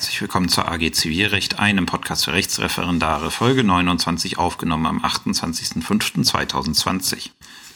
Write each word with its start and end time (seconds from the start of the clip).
Herzlich 0.00 0.22
willkommen 0.22 0.48
zur 0.48 0.66
AG 0.66 0.92
Zivilrecht, 0.92 1.58
einem 1.58 1.84
Podcast 1.84 2.24
für 2.24 2.32
Rechtsreferendare, 2.32 3.30
Folge 3.30 3.64
29, 3.64 4.38
aufgenommen 4.38 4.86
am 4.86 5.04
28.05.2020. 5.04 7.28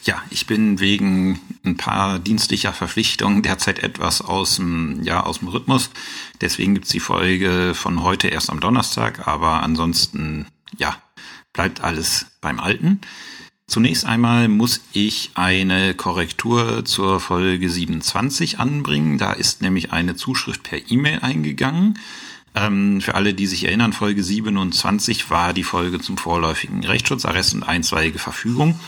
Ja, 0.05 0.23
ich 0.31 0.47
bin 0.47 0.79
wegen 0.79 1.39
ein 1.63 1.77
paar 1.77 2.17
dienstlicher 2.17 2.73
Verpflichtungen 2.73 3.43
derzeit 3.43 3.77
etwas 3.77 4.23
aus 4.23 4.55
dem, 4.55 5.03
ja, 5.03 5.21
aus 5.21 5.37
dem 5.37 5.49
Rhythmus. 5.49 5.91
Deswegen 6.41 6.73
gibt's 6.73 6.89
die 6.89 6.99
Folge 6.99 7.73
von 7.75 8.01
heute 8.01 8.29
erst 8.29 8.49
am 8.49 8.59
Donnerstag, 8.59 9.27
aber 9.27 9.61
ansonsten, 9.61 10.47
ja, 10.79 10.97
bleibt 11.53 11.81
alles 11.81 12.25
beim 12.41 12.59
Alten. 12.59 13.01
Zunächst 13.67 14.05
einmal 14.05 14.47
muss 14.47 14.81
ich 14.93 15.31
eine 15.33 15.95
Korrektur 15.95 16.85
zur 16.85 17.19
Folge 17.19 17.69
27 17.69 18.59
anbringen. 18.59 19.17
Da 19.17 19.33
ist 19.33 19.61
nämlich 19.61 19.91
eine 19.91 20.15
Zuschrift 20.15 20.63
per 20.63 20.79
E-Mail 20.89 21.19
eingegangen. 21.21 21.97
Ähm, 22.53 23.01
für 23.01 23.15
alle, 23.15 23.33
die 23.33 23.47
sich 23.47 23.65
erinnern, 23.65 23.91
Folge 23.91 24.23
27 24.23 25.29
war 25.31 25.53
die 25.53 25.63
Folge 25.63 25.99
zum 25.99 26.17
vorläufigen 26.17 26.83
Rechtsschutzarrest 26.83 27.55
und 27.55 27.63
einstweilige 27.63 28.19
Verfügung. 28.19 28.79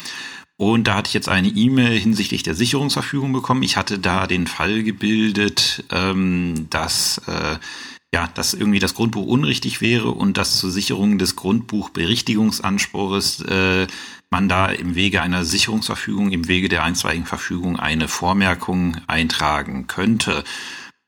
Und 0.57 0.87
da 0.87 0.95
hatte 0.95 1.09
ich 1.09 1.13
jetzt 1.13 1.29
eine 1.29 1.49
E-Mail 1.49 1.99
hinsichtlich 1.99 2.43
der 2.43 2.55
Sicherungsverfügung 2.55 3.33
bekommen. 3.33 3.63
Ich 3.63 3.77
hatte 3.77 3.99
da 3.99 4.25
den 4.25 4.47
Fall 4.47 4.83
gebildet, 4.83 5.83
ähm, 5.91 6.67
dass 6.69 7.19
äh, 7.27 7.57
ja, 8.13 8.29
dass 8.33 8.53
irgendwie 8.53 8.79
das 8.79 8.93
Grundbuch 8.93 9.25
unrichtig 9.25 9.81
wäre 9.81 10.11
und 10.11 10.37
dass 10.37 10.59
zur 10.59 10.71
Sicherung 10.71 11.17
des 11.17 11.35
Grundbuchberichtigungsanspruchs 11.35 13.41
äh, 13.41 13.87
man 14.29 14.49
da 14.49 14.67
im 14.67 14.95
Wege 14.95 15.21
einer 15.21 15.45
Sicherungsverfügung, 15.45 16.31
im 16.31 16.47
Wege 16.47 16.69
der 16.69 16.83
einstweiligen 16.83 17.25
Verfügung 17.25 17.77
eine 17.77 18.07
Vormerkung 18.07 18.97
eintragen 19.07 19.87
könnte. 19.87 20.43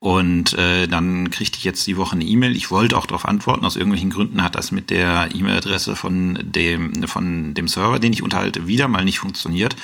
Und 0.02 0.54
äh, 0.54 0.88
dann 0.88 1.30
kriegte 1.30 1.58
ich 1.58 1.64
jetzt 1.64 1.86
die 1.86 1.98
Woche 1.98 2.14
eine 2.14 2.24
E-Mail. 2.24 2.56
Ich 2.56 2.70
wollte 2.70 2.96
auch 2.96 3.04
darauf 3.04 3.26
antworten. 3.26 3.66
Aus 3.66 3.76
irgendwelchen 3.76 4.08
Gründen 4.08 4.42
hat 4.42 4.54
das 4.54 4.72
mit 4.72 4.88
der 4.88 5.28
E-Mail-Adresse 5.34 5.94
von 5.94 6.38
dem, 6.42 7.06
von 7.06 7.52
dem 7.52 7.68
Server, 7.68 7.98
den 7.98 8.14
ich 8.14 8.22
unterhalte, 8.22 8.66
wieder 8.66 8.88
mal 8.88 9.04
nicht 9.04 9.18
funktioniert. 9.18 9.76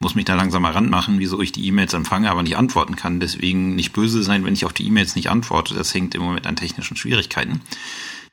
Muss 0.00 0.14
mich 0.14 0.26
da 0.26 0.36
langsam 0.36 0.62
mal 0.62 0.72
ranmachen, 0.72 1.18
wieso 1.18 1.40
ich 1.40 1.50
die 1.50 1.66
E-Mails 1.66 1.92
empfange, 1.92 2.30
aber 2.30 2.44
nicht 2.44 2.56
antworten 2.56 2.94
kann. 2.94 3.18
Deswegen 3.18 3.74
nicht 3.74 3.92
böse 3.92 4.22
sein, 4.22 4.44
wenn 4.44 4.54
ich 4.54 4.64
auf 4.64 4.72
die 4.72 4.86
E-Mails 4.86 5.16
nicht 5.16 5.28
antworte. 5.28 5.74
Das 5.74 5.92
hängt 5.92 6.14
im 6.14 6.22
Moment 6.22 6.46
an 6.46 6.54
technischen 6.54 6.96
Schwierigkeiten. 6.96 7.60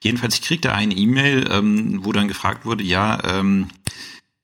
Jedenfalls, 0.04 0.36
ich 0.36 0.44
kriegte 0.44 0.74
eine 0.74 0.94
E-Mail, 0.94 1.50
ähm, 1.52 2.06
wo 2.06 2.12
dann 2.12 2.28
gefragt 2.28 2.66
wurde, 2.66 2.84
ja, 2.84 3.20
ähm, 3.24 3.70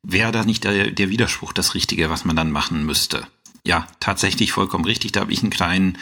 wäre 0.02 0.31
da 0.31 0.44
nicht 0.44 0.64
der, 0.64 0.89
der 0.89 1.09
Widerspruch 1.09 1.53
das 1.53 1.75
Richtige, 1.75 2.09
was 2.09 2.25
man 2.25 2.36
dann 2.36 2.52
machen 2.52 2.88
müsste? 2.88 3.27
Ja, 3.64 3.88
tatsächlich 3.99 4.52
vollkommen 4.52 4.86
richtig. 4.86 5.11
Da 5.11 5.19
habe 5.19 5.31
ich 5.31 5.44
einen 5.44 5.52
kleinen 5.52 5.99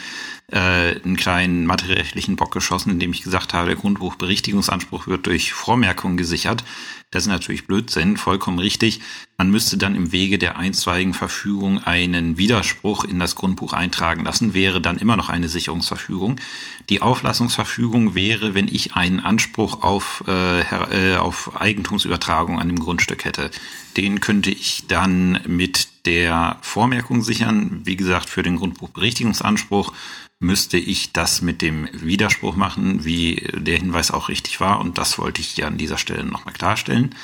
äh, 0.50 1.00
einen 1.02 1.16
kleinen 1.16 1.66
materiellrechtlichen 1.66 2.36
Bock 2.36 2.52
geschossen, 2.52 2.90
indem 2.90 3.12
ich 3.12 3.22
gesagt 3.22 3.52
habe, 3.52 3.66
der 3.66 3.76
Grundbuchberichtigungsanspruch 3.76 5.06
wird 5.06 5.26
durch 5.26 5.52
Vormerkungen 5.52 6.16
gesichert. 6.16 6.64
Das 7.12 7.24
ist 7.24 7.28
natürlich 7.28 7.66
Blödsinn, 7.66 8.16
vollkommen 8.16 8.60
richtig. 8.60 9.00
Man 9.36 9.50
müsste 9.50 9.76
dann 9.76 9.96
im 9.96 10.12
Wege 10.12 10.38
der 10.38 10.58
einstweiligen 10.58 11.12
Verfügung 11.12 11.82
einen 11.82 12.38
Widerspruch 12.38 13.02
in 13.04 13.18
das 13.18 13.34
Grundbuch 13.34 13.72
eintragen 13.72 14.24
lassen, 14.24 14.54
wäre 14.54 14.80
dann 14.80 14.96
immer 14.96 15.16
noch 15.16 15.28
eine 15.28 15.48
Sicherungsverfügung. 15.48 16.36
Die 16.88 17.02
Auflassungsverfügung 17.02 18.14
wäre, 18.14 18.54
wenn 18.54 18.68
ich 18.68 18.94
einen 18.94 19.18
Anspruch 19.18 19.82
auf, 19.82 20.22
äh, 20.28 20.60
äh 20.60 21.16
auf 21.16 21.60
Eigentumsübertragung 21.60 22.60
an 22.60 22.68
dem 22.68 22.78
Grundstück 22.78 23.24
hätte. 23.24 23.50
Den 23.96 24.20
könnte 24.20 24.52
ich 24.52 24.84
dann 24.86 25.40
mit 25.48 25.88
der 26.06 26.58
Vormerkung 26.60 27.22
sichern. 27.22 27.80
Wie 27.82 27.96
gesagt, 27.96 28.30
für 28.30 28.44
den 28.44 28.54
Grundbuchberichtigungsanspruch 28.54 29.92
müsste 30.40 30.78
ich 30.78 31.12
das 31.12 31.42
mit 31.42 31.62
dem 31.62 31.88
Widerspruch 31.92 32.56
machen, 32.56 33.04
wie 33.04 33.46
der 33.54 33.76
Hinweis 33.76 34.10
auch 34.10 34.28
richtig 34.28 34.60
war. 34.60 34.80
Und 34.80 34.98
das 34.98 35.18
wollte 35.18 35.40
ich 35.40 35.48
hier 35.48 35.66
an 35.66 35.76
dieser 35.76 35.98
Stelle 35.98 36.24
nochmal 36.24 36.54
klarstellen. 36.54 37.14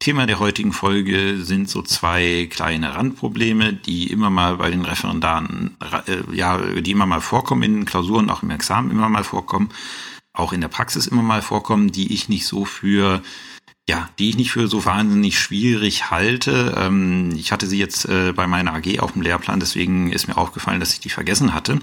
Thema 0.00 0.26
der 0.26 0.38
heutigen 0.38 0.72
Folge 0.72 1.38
sind 1.42 1.68
so 1.68 1.82
zwei 1.82 2.48
kleine 2.50 2.94
Randprobleme, 2.94 3.72
die 3.72 4.10
immer 4.10 4.30
mal 4.30 4.56
bei 4.56 4.70
den 4.70 4.84
Referendaren, 4.84 5.76
äh, 6.06 6.36
ja, 6.36 6.58
die 6.58 6.90
immer 6.90 7.06
mal 7.06 7.20
vorkommen 7.20 7.62
in 7.62 7.84
Klausuren, 7.84 8.30
auch 8.30 8.42
im 8.42 8.50
Examen 8.50 8.90
immer 8.90 9.08
mal 9.08 9.24
vorkommen, 9.24 9.70
auch 10.32 10.52
in 10.52 10.60
der 10.60 10.68
Praxis 10.68 11.08
immer 11.08 11.22
mal 11.22 11.42
vorkommen, 11.42 11.90
die 11.90 12.12
ich 12.12 12.28
nicht 12.28 12.46
so 12.46 12.64
für 12.64 13.22
ja, 13.88 14.10
die 14.18 14.28
ich 14.28 14.36
nicht 14.36 14.52
für 14.52 14.68
so 14.68 14.84
wahnsinnig 14.84 15.38
schwierig 15.38 16.10
halte. 16.10 16.74
Ähm, 16.76 17.32
ich 17.34 17.52
hatte 17.52 17.66
sie 17.66 17.78
jetzt 17.78 18.04
äh, 18.04 18.32
bei 18.34 18.46
meiner 18.46 18.74
AG 18.74 18.98
auf 19.00 19.12
dem 19.12 19.22
Lehrplan, 19.22 19.60
deswegen 19.60 20.12
ist 20.12 20.28
mir 20.28 20.36
aufgefallen, 20.36 20.78
dass 20.78 20.92
ich 20.92 21.00
die 21.00 21.08
vergessen 21.08 21.54
hatte. 21.54 21.78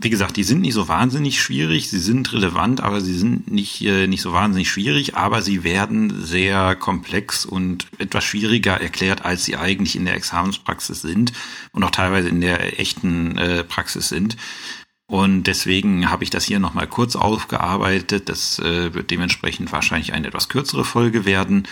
Wie 0.00 0.10
gesagt, 0.10 0.36
die 0.36 0.42
sind 0.42 0.60
nicht 0.60 0.74
so 0.74 0.88
wahnsinnig 0.88 1.40
schwierig, 1.40 1.88
sie 1.88 2.00
sind 2.00 2.32
relevant, 2.32 2.80
aber 2.80 3.00
sie 3.00 3.16
sind 3.16 3.50
nicht, 3.50 3.80
äh, 3.82 4.08
nicht 4.08 4.22
so 4.22 4.32
wahnsinnig 4.32 4.68
schwierig, 4.68 5.14
aber 5.14 5.40
sie 5.40 5.62
werden 5.62 6.24
sehr 6.24 6.74
komplex 6.74 7.46
und 7.46 7.86
etwas 7.98 8.24
schwieriger 8.24 8.80
erklärt, 8.80 9.24
als 9.24 9.44
sie 9.44 9.56
eigentlich 9.56 9.94
in 9.94 10.04
der 10.04 10.16
Examenspraxis 10.16 11.00
sind 11.00 11.32
und 11.72 11.84
auch 11.84 11.92
teilweise 11.92 12.28
in 12.28 12.40
der 12.40 12.80
echten 12.80 13.38
äh, 13.38 13.62
Praxis 13.62 14.08
sind. 14.08 14.36
Und 15.06 15.44
deswegen 15.44 16.10
habe 16.10 16.24
ich 16.24 16.30
das 16.30 16.44
hier 16.44 16.58
nochmal 16.58 16.88
kurz 16.88 17.14
aufgearbeitet. 17.14 18.28
Das 18.28 18.58
äh, 18.58 18.94
wird 18.94 19.10
dementsprechend 19.10 19.70
wahrscheinlich 19.70 20.12
eine 20.12 20.28
etwas 20.28 20.48
kürzere 20.48 20.84
Folge 20.84 21.24
werden. 21.24 21.68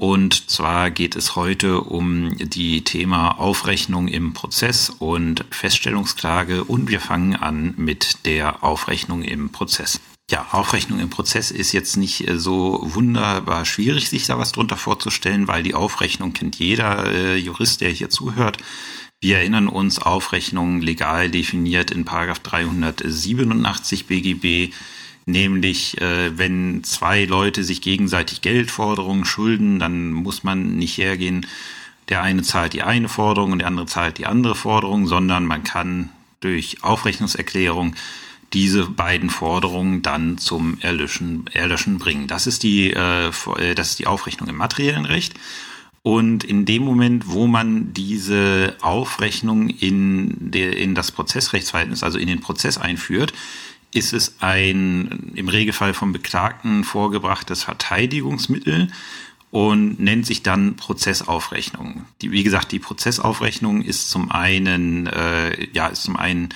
Und 0.00 0.48
zwar 0.48 0.90
geht 0.90 1.14
es 1.14 1.36
heute 1.36 1.82
um 1.82 2.34
die 2.38 2.84
Thema 2.84 3.32
Aufrechnung 3.32 4.08
im 4.08 4.32
Prozess 4.32 4.88
und 4.88 5.44
Feststellungsklage 5.50 6.64
und 6.64 6.88
wir 6.88 7.00
fangen 7.00 7.36
an 7.36 7.74
mit 7.76 8.24
der 8.24 8.64
Aufrechnung 8.64 9.20
im 9.20 9.52
Prozess. 9.52 10.00
Ja, 10.30 10.46
Aufrechnung 10.52 11.00
im 11.00 11.10
Prozess 11.10 11.50
ist 11.50 11.72
jetzt 11.72 11.98
nicht 11.98 12.26
äh, 12.26 12.38
so 12.38 12.80
wunderbar 12.82 13.66
schwierig, 13.66 14.08
sich 14.08 14.24
da 14.24 14.38
was 14.38 14.52
drunter 14.52 14.78
vorzustellen, 14.78 15.48
weil 15.48 15.62
die 15.62 15.74
Aufrechnung 15.74 16.32
kennt 16.32 16.56
jeder 16.56 17.04
äh, 17.04 17.36
Jurist, 17.36 17.82
der 17.82 17.90
hier 17.90 18.08
zuhört. 18.08 18.56
Wir 19.20 19.36
erinnern 19.36 19.68
uns, 19.68 19.98
Aufrechnung 19.98 20.80
legal 20.80 21.30
definiert 21.30 21.90
in 21.90 22.06
Paragraph 22.06 22.38
387 22.38 24.06
BGB 24.06 24.72
Nämlich, 25.30 26.00
äh, 26.00 26.36
wenn 26.36 26.82
zwei 26.84 27.24
Leute 27.24 27.64
sich 27.64 27.80
gegenseitig 27.80 28.40
Geldforderungen 28.40 29.24
schulden, 29.24 29.78
dann 29.78 30.12
muss 30.12 30.42
man 30.42 30.76
nicht 30.76 30.98
hergehen, 30.98 31.46
der 32.08 32.22
eine 32.22 32.42
zahlt 32.42 32.72
die 32.72 32.82
eine 32.82 33.08
Forderung 33.08 33.52
und 33.52 33.60
der 33.60 33.68
andere 33.68 33.86
zahlt 33.86 34.18
die 34.18 34.26
andere 34.26 34.54
Forderung, 34.54 35.06
sondern 35.06 35.46
man 35.46 35.62
kann 35.62 36.10
durch 36.40 36.82
Aufrechnungserklärung 36.82 37.94
diese 38.52 38.86
beiden 38.86 39.30
Forderungen 39.30 40.02
dann 40.02 40.38
zum 40.38 40.78
Erlöschen, 40.80 41.44
Erlöschen 41.52 41.98
bringen. 41.98 42.26
Das 42.26 42.48
ist 42.48 42.64
die, 42.64 42.90
äh, 42.90 43.28
äh, 43.28 43.74
das 43.76 43.90
ist 43.90 43.98
die 44.00 44.08
Aufrechnung 44.08 44.48
im 44.48 44.56
materiellen 44.56 45.04
Recht. 45.04 45.34
Und 46.02 46.44
in 46.44 46.64
dem 46.64 46.82
Moment, 46.82 47.28
wo 47.28 47.46
man 47.46 47.92
diese 47.92 48.74
Aufrechnung 48.80 49.68
in, 49.68 50.50
der, 50.50 50.76
in 50.76 50.94
das 50.94 51.12
Prozessrechtsverhältnis, 51.12 52.02
also 52.02 52.18
in 52.18 52.26
den 52.26 52.40
Prozess 52.40 52.78
einführt, 52.78 53.34
ist 53.92 54.12
es 54.12 54.36
ein 54.40 55.32
im 55.34 55.48
Regelfall 55.48 55.94
vom 55.94 56.12
Beklagten 56.12 56.84
vorgebrachtes 56.84 57.64
Verteidigungsmittel 57.64 58.88
und 59.50 59.98
nennt 59.98 60.26
sich 60.26 60.42
dann 60.42 60.76
Prozessaufrechnung. 60.76 62.04
Die, 62.22 62.30
wie 62.30 62.44
gesagt, 62.44 62.70
die 62.70 62.78
Prozessaufrechnung 62.78 63.82
ist 63.82 64.08
zum 64.10 64.30
einen, 64.30 65.08
äh, 65.08 65.68
ja, 65.72 65.88
ist 65.88 66.04
zum 66.04 66.16
einen, 66.16 66.50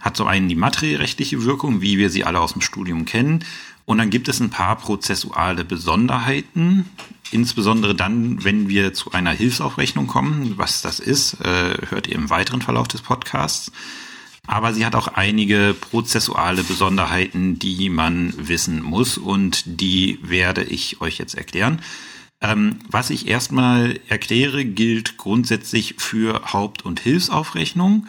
hat 0.00 0.16
zum 0.16 0.28
einen 0.28 0.48
die 0.48 0.54
materiellrechtliche 0.54 1.44
Wirkung, 1.44 1.80
wie 1.80 1.98
wir 1.98 2.08
sie 2.08 2.24
alle 2.24 2.40
aus 2.40 2.52
dem 2.52 2.62
Studium 2.62 3.04
kennen. 3.04 3.44
Und 3.84 3.98
dann 3.98 4.10
gibt 4.10 4.28
es 4.28 4.38
ein 4.38 4.50
paar 4.50 4.76
prozessuale 4.76 5.64
Besonderheiten, 5.64 6.88
insbesondere 7.32 7.96
dann, 7.96 8.44
wenn 8.44 8.68
wir 8.68 8.94
zu 8.94 9.10
einer 9.10 9.32
Hilfsaufrechnung 9.32 10.06
kommen. 10.06 10.56
Was 10.56 10.82
das 10.82 11.00
ist, 11.00 11.40
äh, 11.40 11.88
hört 11.88 12.06
ihr 12.06 12.14
im 12.14 12.30
weiteren 12.30 12.62
Verlauf 12.62 12.86
des 12.86 13.02
Podcasts 13.02 13.72
aber 14.46 14.72
sie 14.72 14.84
hat 14.84 14.94
auch 14.94 15.08
einige 15.08 15.74
prozessuale 15.78 16.64
Besonderheiten, 16.64 17.58
die 17.58 17.88
man 17.88 18.34
wissen 18.36 18.82
muss 18.82 19.18
und 19.18 19.62
die 19.66 20.18
werde 20.22 20.64
ich 20.64 21.00
euch 21.00 21.18
jetzt 21.18 21.34
erklären. 21.34 21.80
Ähm, 22.40 22.78
was 22.88 23.10
ich 23.10 23.28
erstmal 23.28 24.00
erkläre, 24.08 24.64
gilt 24.64 25.18
grundsätzlich 25.18 25.96
für 25.98 26.52
Haupt- 26.52 26.84
und 26.84 27.00
Hilfsaufrechnung. 27.00 28.06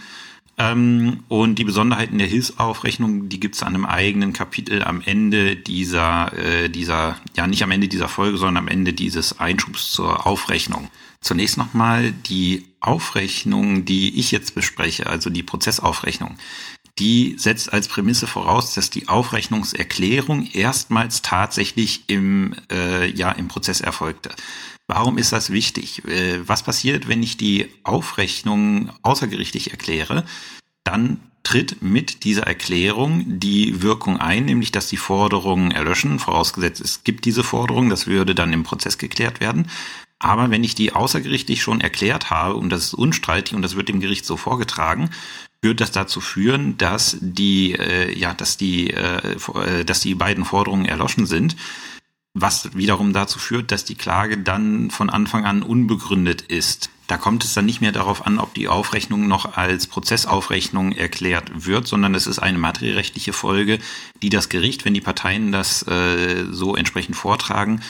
Ähm, 0.57 1.24
und 1.28 1.56
die 1.56 1.63
Besonderheiten 1.63 2.18
der 2.18 2.28
Hilfsaufrechnung, 2.28 3.30
die 3.30 3.39
gibt 3.39 3.56
es 3.56 3.63
an 3.63 3.75
einem 3.75 3.86
eigenen 3.86 4.31
Kapitel 4.31 4.83
am 4.83 5.01
Ende 5.01 5.56
dieser, 5.56 6.31
äh, 6.38 6.69
dieser, 6.69 7.18
ja 7.36 7.48
nicht 7.48 7.63
am 7.63 7.72
Ende 7.72 7.88
dieser 7.88 8.07
Folge, 8.07 8.38
sondern 8.38 8.66
am 8.66 8.68
Ende 8.69 8.94
dieses 8.94 9.39
Einschubs 9.39 9.92
zur 9.92 10.25
Aufrechnung. 10.25 10.89
Zunächst 11.21 11.57
nochmal 11.57 12.12
die 12.12 12.65
Aufrechnung, 12.79 13.85
die 13.85 14.19
ich 14.19 14.31
jetzt 14.31 14.56
bespreche, 14.56 15.07
also 15.07 15.29
die 15.29 15.44
Prozessaufrechnung. 15.44 16.38
Die 16.97 17.35
setzt 17.38 17.71
als 17.71 17.88
Prämisse 17.88 18.27
voraus, 18.27 18.73
dass 18.73 18.89
die 18.89 19.07
Aufrechnungserklärung 19.07 20.47
erstmals 20.51 21.21
tatsächlich 21.21 22.03
im, 22.07 22.56
äh, 22.71 23.09
ja, 23.12 23.31
im 23.31 23.47
Prozess 23.47 23.81
erfolgte. 23.81 24.31
Warum 24.88 25.18
ist 25.18 25.31
das 25.31 25.51
wichtig? 25.51 26.03
Äh, 26.06 26.47
was 26.47 26.63
passiert, 26.63 27.07
wenn 27.07 27.23
ich 27.23 27.38
die 27.38 27.68
Aufrechnung 27.83 28.91
außergerichtlich 29.03 29.71
erkläre? 29.71 30.25
Dann 30.83 31.21
tritt 31.44 31.81
mit 31.81 32.23
dieser 32.23 32.44
Erklärung 32.44 33.39
die 33.39 33.81
Wirkung 33.81 34.18
ein, 34.18 34.45
nämlich 34.45 34.71
dass 34.71 34.89
die 34.89 34.97
Forderungen 34.97 35.71
erlöschen, 35.71 36.19
vorausgesetzt 36.19 36.81
es 36.81 37.03
gibt 37.03 37.25
diese 37.25 37.44
Forderung, 37.44 37.89
das 37.89 38.06
würde 38.06 38.35
dann 38.35 38.53
im 38.53 38.63
Prozess 38.63 38.97
geklärt 38.97 39.39
werden. 39.39 39.68
Aber 40.21 40.51
wenn 40.51 40.63
ich 40.63 40.75
die 40.75 40.94
außergerichtlich 40.94 41.63
schon 41.63 41.81
erklärt 41.81 42.29
habe 42.29 42.56
und 42.56 42.69
das 42.69 42.85
ist 42.85 42.94
unstreitig 42.94 43.56
und 43.56 43.63
das 43.63 43.75
wird 43.75 43.89
dem 43.89 44.00
Gericht 44.00 44.23
so 44.23 44.38
vorgetragen, 44.38 45.09
wird 45.63 45.81
das 45.81 45.91
dazu 45.91 46.21
führen, 46.21 46.77
dass 46.77 47.18
die 47.21 47.73
äh, 47.73 48.18
ja, 48.18 48.33
dass 48.35 48.56
die 48.56 48.91
äh, 48.91 49.35
äh 49.56 49.83
dass 49.83 50.00
die 50.00 50.13
beiden 50.13 50.45
Forderungen 50.45 50.85
erloschen 50.85 51.25
sind, 51.25 51.56
was 52.35 52.75
wiederum 52.75 53.13
dazu 53.13 53.39
führt, 53.39 53.71
dass 53.71 53.83
die 53.83 53.95
Klage 53.95 54.38
dann 54.38 54.91
von 54.91 55.09
Anfang 55.09 55.45
an 55.45 55.63
unbegründet 55.63 56.44
ist. 56.44 56.91
Da 57.07 57.18
kommt 57.18 57.44
es 57.44 57.56
dann 57.56 57.65
nicht 57.65 57.81
mehr 57.81 57.91
darauf 57.91 58.25
an, 58.25 58.39
ob 58.39 58.53
die 58.53 58.69
Aufrechnung 58.69 59.27
noch 59.27 59.57
als 59.57 59.88
Prozessaufrechnung 59.88 60.94
erklärt 60.94 61.65
wird, 61.65 61.88
sondern 61.88 62.13
es 62.15 62.27
ist 62.27 62.39
eine 62.39 62.59
materierechtliche 62.59 63.33
Folge, 63.33 63.79
die 64.21 64.29
das 64.29 64.50
Gericht, 64.50 64.85
wenn 64.85 64.94
die 64.94 65.01
Parteien 65.01 65.51
das 65.51 65.85
äh, 65.88 66.45
so 66.51 66.75
entsprechend 66.75 67.15
vortragen, 67.15 67.81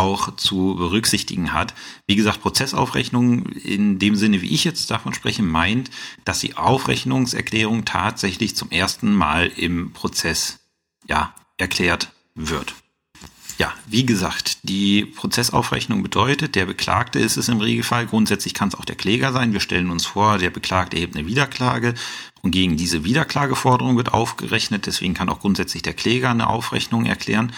auch 0.00 0.34
zu 0.36 0.76
berücksichtigen 0.76 1.52
hat. 1.52 1.74
Wie 2.06 2.16
gesagt, 2.16 2.40
Prozessaufrechnung 2.40 3.44
in 3.46 3.98
dem 3.98 4.16
Sinne, 4.16 4.40
wie 4.40 4.54
ich 4.54 4.64
jetzt 4.64 4.90
davon 4.90 5.12
spreche, 5.12 5.42
meint, 5.42 5.90
dass 6.24 6.40
die 6.40 6.56
Aufrechnungserklärung 6.56 7.84
tatsächlich 7.84 8.56
zum 8.56 8.70
ersten 8.70 9.12
Mal 9.12 9.48
im 9.48 9.92
Prozess 9.92 10.60
ja, 11.06 11.34
erklärt 11.58 12.12
wird. 12.34 12.74
Ja, 13.58 13.74
wie 13.86 14.06
gesagt, 14.06 14.60
die 14.62 15.04
Prozessaufrechnung 15.04 16.02
bedeutet, 16.02 16.54
der 16.54 16.64
Beklagte 16.64 17.18
ist 17.18 17.36
es 17.36 17.50
im 17.50 17.60
Regelfall. 17.60 18.06
Grundsätzlich 18.06 18.54
kann 18.54 18.68
es 18.68 18.74
auch 18.74 18.86
der 18.86 18.96
Kläger 18.96 19.34
sein. 19.34 19.52
Wir 19.52 19.60
stellen 19.60 19.90
uns 19.90 20.06
vor, 20.06 20.38
der 20.38 20.48
Beklagte 20.48 20.96
erhebt 20.96 21.14
eine 21.14 21.26
Wiederklage 21.26 21.92
und 22.40 22.52
gegen 22.52 22.78
diese 22.78 23.04
Wiederklageforderung 23.04 23.98
wird 23.98 24.14
aufgerechnet. 24.14 24.86
Deswegen 24.86 25.12
kann 25.12 25.28
auch 25.28 25.40
grundsätzlich 25.40 25.82
der 25.82 25.92
Kläger 25.92 26.30
eine 26.30 26.48
Aufrechnung 26.48 27.04
erklären. 27.04 27.52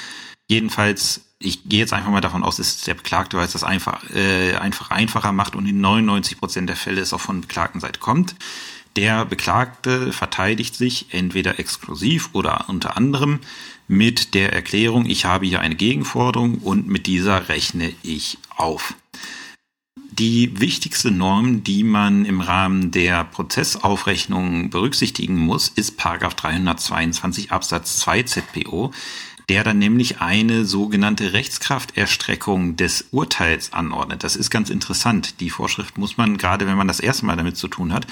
Jedenfalls, 0.49 1.21
ich 1.45 1.65
gehe 1.65 1.81
jetzt 1.81 1.93
einfach 1.93 2.11
mal 2.11 2.21
davon 2.21 2.43
aus, 2.43 2.57
dass 2.57 2.83
der 2.83 2.95
Beklagte, 2.95 3.37
weil 3.37 3.47
es 3.47 3.53
das 3.53 3.65
einfach, 3.65 4.03
äh, 4.11 4.55
einfach 4.55 4.91
einfacher 4.91 5.33
macht 5.33 5.57
und 5.57 5.67
in 5.67 5.81
99 5.81 6.39
Prozent 6.39 6.69
der 6.69 6.77
Fälle 6.77 7.01
es 7.01 7.13
auch 7.13 7.21
von 7.21 7.41
Beklagtenseite 7.41 8.01
kommt. 8.01 8.35
Der 8.97 9.25
Beklagte 9.25 10.13
verteidigt 10.13 10.75
sich 10.75 11.07
entweder 11.11 11.59
exklusiv 11.59 12.31
oder 12.33 12.67
unter 12.69 12.97
anderem 12.97 13.41
mit 13.89 14.35
der 14.35 14.53
Erklärung, 14.53 15.07
ich 15.07 15.25
habe 15.25 15.47
hier 15.47 15.61
eine 15.61 15.75
Gegenforderung 15.75 16.59
und 16.59 16.87
mit 16.89 17.07
dieser 17.07 17.49
rechne 17.49 17.93
ich 18.03 18.39
auf. 18.57 18.95
Die 20.13 20.61
wichtigste 20.61 21.11
Norm, 21.11 21.65
die 21.65 21.83
man 21.85 22.27
im 22.27 22.43
Rahmen 22.43 22.91
der 22.91 23.25
Prozessaufrechnung 23.25 24.69
berücksichtigen 24.69 25.39
muss, 25.39 25.71
ist 25.71 25.97
322 25.97 27.51
Absatz 27.51 27.97
2 28.01 28.23
ZPO 28.25 28.93
der 29.49 29.65
dann 29.65 29.79
nämlich 29.79 30.21
eine 30.21 30.65
sogenannte 30.65 31.33
Rechtskrafterstreckung 31.33 32.77
des 32.77 33.07
Urteils 33.11 33.73
anordnet. 33.73 34.25
Das 34.25 34.37
ist 34.37 34.51
ganz 34.51 34.71
interessant. 34.71 35.41
Die 35.41 35.51
Vorschrift 35.51 35.99
muss 35.99 36.17
man, 36.17 36.39
gerade 36.39 36.67
wenn 36.67 36.77
man 36.77 36.89
das 36.89 37.01
erste 37.01 37.27
Mal 37.27 37.37
damit 37.37 37.57
zu 37.57 37.69
tun 37.69 37.93
hat, 37.93 38.07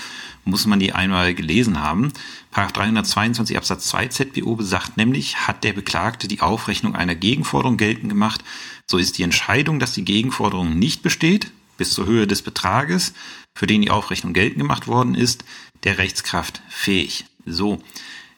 muss 0.45 0.67
man 0.67 0.81
die 0.81 0.93
einmal 0.93 1.35
gelesen 1.35 1.81
haben. 1.81 2.13
Paragraph 2.51 2.73
322 2.73 3.57
Absatz 3.57 3.87
2 3.89 4.09
ZBO 4.09 4.57
besagt 4.57 4.97
nämlich, 4.97 5.47
hat 5.47 5.65
der 5.65 5.73
Beklagte 5.73 6.29
die 6.29 6.41
Aufrechnung 6.41 6.95
einer 6.95 7.15
Gegenforderung 7.15 7.77
geltend 7.77 8.09
gemacht, 8.09 8.43
so 8.87 8.99
ist 8.99 9.19
die 9.19 9.23
Entscheidung, 9.23 9.79
dass 9.79 9.93
die 9.93 10.05
Gegenforderung 10.05 10.79
nicht 10.79 11.03
besteht, 11.03 11.53
bis 11.77 11.93
zur 11.93 12.07
Höhe 12.07 12.27
des 12.27 12.43
Betrages, 12.43 13.15
für 13.55 13.67
den 13.67 13.83
die 13.83 13.91
Aufrechnung 13.91 14.33
geltend 14.33 14.59
gemacht 14.59 14.89
worden 14.89 15.15
ist, 15.15 15.45
der 15.85 15.99
Rechtskraft 15.99 16.61
fähig. 16.69 17.27
So. 17.47 17.81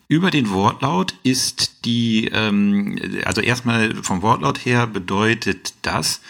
Über 0.08 0.30
den 0.30 0.50
Wortlaut 0.50 1.14
ist 1.22 1.84
die, 1.84 2.28
ähm, 2.32 2.98
also 3.24 3.40
erstmal 3.40 3.94
vom 4.02 4.22
Wortlaut 4.22 4.64
her 4.64 4.86
bedeutet 4.86 5.74
das, 5.82 6.20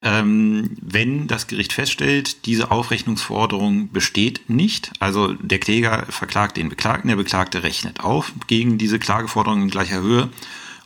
ähm, 0.00 0.76
wenn 0.80 1.26
das 1.26 1.48
Gericht 1.48 1.72
feststellt, 1.72 2.46
diese 2.46 2.70
Aufrechnungsforderung 2.70 3.90
besteht 3.90 4.48
nicht, 4.48 4.92
also 5.00 5.32
der 5.34 5.58
Kläger 5.58 6.06
verklagt 6.08 6.56
den 6.56 6.68
Beklagten, 6.68 7.08
der 7.08 7.16
Beklagte 7.16 7.64
rechnet 7.64 8.00
auf 8.00 8.32
gegen 8.46 8.78
diese 8.78 9.00
Klageforderung 9.00 9.62
in 9.62 9.70
gleicher 9.70 10.00
Höhe 10.00 10.30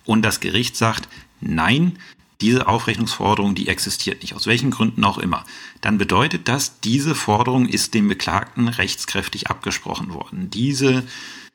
und 0.07 0.23
das 0.23 0.41
Gericht 0.41 0.77
sagt, 0.77 1.09
nein, 1.41 1.99
diese 2.41 2.67
Aufrechnungsforderung, 2.67 3.55
die 3.55 3.69
existiert 3.69 4.23
nicht, 4.23 4.35
aus 4.35 4.47
welchen 4.47 4.71
Gründen 4.71 5.05
auch 5.05 5.19
immer, 5.19 5.45
dann 5.83 5.99
bedeutet 5.99 6.49
das, 6.49 6.81
diese 6.81 7.15
Forderung 7.15 7.69
ist 7.69 7.95
dem 7.95 8.09
Beklagten 8.09 8.67
rechtskräftig 8.69 9.49
abgesprochen 9.49 10.13
worden. 10.15 10.51
Diese 10.51 11.05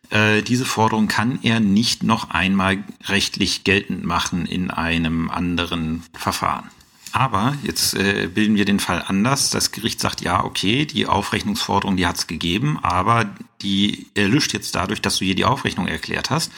äh, 0.10 0.42
diese 0.42 0.66
Forderung 0.66 1.08
kann 1.08 1.40
er 1.44 1.60
nicht 1.60 2.04
noch 2.04 2.30
einmal 2.30 2.84
rechtlich 3.06 3.64
geltend 3.64 4.06
machen 4.06 4.46
in 4.46 4.72
einem 4.72 5.30
anderen 5.30 6.04
Verfahren. 6.14 6.70
Aber 7.12 7.56
jetzt 7.64 7.96
äh, 7.96 8.30
bilden 8.34 8.56
wir 8.56 8.66
den 8.66 8.80
Fall 8.80 9.04
anders. 9.06 9.50
Das 9.50 9.72
Gericht 9.72 10.00
sagt, 10.00 10.22
ja, 10.22 10.44
okay, 10.44 10.86
die 10.86 11.08
Aufrechnungsforderung, 11.08 11.98
die 11.98 12.06
hat 12.06 12.18
es 12.18 12.28
gegeben, 12.28 12.80
aber 12.82 13.30
die 13.62 14.08
erlischt 14.14 14.54
jetzt 14.54 14.76
dadurch, 14.76 15.02
dass 15.02 15.18
du 15.18 15.26
hier 15.26 15.36
die 15.36 15.46
Aufrechnung 15.46 15.88
erklärt 15.88 16.30
hast. 16.30 16.52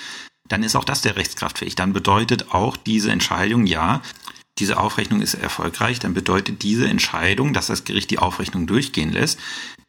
Dann 0.47 0.63
ist 0.63 0.75
auch 0.75 0.83
das 0.83 1.01
der 1.01 1.15
rechtskraftfähig. 1.15 1.75
Dann 1.75 1.93
bedeutet 1.93 2.53
auch 2.53 2.75
diese 2.75 3.11
Entscheidung, 3.11 3.67
ja, 3.67 4.01
diese 4.57 4.77
Aufrechnung 4.77 5.21
ist 5.21 5.35
erfolgreich, 5.35 5.99
dann 5.99 6.13
bedeutet 6.13 6.63
diese 6.63 6.87
Entscheidung, 6.87 7.53
dass 7.53 7.67
das 7.67 7.85
Gericht 7.85 8.11
die 8.11 8.19
Aufrechnung 8.19 8.67
durchgehen 8.67 9.11
lässt, 9.11 9.39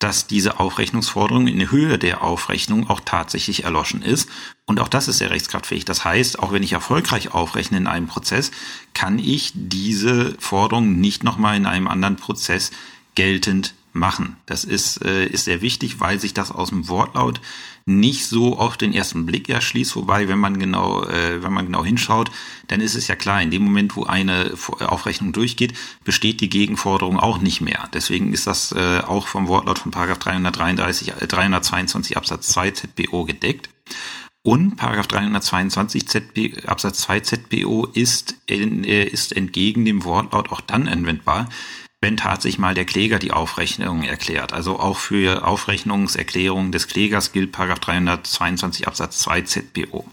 dass 0.01 0.27
diese 0.27 0.59
Aufrechnungsforderung 0.59 1.47
in 1.47 1.71
Höhe 1.71 1.99
der 1.99 2.23
Aufrechnung 2.23 2.89
auch 2.89 3.01
tatsächlich 3.05 3.65
erloschen 3.65 4.03
ist. 4.03 4.29
Und 4.65 4.81
auch 4.81 4.89
das 4.89 5.09
ist 5.09 5.19
sehr 5.19 5.31
rechtskraftfähig. 5.31 5.85
Das 5.85 6.05
heißt, 6.05 6.39
auch 6.39 6.53
wenn 6.53 6.63
ich 6.63 6.73
erfolgreich 6.73 7.33
aufrechne 7.33 7.77
in 7.77 7.87
einem 7.87 8.07
Prozess, 8.07 8.51
kann 8.95 9.19
ich 9.19 9.53
diese 9.55 10.35
Forderung 10.39 10.99
nicht 11.01 11.23
nochmal 11.23 11.57
in 11.57 11.67
einem 11.67 11.87
anderen 11.87 12.17
Prozess 12.17 12.71
geltend 13.15 13.75
machen. 13.93 14.37
Das 14.47 14.65
ist, 14.65 15.05
äh, 15.05 15.27
ist 15.27 15.45
sehr 15.45 15.61
wichtig, 15.61 16.01
weil 16.01 16.19
sich 16.19 16.33
das 16.33 16.51
aus 16.51 16.71
dem 16.71 16.89
Wortlaut 16.89 17.41
nicht 17.87 18.27
so 18.27 18.59
auf 18.59 18.77
den 18.77 18.93
ersten 18.93 19.27
Blick 19.27 19.49
erschließt. 19.49 19.97
Wobei, 19.97 20.29
wenn 20.29 20.39
man 20.39 20.59
genau, 20.59 21.05
äh, 21.05 21.43
wenn 21.43 21.53
man 21.53 21.67
genau 21.67 21.85
hinschaut, 21.85 22.31
dann 22.69 22.81
ist 22.81 22.95
es 22.95 23.09
ja 23.09 23.17
klar, 23.17 23.43
in 23.43 23.51
dem 23.51 23.63
Moment, 23.63 23.97
wo 23.97 24.05
eine 24.05 24.53
Aufrechnung 24.81 25.33
durchgeht, 25.33 25.75
besteht 26.05 26.41
die 26.41 26.51
Gegenforderung 26.51 27.19
auch 27.19 27.39
nicht 27.39 27.61
mehr. 27.61 27.89
Deswegen 27.93 28.33
ist 28.33 28.47
das 28.47 28.73
äh, 28.73 29.01
auch 29.07 29.27
vom 29.27 29.49
Wortlaut 29.49 29.79
von 29.79 29.91
Paragraph 29.91 30.19
333, 30.19 31.09
äh, 31.21 31.27
322 31.27 32.17
Absatz 32.17 32.49
2 32.49 32.71
ZBO 32.73 33.25
gedeckt. 33.25 33.71
Und 34.43 34.77
Paragraph 34.77 35.07
322 35.09 36.09
ZB, 36.09 36.67
Absatz 36.67 37.03
2 37.03 37.21
ZBO 37.21 37.87
ist, 37.93 38.37
in, 38.47 38.85
äh, 38.85 39.05
ist 39.05 39.37
entgegen 39.37 39.85
dem 39.85 40.05
Wortlaut 40.05 40.51
auch 40.51 40.63
dann 40.63 40.89
anwendbar, 40.89 41.49
wenn 42.01 42.17
tatsächlich 42.17 42.59
mal 42.59 42.75
der 42.75 42.87
Kläger 42.87 43.19
die 43.19 43.33
Aufrechnung 43.33 44.03
erklärt. 44.03 44.53
Also 44.53 44.79
auch 44.79 44.99
für 44.99 45.47
Aufrechnungserklärungen 45.47 46.73
des 46.73 46.89
Klägers 46.89 47.33
gilt 47.33 47.57
322 47.57 48.89
Absatz 48.89 49.19
2 49.19 49.43
ZBO. 49.43 50.07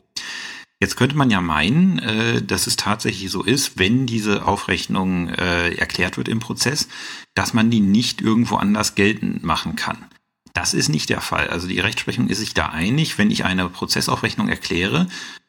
Jetzt 0.80 0.96
könnte 0.96 1.18
man 1.18 1.32
ja 1.32 1.42
meinen, 1.42 1.98
äh, 2.00 2.42
dass 2.42 2.68
es 2.68 2.76
tatsächlich 2.76 3.32
so 3.32 3.44
ist, 3.44 3.80
wenn 3.80 4.06
diese 4.06 4.46
Aufrechnung 4.46 5.30
äh, 5.30 5.74
erklärt 5.74 6.18
wird 6.18 6.28
im 6.28 6.40
Prozess, 6.40 6.88
dass 7.34 7.54
man 7.54 7.72
die 7.72 7.80
nicht 7.80 8.22
irgendwo 8.22 8.58
anders 8.58 8.94
geltend 8.94 9.44
machen 9.44 9.76
kann. 9.76 10.06
Das 10.54 10.74
ist 10.74 10.90
nicht 10.90 11.10
der 11.10 11.22
Fall. 11.22 11.50
Also 11.50 11.68
die 11.68 11.80
Rechtsprechung 11.80 12.30
ist 12.30 12.40
sich 12.40 12.54
da 12.54 12.68
einig. 12.68 13.18
Wenn 13.18 13.32
ich 13.32 13.46
eine 13.46 13.70
Prozessaufrechnung 13.70 14.50
erkläre, 14.50 15.08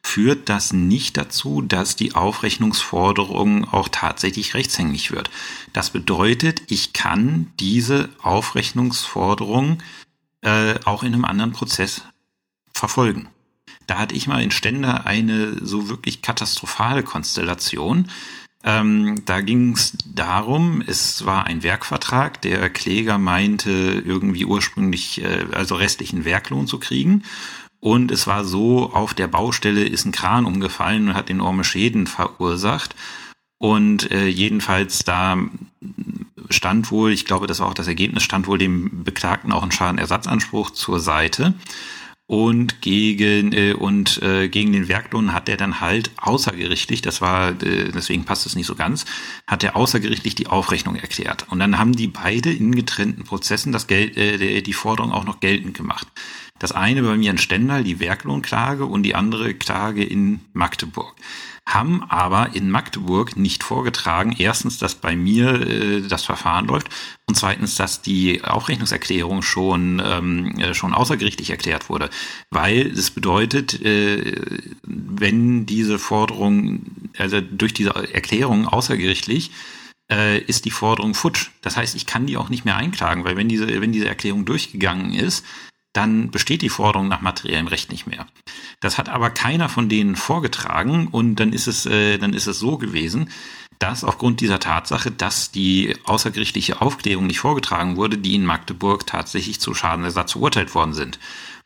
führt 0.08 0.48
das 0.48 0.72
nicht 0.72 1.18
dazu, 1.18 1.60
dass 1.60 1.94
die 1.94 2.14
Aufrechnungsforderung 2.14 3.68
auch 3.68 3.88
tatsächlich 3.90 4.54
rechtshängig 4.54 5.12
wird. 5.12 5.28
Das 5.74 5.90
bedeutet, 5.90 6.62
ich 6.68 6.94
kann 6.94 7.52
diese 7.60 8.08
Aufrechnungsforderung 8.22 9.82
äh, 10.40 10.76
auch 10.86 11.02
in 11.02 11.12
einem 11.12 11.26
anderen 11.26 11.52
Prozess 11.52 12.02
verfolgen. 12.72 13.28
Da 13.86 13.98
hatte 13.98 14.14
ich 14.14 14.26
mal 14.26 14.42
in 14.42 14.50
Stände 14.50 15.04
eine 15.04 15.62
so 15.64 15.90
wirklich 15.90 16.22
katastrophale 16.22 17.02
Konstellation. 17.02 18.10
Ähm, 18.64 19.22
da 19.26 19.42
ging 19.42 19.74
es 19.74 19.92
darum, 20.06 20.82
es 20.86 21.26
war 21.26 21.44
ein 21.44 21.62
Werkvertrag, 21.62 22.40
der 22.40 22.70
Kläger 22.70 23.18
meinte 23.18 24.02
irgendwie 24.04 24.46
ursprünglich, 24.46 25.22
äh, 25.22 25.44
also 25.52 25.74
restlichen 25.74 26.24
Werklohn 26.24 26.66
zu 26.66 26.78
kriegen. 26.78 27.24
Und 27.80 28.10
es 28.10 28.26
war 28.26 28.44
so, 28.44 28.92
auf 28.92 29.14
der 29.14 29.28
Baustelle 29.28 29.84
ist 29.84 30.04
ein 30.04 30.12
Kran 30.12 30.46
umgefallen 30.46 31.08
und 31.08 31.14
hat 31.14 31.30
enorme 31.30 31.64
Schäden 31.64 32.06
verursacht. 32.06 32.94
Und 33.58 34.10
äh, 34.10 34.26
jedenfalls 34.26 35.04
da 35.04 35.38
stand 36.50 36.90
wohl, 36.90 37.12
ich 37.12 37.24
glaube, 37.24 37.46
das 37.46 37.60
war 37.60 37.68
auch 37.68 37.74
das 37.74 37.88
Ergebnis, 37.88 38.22
stand 38.22 38.46
wohl 38.46 38.58
dem 38.58 39.04
Beklagten 39.04 39.52
auch 39.52 39.62
ein 39.62 39.72
Schadenersatzanspruch 39.72 40.70
zur 40.70 41.00
Seite 41.00 41.54
und 42.28 42.82
gegen 42.82 43.54
äh, 43.54 43.72
und 43.72 44.22
äh, 44.22 44.48
gegen 44.48 44.72
den 44.72 44.86
Werklohn 44.88 45.32
hat 45.32 45.48
er 45.48 45.56
dann 45.56 45.80
halt 45.80 46.10
außergerichtlich, 46.18 47.00
das 47.00 47.22
war 47.22 47.50
äh, 47.62 47.90
deswegen 47.90 48.26
passt 48.26 48.44
es 48.44 48.54
nicht 48.54 48.66
so 48.66 48.74
ganz, 48.74 49.06
hat 49.46 49.64
er 49.64 49.76
außergerichtlich 49.76 50.34
die 50.34 50.46
Aufrechnung 50.46 50.96
erklärt 50.96 51.46
und 51.50 51.58
dann 51.58 51.78
haben 51.78 51.96
die 51.96 52.06
beide 52.06 52.52
in 52.52 52.74
getrennten 52.74 53.24
Prozessen 53.24 53.72
das 53.72 53.86
Geld 53.86 54.18
äh, 54.18 54.60
die 54.60 54.72
Forderung 54.74 55.10
auch 55.10 55.24
noch 55.24 55.40
geltend 55.40 55.74
gemacht. 55.74 56.06
Das 56.58 56.72
eine 56.72 57.02
bei 57.02 57.16
mir 57.16 57.30
in 57.30 57.38
Stendal, 57.38 57.84
die 57.84 58.00
Werklohnklage 58.00 58.84
und 58.84 59.02
die 59.04 59.14
andere 59.14 59.54
Klage 59.54 60.04
in 60.04 60.40
Magdeburg 60.52 61.14
haben 61.68 62.02
aber 62.04 62.56
in 62.56 62.70
Magdeburg 62.70 63.36
nicht 63.36 63.62
vorgetragen, 63.62 64.34
erstens, 64.38 64.78
dass 64.78 64.94
bei 64.94 65.14
mir 65.14 65.66
äh, 65.66 66.00
das 66.00 66.24
Verfahren 66.24 66.66
läuft 66.66 66.88
und 67.26 67.36
zweitens, 67.36 67.76
dass 67.76 68.00
die 68.00 68.42
Aufrechnungserklärung 68.42 69.42
schon, 69.42 70.02
ähm, 70.02 70.58
äh, 70.58 70.72
schon 70.72 70.94
außergerichtlich 70.94 71.50
erklärt 71.50 71.90
wurde. 71.90 72.08
Weil 72.50 72.86
es 72.86 73.10
bedeutet, 73.10 73.82
äh, 73.82 74.40
wenn 74.82 75.66
diese 75.66 75.98
Forderung, 75.98 76.86
also 77.18 77.42
durch 77.42 77.74
diese 77.74 77.90
Erklärung 78.14 78.66
außergerichtlich, 78.66 79.50
äh, 80.10 80.38
ist 80.38 80.64
die 80.64 80.70
Forderung 80.70 81.12
futsch. 81.12 81.50
Das 81.60 81.76
heißt, 81.76 81.94
ich 81.96 82.06
kann 82.06 82.24
die 82.24 82.38
auch 82.38 82.48
nicht 82.48 82.64
mehr 82.64 82.76
einklagen, 82.76 83.24
weil 83.24 83.36
wenn 83.36 83.48
diese, 83.48 83.82
wenn 83.82 83.92
diese 83.92 84.08
Erklärung 84.08 84.46
durchgegangen 84.46 85.12
ist, 85.12 85.44
dann 85.92 86.30
besteht 86.30 86.62
die 86.62 86.68
Forderung 86.68 87.08
nach 87.08 87.20
materiellem 87.20 87.66
Recht 87.66 87.90
nicht 87.90 88.06
mehr. 88.06 88.26
Das 88.80 88.98
hat 88.98 89.08
aber 89.08 89.30
keiner 89.30 89.68
von 89.68 89.88
denen 89.88 90.16
vorgetragen 90.16 91.08
und 91.08 91.36
dann 91.36 91.52
ist 91.52 91.66
es, 91.66 91.86
äh, 91.86 92.18
dann 92.18 92.34
ist 92.34 92.46
es 92.46 92.58
so 92.58 92.78
gewesen, 92.78 93.30
dass 93.78 94.04
aufgrund 94.04 94.40
dieser 94.40 94.58
Tatsache, 94.58 95.10
dass 95.10 95.50
die 95.50 95.96
außergerichtliche 96.04 96.80
Aufklärung 96.80 97.26
nicht 97.26 97.40
vorgetragen 97.40 97.96
wurde, 97.96 98.18
die 98.18 98.34
in 98.34 98.44
Magdeburg 98.44 99.06
tatsächlich 99.06 99.60
zu 99.60 99.74
Schadenersatz 99.74 100.32
verurteilt 100.32 100.74
worden 100.74 100.94
sind. 100.94 101.18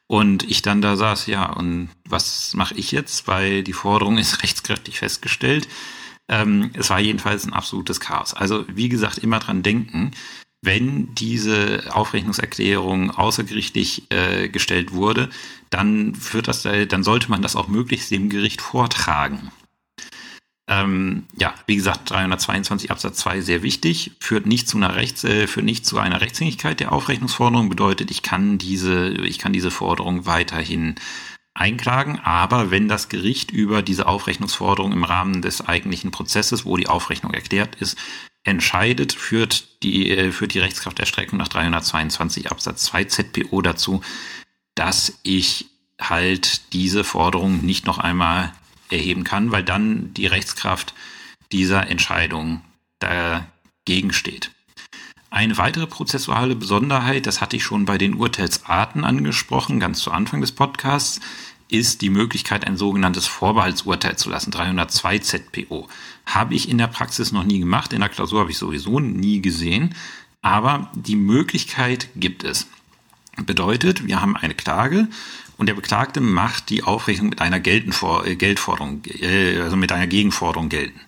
Und 0.08 0.42
ich 0.42 0.60
dann 0.60 0.82
da 0.82 0.96
saß, 0.96 1.26
ja, 1.26 1.50
und 1.50 1.88
was 2.06 2.52
mache 2.54 2.74
ich 2.74 2.92
jetzt? 2.92 3.28
Weil 3.28 3.62
die 3.62 3.72
Forderung 3.72 4.18
ist 4.18 4.42
rechtskräftig 4.42 4.98
festgestellt. 4.98 5.68
Ähm, 6.28 6.70
es 6.74 6.90
war 6.90 7.00
jedenfalls 7.00 7.46
ein 7.46 7.54
absolutes 7.54 7.98
Chaos. 7.98 8.34
Also, 8.34 8.64
wie 8.68 8.88
gesagt, 8.88 9.18
immer 9.18 9.38
dran 9.38 9.62
denken, 9.62 10.12
wenn 10.62 11.14
diese 11.14 11.90
Aufrechnungserklärung 11.90 13.10
außergerichtlich 13.10 14.04
äh, 14.10 14.48
gestellt 14.48 14.92
wurde, 14.92 15.28
dann 15.70 16.14
führt 16.14 16.46
das, 16.46 16.62
dann 16.62 17.02
sollte 17.02 17.30
man 17.30 17.42
das 17.42 17.56
auch 17.56 17.68
möglichst 17.68 18.10
dem 18.10 18.30
Gericht 18.30 18.62
vortragen. 18.62 19.50
Ähm, 20.68 21.24
ja, 21.36 21.52
wie 21.66 21.74
gesagt, 21.74 22.08
322 22.10 22.92
Absatz 22.92 23.18
2 23.18 23.40
sehr 23.40 23.62
wichtig, 23.62 24.12
führt 24.20 24.46
nicht 24.46 24.68
zu 24.68 24.76
einer 24.76 24.94
Rechts, 24.94 25.24
äh, 25.24 25.48
führt 25.48 25.66
nicht 25.66 25.84
zu 25.84 25.98
einer 25.98 26.20
Rechtshängigkeit 26.20 26.78
der 26.78 26.92
Aufrechnungsforderung, 26.92 27.68
bedeutet, 27.68 28.12
ich 28.12 28.22
kann 28.22 28.58
diese, 28.58 29.08
ich 29.10 29.40
kann 29.40 29.52
diese 29.52 29.72
Forderung 29.72 30.24
weiterhin 30.24 30.94
einklagen, 31.54 32.20
aber 32.20 32.70
wenn 32.70 32.88
das 32.88 33.08
Gericht 33.08 33.50
über 33.50 33.82
diese 33.82 34.06
Aufrechnungsforderung 34.06 34.92
im 34.92 35.04
Rahmen 35.04 35.42
des 35.42 35.66
eigentlichen 35.66 36.12
Prozesses, 36.12 36.64
wo 36.64 36.76
die 36.76 36.88
Aufrechnung 36.88 37.34
erklärt 37.34 37.74
ist, 37.74 37.98
entscheidet, 38.44 39.12
führt 39.12 39.82
die, 39.82 40.10
äh, 40.10 40.32
führt 40.32 40.54
die 40.54 40.58
Rechtskrafterstreckung 40.58 41.38
nach 41.38 41.48
322 41.48 42.50
Absatz 42.50 42.84
2 42.84 43.04
ZPO 43.04 43.62
dazu, 43.62 44.02
dass 44.74 45.18
ich 45.22 45.66
halt 46.00 46.72
diese 46.72 47.04
Forderung 47.04 47.64
nicht 47.64 47.86
noch 47.86 47.98
einmal 47.98 48.52
erheben 48.90 49.24
kann, 49.24 49.52
weil 49.52 49.62
dann 49.62 50.12
die 50.14 50.26
Rechtskraft 50.26 50.94
dieser 51.52 51.88
Entscheidung 51.88 52.62
dagegen 52.98 54.12
steht. 54.12 54.50
Eine 55.30 55.56
weitere 55.56 55.86
prozessuale 55.86 56.54
Besonderheit, 56.54 57.26
das 57.26 57.40
hatte 57.40 57.56
ich 57.56 57.64
schon 57.64 57.86
bei 57.86 57.96
den 57.96 58.14
Urteilsarten 58.14 59.04
angesprochen, 59.04 59.80
ganz 59.80 60.00
zu 60.00 60.10
Anfang 60.10 60.42
des 60.42 60.52
Podcasts, 60.52 61.20
ist 61.72 62.02
die 62.02 62.10
Möglichkeit, 62.10 62.66
ein 62.66 62.76
sogenanntes 62.76 63.26
Vorbehaltsurteil 63.26 64.16
zu 64.16 64.28
lassen, 64.28 64.50
302 64.50 65.18
ZPO. 65.20 65.88
Habe 66.26 66.54
ich 66.54 66.68
in 66.68 66.76
der 66.78 66.86
Praxis 66.86 67.32
noch 67.32 67.44
nie 67.44 67.58
gemacht, 67.58 67.92
in 67.92 68.00
der 68.00 68.10
Klausur 68.10 68.40
habe 68.40 68.50
ich 68.50 68.58
sowieso 68.58 69.00
nie 69.00 69.40
gesehen, 69.40 69.94
aber 70.42 70.90
die 70.94 71.16
Möglichkeit 71.16 72.08
gibt 72.14 72.44
es. 72.44 72.66
Bedeutet, 73.46 74.06
wir 74.06 74.20
haben 74.20 74.36
eine 74.36 74.54
Klage 74.54 75.08
und 75.56 75.66
der 75.66 75.74
Beklagte 75.74 76.20
macht 76.20 76.68
die 76.68 76.82
Aufrechnung 76.82 77.30
mit 77.30 77.40
einer 77.40 77.56
äh, 77.56 78.36
Geldforderung, 78.36 79.02
äh, 79.06 79.58
also 79.60 79.76
mit 79.76 79.92
einer 79.92 80.06
Gegenforderung 80.06 80.68
gelten. 80.68 81.00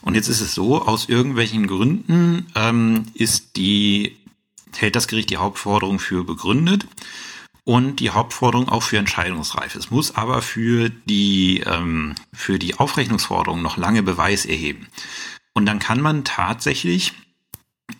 Und 0.00 0.14
jetzt 0.14 0.28
ist 0.28 0.40
es 0.40 0.54
so, 0.54 0.80
aus 0.80 1.08
irgendwelchen 1.08 1.66
Gründen 1.66 2.46
ähm, 2.54 3.04
ist 3.12 3.56
die, 3.56 4.16
hält 4.74 4.96
das 4.96 5.06
Gericht 5.06 5.28
die 5.28 5.36
Hauptforderung 5.36 5.98
für 5.98 6.24
begründet 6.24 6.86
und 7.64 8.00
die 8.00 8.10
Hauptforderung 8.10 8.68
auch 8.68 8.82
für 8.82 8.98
entscheidungsreif. 8.98 9.74
Es 9.74 9.90
muss 9.90 10.14
aber 10.14 10.42
für 10.42 10.88
die, 10.90 11.60
ähm, 11.60 12.14
für 12.32 12.58
die 12.58 12.78
Aufrechnungsforderung 12.78 13.62
noch 13.62 13.76
lange 13.76 14.02
Beweis 14.02 14.44
erheben. 14.46 14.88
Und 15.52 15.66
dann 15.66 15.78
kann 15.78 16.00
man 16.00 16.24
tatsächlich 16.24 17.12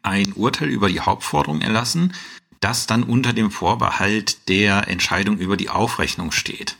ein 0.03 0.33
Urteil 0.33 0.69
über 0.69 0.89
die 0.89 1.01
Hauptforderung 1.01 1.61
erlassen, 1.61 2.13
das 2.61 2.87
dann 2.87 3.03
unter 3.03 3.33
dem 3.33 3.51
Vorbehalt 3.51 4.49
der 4.49 4.89
Entscheidung 4.89 5.39
über 5.39 5.57
die 5.57 5.69
Aufrechnung 5.69 6.33
steht. 6.33 6.77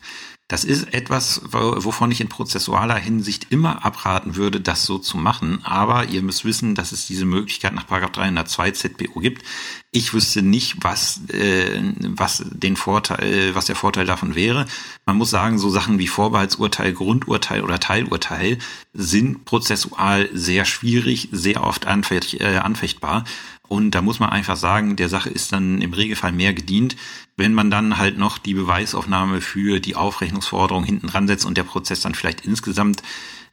Das 0.53 0.65
ist 0.65 0.93
etwas, 0.93 1.41
wovon 1.51 2.11
ich 2.11 2.21
in 2.21 2.29
prozessualer 2.29 2.97
Hinsicht 2.97 3.47
immer 3.49 3.87
abraten 3.87 4.37
würde, 4.37 4.61
das 4.61 4.85
so 4.85 4.99
zu 4.99 5.17
machen. 5.17 5.61
Aber 5.65 6.09
ihr 6.09 6.21
müsst 6.21 6.45
wissen, 6.45 6.75
dass 6.75 6.93
es 6.93 7.07
diese 7.07 7.25
Möglichkeit 7.25 7.73
nach 7.73 7.85
302 7.85 8.73
ZBO 8.73 9.21
gibt. 9.21 9.47
Ich 9.93 10.13
wüsste 10.13 10.43
nicht, 10.43 10.77
was, 10.85 11.23
äh, 11.31 11.81
was 12.07 12.45
den 12.51 12.77
Vorteil, 12.77 13.55
was 13.55 13.65
der 13.65 13.77
Vorteil 13.77 14.05
davon 14.05 14.35
wäre. 14.35 14.67
Man 15.07 15.17
muss 15.17 15.31
sagen, 15.31 15.59
so 15.59 15.71
Sachen 15.71 15.99
wie 15.99 16.07
Vorbehaltsurteil, 16.07 16.93
Grundurteil 16.93 17.63
oder 17.63 17.81
Teilurteil 17.81 18.59
sind 18.93 19.47
prozessual 19.47 20.29
sehr 20.35 20.67
schwierig, 20.67 21.31
sehr 21.33 21.65
oft 21.65 21.87
äh, 21.87 22.57
anfechtbar. 22.59 23.25
Und 23.73 23.93
da 23.93 24.03
muss 24.03 24.21
man 24.21 24.29
einfach 24.29 24.59
sagen, 24.59 24.97
der 24.97 25.09
Sache 25.09 25.31
ist 25.31 25.51
dann 25.51 25.81
im 25.81 25.95
Regelfall 25.95 26.31
mehr 26.31 26.53
gedient, 26.53 26.95
wenn 27.39 27.55
man 27.55 27.71
dann 27.71 27.97
halt 27.97 28.19
noch 28.19 28.37
die 28.37 28.53
Beweisaufnahme 28.53 29.41
für 29.41 29.81
die 29.81 29.97
Aufrechnungsforderung 29.97 30.85
hinten 30.85 31.07
dran 31.07 31.27
setzt 31.27 31.47
und 31.47 31.57
der 31.57 31.63
Prozess 31.63 32.03
dann 32.03 32.15
vielleicht 32.15 32.45
insgesamt 32.45 33.03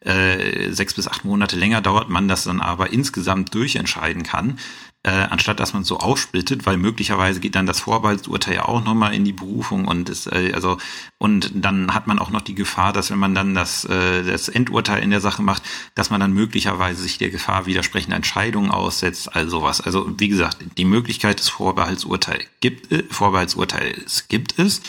äh, 0.01 0.71
sechs 0.71 0.93
bis 0.93 1.07
acht 1.07 1.23
Monate 1.23 1.55
länger 1.55 1.79
dauert, 1.79 2.09
man 2.09 2.27
das 2.27 2.43
dann 2.43 2.59
aber 2.59 2.91
insgesamt 2.91 3.55
durchentscheiden 3.55 4.23
kann, 4.23 4.59
äh, 5.03 5.11
anstatt 5.11 5.61
dass 5.61 5.73
man 5.73 5.85
so 5.85 5.99
aussplittet, 5.99 6.65
weil 6.65 6.75
möglicherweise 6.75 7.39
geht 7.39 7.55
dann 7.55 7.65
das 7.65 7.79
Vorbehaltsurteil 7.79 8.55
ja 8.55 8.65
auch 8.65 8.83
nochmal 8.83 9.13
in 9.13 9.23
die 9.23 9.31
Berufung 9.31 9.85
und 9.85 10.09
ist, 10.09 10.27
äh, 10.27 10.51
also 10.53 10.77
und 11.17 11.51
dann 11.55 11.93
hat 11.93 12.05
man 12.05 12.19
auch 12.19 12.31
noch 12.31 12.41
die 12.41 12.55
Gefahr, 12.55 12.91
dass 12.91 13.09
wenn 13.09 13.19
man 13.19 13.33
dann 13.33 13.55
das, 13.55 13.85
äh, 13.85 14.23
das 14.23 14.49
Endurteil 14.49 15.01
in 15.01 15.09
der 15.09 15.21
Sache 15.21 15.41
macht, 15.41 15.63
dass 15.95 16.09
man 16.09 16.19
dann 16.19 16.33
möglicherweise 16.33 17.01
sich 17.01 17.17
der 17.17 17.29
Gefahr 17.29 17.65
widersprechender 17.65 18.17
Entscheidungen 18.17 18.71
aussetzt, 18.71 19.33
all 19.33 19.47
sowas. 19.47 19.79
Also 19.79 20.13
wie 20.17 20.27
gesagt, 20.27 20.57
die 20.77 20.85
Möglichkeit 20.85 21.39
des 21.39 21.47
Vorbehaltsurteils 21.47 22.45
gibt, 22.59 22.91
äh, 22.91 23.03
Vorbehaltsurteils 23.09 24.27
gibt 24.27 24.59
es. 24.59 24.81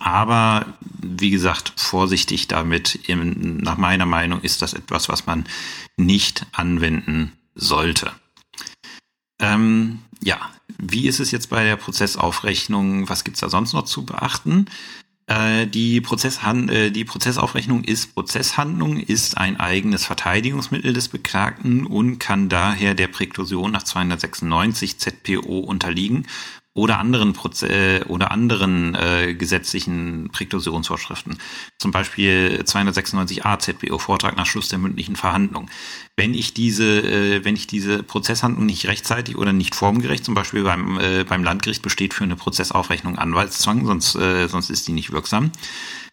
Aber 0.00 0.66
wie 1.00 1.30
gesagt, 1.30 1.72
vorsichtig 1.74 2.46
damit. 2.46 3.00
Nach 3.08 3.78
meiner 3.78 4.06
Meinung 4.06 4.42
ist 4.42 4.62
das 4.62 4.72
etwas, 4.74 5.08
was 5.08 5.26
man 5.26 5.44
nicht 5.96 6.46
anwenden 6.52 7.32
sollte. 7.56 8.12
Ähm, 9.40 10.00
ja, 10.22 10.38
wie 10.78 11.06
ist 11.06 11.20
es 11.20 11.30
jetzt 11.30 11.50
bei 11.50 11.64
der 11.64 11.76
Prozessaufrechnung? 11.76 13.08
Was 13.08 13.24
gibt's 13.24 13.40
da 13.40 13.48
sonst 13.48 13.72
noch 13.72 13.84
zu 13.84 14.04
beachten? 14.04 14.66
Äh, 15.26 15.66
die, 15.66 16.00
Prozesshand 16.00 16.70
äh, 16.70 16.90
die 16.90 17.04
Prozessaufrechnung 17.04 17.84
ist 17.84 18.14
Prozesshandlung, 18.14 18.96
ist 18.96 19.36
ein 19.36 19.60
eigenes 19.60 20.06
Verteidigungsmittel 20.06 20.92
des 20.92 21.08
Beklagten 21.08 21.86
und 21.86 22.18
kann 22.18 22.48
daher 22.48 22.94
der 22.94 23.08
Präklusion 23.08 23.70
nach 23.70 23.82
296 23.82 24.98
ZPO 24.98 25.58
unterliegen 25.58 26.26
oder 26.78 26.98
anderen 26.98 27.32
Proze 27.32 27.68
äh, 27.68 28.04
oder 28.04 28.30
anderen 28.30 28.94
äh, 28.94 29.34
gesetzlichen 29.34 30.30
Präklusionsvorschriften. 30.32 31.36
Zum 31.78 31.90
Beispiel 31.90 32.62
296a 32.64 33.58
ZBO, 33.58 33.98
Vortrag 33.98 34.36
nach 34.36 34.46
Schluss 34.46 34.68
der 34.68 34.78
mündlichen 34.78 35.16
Verhandlung. 35.16 35.68
Wenn 36.16 36.34
ich 36.34 36.54
diese, 36.54 37.00
äh, 37.00 37.44
wenn 37.44 37.56
ich 37.56 37.66
diese 37.66 38.02
Prozesshandlung 38.02 38.64
nicht 38.64 38.86
rechtzeitig 38.86 39.36
oder 39.36 39.52
nicht 39.52 39.74
formgerecht, 39.74 40.24
zum 40.24 40.34
Beispiel 40.34 40.62
beim, 40.62 40.98
äh, 41.00 41.24
beim 41.24 41.42
Landgericht 41.42 41.82
besteht 41.82 42.14
für 42.14 42.24
eine 42.24 42.36
Prozessaufrechnung 42.36 43.18
Anwaltszwang, 43.18 43.84
sonst, 43.84 44.14
äh, 44.14 44.46
sonst 44.46 44.70
ist 44.70 44.86
die 44.86 44.92
nicht 44.92 45.10
wirksam. 45.10 45.50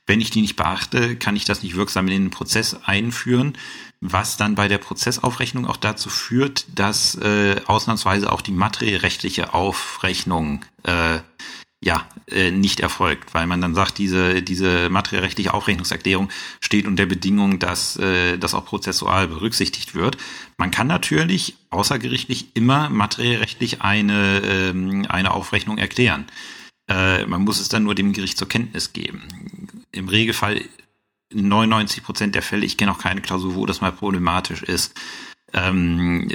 Wenn 0.08 0.22
ich 0.22 0.30
die 0.30 0.42
nicht 0.42 0.56
beachte, 0.56 1.16
kann 1.16 1.36
ich 1.36 1.46
das 1.46 1.64
nicht 1.64 1.76
wirksam 1.76 2.08
in 2.08 2.24
den 2.24 2.30
Prozess 2.30 2.76
einführen 2.84 3.54
was 4.02 4.38
dann 4.38 4.56
bei 4.56 4.68
der 4.68 4.78
Prozessaufrechnung 4.78 5.66
auch 5.66 5.78
dazu 5.78 6.10
führt, 6.10 6.66
dass 6.76 7.16
äh, 7.16 7.56
ausnahmsweise 7.66 8.32
auch 8.32 8.42
die 8.42 8.52
materiellrechtliche 8.52 9.54
Aufrechnung 9.54 10.64
äh, 10.84 11.20
ja 11.82 12.08
äh, 12.30 12.52
nicht 12.52 12.80
erfolgt, 12.80 13.34
weil 13.34 13.48
man 13.48 13.62
dann 13.62 13.76
sagt, 13.76 13.98
diese 13.98 14.42
diese 14.42 14.90
materiellrechtliche 14.90 15.54
Aufrechnungserklärung 15.54 16.30
steht 16.60 16.88
unter 16.88 17.06
Bedingung, 17.06 17.60
dass 17.60 17.98
äh, 17.98 18.38
das 18.38 18.54
auch 18.54 18.66
prozessual 18.66 19.28
berücksichtigt 19.28 19.94
wird. 19.96 20.18
Man 20.58 20.72
kann 20.72 20.88
natürlich 20.88 21.56
außergerichtlich 21.70 22.56
immer 22.56 22.90
materiellrechtlich 22.90 23.82
eine 23.82 24.42
ähm, 24.44 25.06
eine 25.10 25.32
Aufrechnung 25.32 25.78
erklären. 25.78 26.26
Äh, 26.88 27.26
man 27.26 27.42
muss 27.44 27.60
es 27.60 27.70
dann 27.70 27.84
nur 27.84 27.96
dem 27.96 28.14
Gericht 28.14 28.38
zur 28.38 28.48
Kenntnis 28.48 28.94
geben. 28.94 29.65
Im 29.96 30.10
Regelfall 30.10 30.62
in 31.30 31.48
99 31.48 32.04
Prozent 32.04 32.36
der 32.36 32.42
Fälle, 32.42 32.66
ich 32.66 32.78
kenne 32.78 32.92
auch 32.92 33.00
keine 33.00 33.22
Klausur, 33.22 33.56
wo 33.56 33.66
das 33.66 33.82
mal 33.82 33.92
problematisch 33.92 34.62
ist, 34.62 34.94
ähm, 35.54 36.28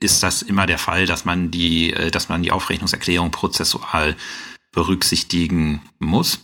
ist 0.00 0.22
das 0.22 0.42
immer 0.42 0.66
der 0.66 0.78
Fall, 0.78 1.06
dass 1.06 1.24
man 1.24 1.50
die, 1.50 1.92
äh, 1.92 2.10
dass 2.10 2.28
man 2.28 2.42
die 2.42 2.50
Aufrechnungserklärung 2.50 3.30
prozessual 3.30 4.16
berücksichtigen 4.72 5.80
muss. 5.98 6.40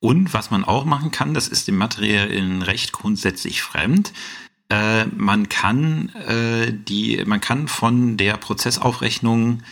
Und 0.00 0.34
was 0.34 0.50
man 0.50 0.64
auch 0.64 0.84
machen 0.84 1.10
kann, 1.10 1.34
das 1.34 1.46
ist 1.46 1.68
dem 1.68 1.76
materiellen 1.76 2.62
Recht 2.62 2.92
grundsätzlich 2.92 3.62
fremd. 3.62 4.12
Äh, 4.70 5.06
man 5.06 5.48
kann 5.48 6.08
äh, 6.26 6.72
die, 6.72 7.22
man 7.26 7.40
kann 7.40 7.68
von 7.68 8.16
der 8.16 8.36
Prozessaufrechnung 8.36 9.62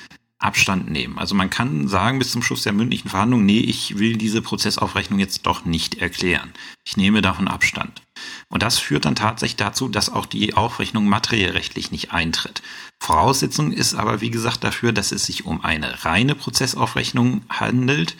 Abstand 0.41 0.89
nehmen. 0.89 1.19
Also 1.19 1.35
man 1.35 1.51
kann 1.51 1.89
sagen 1.89 2.21
bis 2.21 2.31
zum 2.31 2.43
Schluss 2.43 2.63
der 2.63 2.73
mündlichen 2.73 3.11
Verhandlung, 3.11 3.45
nee, 3.45 3.59
ich 3.59 3.99
will 3.99 4.17
diese 4.17 4.41
Prozessaufrechnung 4.41 5.19
jetzt 5.19 5.47
doch 5.47 5.65
nicht 5.65 5.97
erklären. 5.97 6.53
Ich 6.85 6.97
nehme 6.97 7.23
davon 7.23 7.49
Abstand. 7.49 8.03
Und 8.49 8.63
das 8.63 8.79
führt 8.79 9.05
dann 9.05 9.17
tatsächlich 9.17 9.57
dazu, 9.57 9.89
dass 9.89 10.11
auch 10.11 10.27
die 10.27 10.55
Aufrechnung 10.55 11.07
materiellrechtlich 11.09 11.91
nicht 11.91 12.13
eintritt. 12.13 12.63
Voraussetzung 13.01 13.73
ist 13.73 13.95
aber, 13.95 14.21
wie 14.21 14.31
gesagt, 14.31 14.63
dafür, 14.63 14.93
dass 14.93 15.11
es 15.11 15.27
sich 15.27 15.45
um 15.45 15.65
eine 15.65 16.05
reine 16.05 16.37
Prozessaufrechnung 16.37 17.43
handelt, 17.49 18.17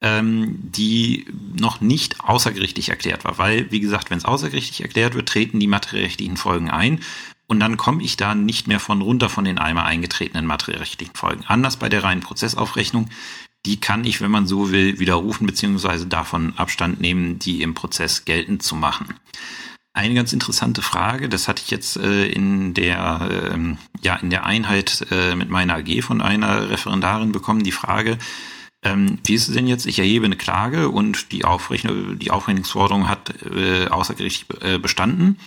ähm, 0.00 0.58
die 0.62 1.26
noch 1.58 1.80
nicht 1.80 2.20
außergerichtlich 2.20 2.88
erklärt 2.88 3.24
war. 3.24 3.38
Weil, 3.38 3.70
wie 3.70 3.80
gesagt, 3.80 4.10
wenn 4.10 4.18
es 4.18 4.24
außergerichtlich 4.24 4.80
erklärt 4.80 5.14
wird, 5.14 5.28
treten 5.28 5.60
die 5.60 5.68
materiellrechtlichen 5.68 6.36
Folgen 6.36 6.70
ein. 6.70 7.00
Und 7.52 7.60
dann 7.60 7.76
komme 7.76 8.02
ich 8.02 8.16
da 8.16 8.34
nicht 8.34 8.66
mehr 8.66 8.80
von 8.80 9.02
runter 9.02 9.28
von 9.28 9.44
den 9.44 9.58
einmal 9.58 9.84
eingetretenen 9.84 10.46
materiellrechtlichen 10.46 11.14
Folgen. 11.14 11.44
Anders 11.46 11.76
bei 11.76 11.90
der 11.90 12.02
reinen 12.02 12.22
Prozessaufrechnung, 12.22 13.10
die 13.66 13.78
kann 13.78 14.06
ich, 14.06 14.22
wenn 14.22 14.30
man 14.30 14.46
so 14.46 14.72
will, 14.72 14.98
widerrufen 14.98 15.46
bzw. 15.46 16.06
davon 16.06 16.54
Abstand 16.56 17.02
nehmen, 17.02 17.38
die 17.38 17.60
im 17.60 17.74
Prozess 17.74 18.24
geltend 18.24 18.62
zu 18.62 18.74
machen. 18.74 19.16
Eine 19.92 20.14
ganz 20.14 20.32
interessante 20.32 20.80
Frage, 20.80 21.28
das 21.28 21.46
hatte 21.46 21.60
ich 21.62 21.70
jetzt 21.70 21.98
äh, 21.98 22.24
in 22.24 22.72
der 22.72 23.50
ähm, 23.52 23.76
ja 24.00 24.16
in 24.16 24.30
der 24.30 24.46
Einheit 24.46 25.06
äh, 25.10 25.36
mit 25.36 25.50
meiner 25.50 25.74
AG 25.74 26.00
von 26.00 26.22
einer 26.22 26.70
Referendarin 26.70 27.32
bekommen, 27.32 27.64
die 27.64 27.70
Frage, 27.70 28.16
ähm, 28.82 29.18
wie 29.24 29.34
ist 29.34 29.48
es 29.48 29.54
denn 29.54 29.66
jetzt? 29.66 29.84
Ich 29.84 29.98
erhebe 29.98 30.24
eine 30.24 30.38
Klage 30.38 30.88
und 30.88 31.32
die, 31.32 31.44
Aufrechnung, 31.44 32.18
die 32.18 32.30
Aufrechnungsforderung 32.30 33.10
hat 33.10 33.34
äh, 33.44 33.88
außergerichtlich 33.88 34.62
äh, 34.62 34.78
bestanden. 34.78 35.38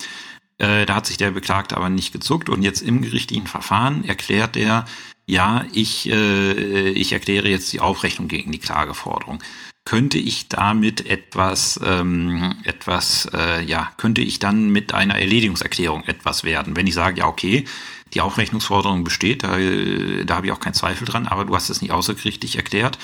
Äh, 0.58 0.86
da 0.86 0.96
hat 0.96 1.06
sich 1.06 1.18
der 1.18 1.32
Beklagte 1.32 1.76
aber 1.76 1.90
nicht 1.90 2.14
gezuckt 2.14 2.50
und 2.50 2.62
jetzt 2.62 2.82
im 2.82 3.02
gerichtlichen 3.02 3.48
Verfahren 3.48 4.06
erklärt 4.06 4.56
er, 4.56 4.86
ja, 5.26 5.66
ich, 5.74 6.10
äh, 6.10 6.90
ich 6.90 7.12
erkläre 7.12 7.50
jetzt 7.50 7.74
die 7.74 7.80
Aufrechnung 7.80 8.28
gegen 8.28 8.52
die 8.52 8.60
Klageforderung. 8.60 9.42
Könnte 9.84 10.18
ich 10.18 10.48
damit 10.50 11.06
etwas, 11.06 11.80
ähm, 11.84 12.56
etwas, 12.64 13.30
äh, 13.34 13.64
ja, 13.64 13.92
könnte 13.98 14.22
ich 14.22 14.40
dann 14.40 14.70
mit 14.70 14.94
einer 14.94 15.16
Erledigungserklärung 15.16 16.04
etwas 16.06 16.44
werden? 16.44 16.76
Wenn 16.76 16.88
ich 16.88 16.96
sage, 16.96 17.20
ja, 17.20 17.28
okay, 17.28 17.66
die 18.14 18.22
Aufrechnungsforderung 18.22 19.04
besteht, 19.04 19.44
da, 19.44 19.58
da 19.58 20.36
habe 20.36 20.48
ich 20.48 20.52
auch 20.52 20.60
keinen 20.60 20.74
Zweifel 20.74 21.06
dran, 21.06 21.28
aber 21.28 21.46
du 21.46 21.56
hast 21.56 21.70
es 21.70 21.82
nicht 21.82 21.92
außergerichtlich 21.92 22.56
erklärt, 22.56 22.98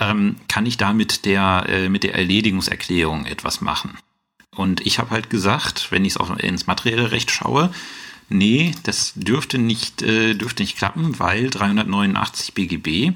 ähm, 0.00 0.36
kann 0.48 0.66
ich 0.66 0.76
da 0.76 0.92
mit 0.92 1.24
der, 1.24 1.66
äh, 1.68 1.88
mit 1.88 2.02
der 2.02 2.14
Erledigungserklärung 2.14 3.26
etwas 3.26 3.60
machen? 3.60 3.98
Und 4.56 4.84
ich 4.86 4.98
habe 4.98 5.10
halt 5.10 5.30
gesagt, 5.30 5.88
wenn 5.90 6.04
ich 6.04 6.16
es 6.16 6.30
ins 6.38 6.66
materielle 6.66 7.12
Recht 7.12 7.30
schaue, 7.30 7.70
nee, 8.28 8.74
das 8.82 9.12
dürfte 9.14 9.58
nicht, 9.58 10.02
äh, 10.02 10.34
dürfte 10.34 10.62
nicht 10.62 10.76
klappen, 10.76 11.18
weil 11.18 11.50
389 11.50 12.54
BGB 12.54 13.12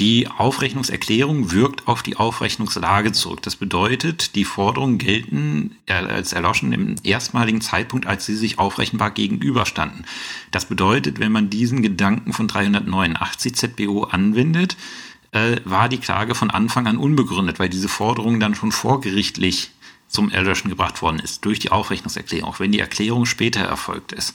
die 0.00 0.28
Aufrechnungserklärung 0.28 1.50
wirkt 1.50 1.88
auf 1.88 2.04
die 2.04 2.16
Aufrechnungslage 2.16 3.10
zurück. 3.12 3.42
Das 3.42 3.56
bedeutet, 3.56 4.36
die 4.36 4.44
Forderungen 4.44 4.98
gelten 4.98 5.76
als 5.86 6.32
erloschen 6.32 6.72
im 6.72 6.94
erstmaligen 7.02 7.60
Zeitpunkt, 7.60 8.06
als 8.06 8.24
sie 8.24 8.36
sich 8.36 8.60
aufrechenbar 8.60 9.10
gegenüberstanden. 9.10 10.06
Das 10.52 10.66
bedeutet, 10.66 11.18
wenn 11.18 11.32
man 11.32 11.50
diesen 11.50 11.82
Gedanken 11.82 12.32
von 12.32 12.46
389 12.46 13.56
ZBO 13.56 14.04
anwendet, 14.04 14.76
äh, 15.32 15.56
war 15.64 15.88
die 15.88 15.98
Klage 15.98 16.34
von 16.34 16.50
Anfang 16.50 16.86
an 16.86 16.96
unbegründet, 16.96 17.58
weil 17.58 17.68
diese 17.68 17.88
Forderung 17.88 18.38
dann 18.38 18.54
schon 18.54 18.72
vorgerichtlich 18.72 19.72
zum 20.08 20.30
Erlöschen 20.30 20.70
gebracht 20.70 21.02
worden 21.02 21.20
ist 21.20 21.44
durch 21.44 21.58
die 21.58 21.70
Aufrechnungserklärung, 21.70 22.48
auch 22.48 22.60
wenn 22.60 22.72
die 22.72 22.80
Erklärung 22.80 23.26
später 23.26 23.60
erfolgt 23.60 24.12
ist. 24.12 24.34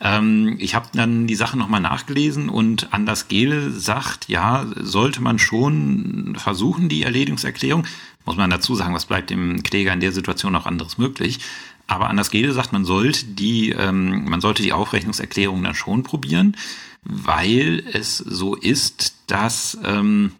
Ähm, 0.00 0.56
ich 0.58 0.74
habe 0.74 0.88
dann 0.92 1.26
die 1.26 1.34
Sache 1.34 1.58
nochmal 1.58 1.80
nachgelesen 1.80 2.48
und 2.48 2.92
Anders 2.92 3.28
Gehle 3.28 3.70
sagt, 3.70 4.28
ja, 4.28 4.66
sollte 4.76 5.22
man 5.22 5.38
schon 5.38 6.36
versuchen, 6.36 6.88
die 6.88 7.02
Erledigungserklärung, 7.02 7.86
muss 8.24 8.36
man 8.36 8.50
dazu 8.50 8.74
sagen, 8.74 8.94
was 8.94 9.06
bleibt 9.06 9.30
dem 9.30 9.62
Kläger 9.62 9.92
in 9.92 10.00
der 10.00 10.12
Situation 10.12 10.54
auch 10.56 10.66
anderes 10.66 10.98
möglich. 10.98 11.40
Aber 11.86 12.08
Anders 12.08 12.30
Gehle 12.30 12.52
sagt, 12.52 12.72
man 12.72 12.84
sollte 12.84 13.26
die, 13.26 13.70
ähm, 13.70 14.28
man 14.28 14.40
sollte 14.40 14.62
die 14.62 14.72
Aufrechnungserklärung 14.72 15.62
dann 15.62 15.74
schon 15.74 16.02
probieren, 16.02 16.56
weil 17.04 17.82
es 17.92 18.18
so 18.18 18.54
ist, 18.54 19.14
dass 19.26 19.78
ähm, 19.84 20.32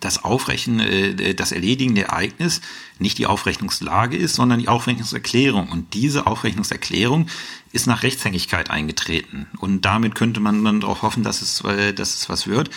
das 0.00 0.24
Aufrechnen, 0.24 0.80
äh, 0.80 1.34
das 1.34 1.52
erledigende 1.52 2.02
Ereignis 2.02 2.60
nicht 2.98 3.18
die 3.18 3.26
Aufrechnungslage 3.26 4.16
ist, 4.16 4.34
sondern 4.34 4.60
die 4.60 4.68
Aufrechnungserklärung. 4.68 5.68
Und 5.68 5.94
diese 5.94 6.26
Aufrechnungserklärung 6.26 7.28
ist 7.72 7.86
nach 7.86 8.02
Rechtshängigkeit 8.02 8.70
eingetreten. 8.70 9.46
Und 9.58 9.84
damit 9.84 10.14
könnte 10.14 10.40
man 10.40 10.64
dann 10.64 10.82
auch 10.84 11.02
hoffen, 11.02 11.22
dass 11.22 11.42
es, 11.42 11.60
äh, 11.62 11.92
dass 11.92 12.14
es 12.14 12.28
was 12.28 12.46
wird. 12.46 12.70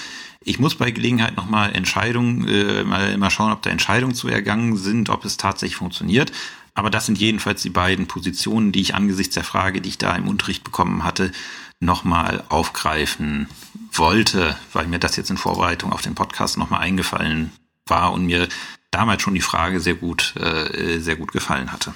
Ich 0.44 0.60
muss 0.60 0.76
bei 0.76 0.92
Gelegenheit 0.92 1.36
nochmal 1.36 1.76
Entscheidungen, 1.76 2.48
äh, 2.48 2.84
mal, 2.84 3.18
mal 3.18 3.30
schauen, 3.30 3.52
ob 3.52 3.62
da 3.62 3.70
Entscheidungen 3.70 4.16
zu 4.16 4.28
ergangen 4.28 4.78
sind, 4.78 5.10
ob 5.10 5.26
es 5.26 5.38
tatsächlich 5.38 5.76
funktioniert. 5.76 6.32
Aber 6.76 6.90
das 6.90 7.08
sind 7.08 7.18
jedenfalls 7.18 7.62
die 7.62 7.70
beiden 7.70 8.08
Positionen, 8.08 8.72
die 8.72 8.80
ich 8.82 8.96
angesichts 8.96 9.34
der 9.34 9.44
Frage, 9.44 9.82
die 9.82 9.90
ich 9.90 9.98
da 9.98 10.16
im 10.16 10.28
Unterricht 10.28 10.64
bekommen 10.64 11.04
hatte, 11.04 11.32
nochmal 11.80 12.44
aufgreifen 12.50 13.48
wollte, 13.92 14.58
weil 14.74 14.88
mir 14.88 15.00
das 15.00 15.16
jetzt 15.16 15.30
in 15.30 15.38
Vorbereitung 15.38 15.94
auf 15.94 16.02
den 16.02 16.16
Podcast 16.16 16.58
nochmal 16.58 16.82
eingefallen 16.82 17.52
war 17.86 18.12
und 18.14 18.26
mir 18.26 18.48
damals 18.92 19.22
schon 19.22 19.34
die 19.34 19.42
Frage 19.42 19.80
sehr 19.80 19.96
gut, 19.96 20.36
äh, 20.36 21.00
sehr 21.00 21.16
gut 21.16 21.32
gefallen 21.32 21.72
hatte. 21.72 21.94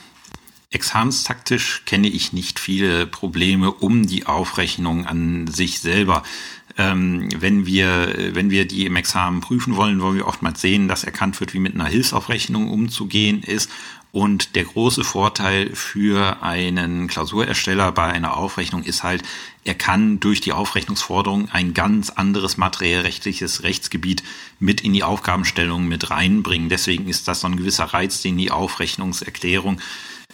Examenstaktisch 0.69 1.83
kenne 1.85 2.07
ich 2.07 2.33
nicht 2.33 2.59
viele 2.59 3.05
Probleme 3.05 3.71
um 3.71 4.07
die 4.07 4.25
Aufrechnung 4.25 5.05
an 5.05 5.47
sich 5.47 5.81
selber. 5.81 6.23
Ähm, 6.77 7.29
wenn 7.39 7.67
wir, 7.67 8.33
wenn 8.33 8.49
wir 8.49 8.65
die 8.67 8.87
im 8.87 8.95
Examen 8.95 9.41
prüfen 9.41 9.75
wollen, 9.75 10.01
wollen 10.01 10.15
wir 10.15 10.27
oftmals 10.27 10.61
sehen, 10.61 10.87
dass 10.87 11.03
erkannt 11.03 11.39
wird, 11.39 11.53
wie 11.53 11.59
mit 11.59 11.75
einer 11.75 11.85
Hilfsaufrechnung 11.85 12.71
umzugehen 12.71 13.43
ist 13.43 13.69
und 14.13 14.55
der 14.55 14.65
große 14.65 15.03
Vorteil 15.03 15.75
für 15.75 16.43
einen 16.43 17.07
Klausurersteller 17.07 17.91
bei 17.91 18.03
einer 18.03 18.37
Aufrechnung 18.37 18.83
ist 18.83 19.01
halt, 19.01 19.23
er 19.63 19.73
kann 19.73 20.19
durch 20.19 20.39
die 20.39 20.53
Aufrechnungsforderung 20.53 21.49
ein 21.49 21.73
ganz 21.73 22.11
anderes 22.11 22.55
materiellrechtliches 22.55 23.63
Rechtsgebiet 23.63 24.21
mit 24.59 24.81
in 24.81 24.93
die 24.93 25.03
Aufgabenstellung 25.03 25.87
mit 25.87 26.11
reinbringen. 26.11 26.69
Deswegen 26.69 27.09
ist 27.09 27.27
das 27.27 27.41
so 27.41 27.47
ein 27.47 27.57
gewisser 27.57 27.85
Reiz, 27.85 28.21
den 28.21 28.37
die 28.37 28.51
Aufrechnungserklärung 28.51 29.81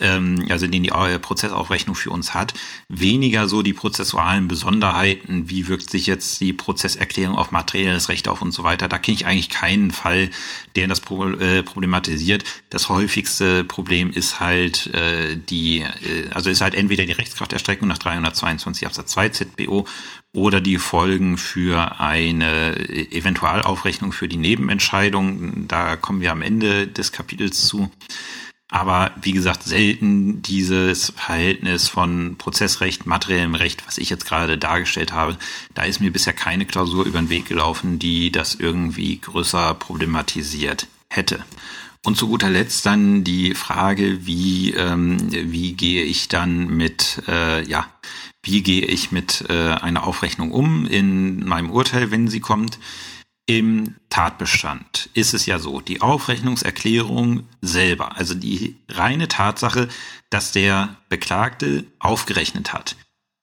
ähm, 0.01 0.45
also 0.49 0.67
den 0.67 0.83
die 0.83 0.89
äh, 0.89 1.19
Prozessaufrechnung 1.19 1.95
für 1.95 2.12
uns 2.12 2.33
hat, 2.33 2.53
weniger 2.88 3.47
so 3.47 3.62
die 3.62 3.73
prozessualen 3.73 4.47
Besonderheiten, 4.47 5.49
wie 5.49 5.67
wirkt 5.67 5.89
sich 5.89 6.07
jetzt 6.07 6.39
die 6.41 6.53
Prozesserklärung 6.53 7.38
auf 7.38 7.51
materielles 7.51 8.09
Recht 8.09 8.27
auf 8.27 8.41
und 8.41 8.51
so 8.51 8.63
weiter. 8.63 8.88
Da 8.88 8.97
kenne 8.97 9.15
ich 9.15 9.25
eigentlich 9.25 9.49
keinen 9.49 9.91
Fall, 9.91 10.29
der 10.75 10.88
das 10.88 10.99
äh, 10.99 11.63
problematisiert. 11.63 12.43
Das 12.69 12.89
häufigste 12.89 13.63
Problem 13.63 14.12
ist 14.12 14.39
halt 14.39 14.88
äh, 14.93 15.38
die, 15.38 15.79
äh, 15.79 16.29
also 16.33 16.49
ist 16.49 16.62
halt 16.62 16.75
entweder 16.75 17.05
die 17.05 17.12
Rechtskrafterstreckung 17.13 17.88
nach 17.88 17.97
322 17.97 18.85
Absatz 18.85 19.12
2 19.12 19.29
ZBO 19.29 19.85
oder 20.33 20.62
die 20.62 20.77
Folgen 20.77 21.38
für 21.38 21.99
eine 21.99 22.77
Eventualaufrechnung 23.12 24.12
für 24.12 24.27
die 24.27 24.38
Nebenentscheidung. 24.38 25.67
Da 25.67 25.95
kommen 25.95 26.21
wir 26.21 26.31
am 26.31 26.43
Ende 26.43 26.88
des 26.88 27.12
Kapitels 27.12 27.67
zu. 27.67 27.89
Aber 28.71 29.12
wie 29.19 29.32
gesagt, 29.32 29.63
selten 29.63 30.43
dieses 30.43 31.12
Verhältnis 31.15 31.88
von 31.88 32.36
Prozessrecht, 32.38 33.08
materiellem 33.08 33.55
Recht, 33.55 33.86
was 33.88 33.97
ich 33.97 34.12
jetzt 34.12 34.25
gerade 34.25 34.60
dargestellt 34.60 35.12
habe. 35.12 35.38
Da 35.73 35.84
ist 35.84 35.99
mir 35.99 36.13
bisher 36.13 36.34
keine 36.34 36.67
Klausur 36.67 37.05
über 37.05 37.19
den 37.19 37.32
Weg 37.32 37.45
gelaufen, 37.45 37.97
die 37.97 38.32
das 38.32 38.53
irgendwie 38.53 39.19
größer 39.19 39.73
problematisiert 39.73 40.88
hätte. 41.10 41.43
Und 42.05 42.15
zu 42.15 42.27
guter 42.27 42.49
Letzt 42.49 42.86
dann 42.86 43.23
die 43.23 43.55
Frage, 43.55 44.25
wie, 44.25 44.71
ähm, 44.71 45.17
wie 45.32 45.73
gehe 45.73 46.03
ich 46.03 46.29
dann 46.29 46.67
mit, 46.67 47.23
äh, 47.27 47.67
ja, 47.67 47.88
wie 48.43 48.62
gehe 48.62 48.86
ich 48.86 49.12
mit 49.12 49.45
äh, 49.49 49.73
einer 49.73 50.05
Aufrechnung 50.05 50.51
um 50.51 50.86
in 50.86 51.43
meinem 51.45 51.71
Urteil, 51.71 52.12
wenn 52.12 52.27
sie 52.27 52.39
kommt? 52.39 52.79
Im 53.49 53.95
Tatbestand 54.12 55.09
ist 55.15 55.33
es 55.33 55.47
ja 55.47 55.57
so, 55.57 55.81
die 55.81 56.01
Aufrechnungserklärung 56.01 57.47
selber, 57.62 58.15
also 58.15 58.35
die 58.35 58.75
reine 58.89 59.27
Tatsache, 59.27 59.88
dass 60.29 60.51
der 60.51 60.97
Beklagte 61.09 61.83
aufgerechnet 61.97 62.73
hat 62.73 62.95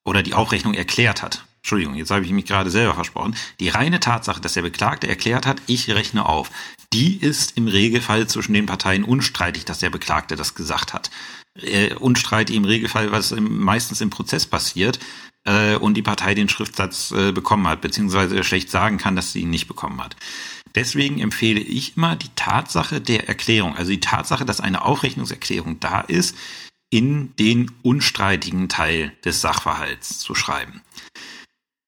oder 0.04 0.22
die 0.22 0.34
Aufrechnung 0.34 0.74
erklärt 0.74 1.24
hat. 1.24 1.44
Entschuldigung, 1.56 1.96
jetzt 1.96 2.12
habe 2.12 2.24
ich 2.24 2.30
mich 2.30 2.44
gerade 2.44 2.70
selber 2.70 2.94
versprochen. 2.94 3.34
Die 3.58 3.68
reine 3.68 3.98
Tatsache, 3.98 4.40
dass 4.40 4.52
der 4.52 4.62
Beklagte 4.62 5.08
erklärt 5.08 5.44
hat, 5.44 5.60
ich 5.66 5.90
rechne 5.90 6.24
auf, 6.24 6.52
die 6.92 7.16
ist 7.16 7.56
im 7.56 7.66
Regelfall 7.66 8.28
zwischen 8.28 8.54
den 8.54 8.66
Parteien 8.66 9.02
unstreitig, 9.02 9.64
dass 9.64 9.80
der 9.80 9.90
Beklagte 9.90 10.36
das 10.36 10.54
gesagt 10.54 10.94
hat. 10.94 11.10
Äh, 11.60 11.94
unstreitig 11.94 12.54
im 12.54 12.64
Regelfall, 12.64 13.10
was 13.10 13.34
meistens 13.36 14.00
im 14.00 14.10
Prozess 14.10 14.46
passiert, 14.46 15.00
äh, 15.46 15.76
und 15.76 15.94
die 15.94 16.02
Partei 16.02 16.34
den 16.34 16.48
Schriftsatz 16.48 17.12
äh, 17.12 17.32
bekommen 17.32 17.66
hat, 17.66 17.80
beziehungsweise 17.80 18.44
schlecht 18.44 18.70
sagen 18.70 18.98
kann, 18.98 19.16
dass 19.16 19.32
sie 19.32 19.40
ihn 19.40 19.50
nicht 19.50 19.68
bekommen 19.68 20.02
hat. 20.02 20.16
Deswegen 20.74 21.20
empfehle 21.20 21.60
ich 21.60 21.96
immer 21.96 22.16
die 22.16 22.28
Tatsache 22.36 23.00
der 23.00 23.28
Erklärung, 23.28 23.74
also 23.74 23.90
die 23.90 24.00
Tatsache, 24.00 24.44
dass 24.44 24.60
eine 24.60 24.84
Aufrechnungserklärung 24.84 25.80
da 25.80 26.00
ist, 26.00 26.36
in 26.90 27.34
den 27.36 27.70
unstreitigen 27.82 28.68
Teil 28.68 29.12
des 29.24 29.40
Sachverhalts 29.40 30.18
zu 30.18 30.34
schreiben. 30.34 30.82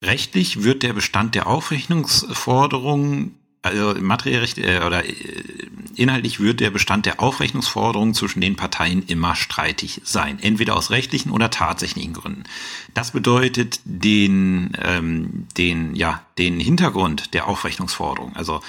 Rechtlich 0.02 0.62
wird 0.62 0.82
der 0.82 0.92
Bestand 0.92 1.34
der 1.34 1.46
Aufrechnungsforderungen 1.46 3.34
also 3.62 3.94
materiell 4.00 4.46
äh, 4.56 4.84
oder 4.84 5.04
äh, 5.04 5.14
inhaltlich 5.98 6.40
wird 6.40 6.60
der 6.60 6.70
Bestand 6.70 7.06
der 7.06 7.20
Aufrechnungsforderungen 7.20 8.14
zwischen 8.14 8.40
den 8.40 8.56
Parteien 8.56 9.02
immer 9.06 9.34
streitig 9.34 10.00
sein, 10.04 10.38
entweder 10.40 10.76
aus 10.76 10.90
rechtlichen 10.90 11.30
oder 11.30 11.50
tatsächlichen 11.50 12.12
Gründen. 12.12 12.44
Das 12.94 13.12
bedeutet 13.12 13.80
den 13.84 14.72
ähm, 14.82 15.46
den 15.56 15.94
ja 15.94 16.22
den 16.38 16.60
Hintergrund 16.60 17.34
der 17.34 17.48
Aufrechnungsforderung, 17.48 18.36
also 18.36 18.60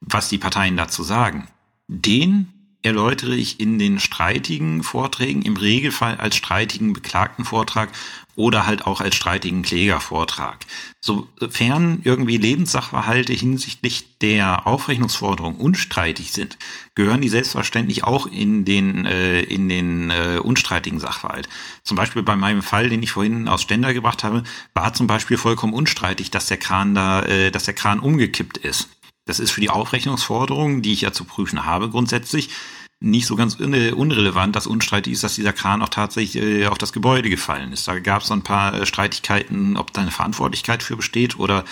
was 0.00 0.28
die 0.28 0.38
Parteien 0.38 0.76
dazu 0.76 1.02
sagen, 1.02 1.48
den 1.88 2.48
erläutere 2.82 3.34
ich 3.34 3.58
in 3.60 3.78
den 3.78 3.98
streitigen 3.98 4.82
Vorträgen, 4.82 5.42
im 5.42 5.56
Regelfall 5.56 6.16
als 6.16 6.36
streitigen 6.36 6.92
Beklagtenvortrag 6.92 7.90
oder 8.38 8.66
halt 8.66 8.86
auch 8.86 9.00
als 9.00 9.16
streitigen 9.16 9.62
Klägervortrag. 9.62 10.64
Sofern 11.00 12.00
irgendwie 12.04 12.36
Lebenssachverhalte 12.36 13.32
hinsichtlich 13.32 14.16
der 14.20 14.64
Aufrechnungsforderung 14.64 15.56
unstreitig 15.56 16.32
sind, 16.32 16.56
gehören 16.94 17.20
die 17.20 17.28
selbstverständlich 17.28 18.04
auch 18.04 18.26
in 18.26 18.64
den, 18.64 19.06
äh, 19.06 19.40
in 19.40 19.68
den 19.68 20.10
äh, 20.10 20.38
unstreitigen 20.40 21.00
Sachverhalt. 21.00 21.48
Zum 21.82 21.96
Beispiel 21.96 22.22
bei 22.22 22.36
meinem 22.36 22.62
Fall, 22.62 22.88
den 22.88 23.02
ich 23.02 23.10
vorhin 23.10 23.48
aus 23.48 23.62
Ständer 23.62 23.92
gebracht 23.92 24.22
habe, 24.22 24.44
war 24.72 24.94
zum 24.94 25.08
Beispiel 25.08 25.36
vollkommen 25.36 25.72
unstreitig, 25.72 26.30
dass 26.30 26.46
der 26.46 26.58
Kran 26.58 26.94
da, 26.94 27.22
äh, 27.24 27.50
dass 27.50 27.64
der 27.64 27.74
Kran 27.74 27.98
umgekippt 27.98 28.56
ist. 28.58 28.88
Das 29.24 29.40
ist 29.40 29.50
für 29.50 29.60
die 29.60 29.70
Aufrechnungsforderung, 29.70 30.80
die 30.80 30.92
ich 30.92 31.00
ja 31.00 31.12
zu 31.12 31.24
prüfen 31.24 31.66
habe, 31.66 31.90
grundsätzlich 31.90 32.50
nicht 33.00 33.26
so 33.26 33.36
ganz 33.36 33.56
unrelevant, 33.56 34.56
dass 34.56 34.66
unstreitig 34.66 35.12
ist, 35.12 35.22
dass 35.22 35.36
dieser 35.36 35.52
Kran 35.52 35.82
auch 35.82 35.88
tatsächlich 35.88 36.42
äh, 36.42 36.66
auf 36.66 36.78
das 36.78 36.92
Gebäude 36.92 37.30
gefallen 37.30 37.72
ist. 37.72 37.86
Da 37.86 37.98
gab 38.00 38.22
es 38.22 38.28
so 38.28 38.34
ein 38.34 38.42
paar 38.42 38.74
äh, 38.74 38.86
Streitigkeiten, 38.86 39.76
ob 39.76 39.92
da 39.92 40.02
eine 40.02 40.10
Verantwortlichkeit 40.10 40.82
für 40.82 40.96
besteht 40.96 41.38
oder 41.38 41.64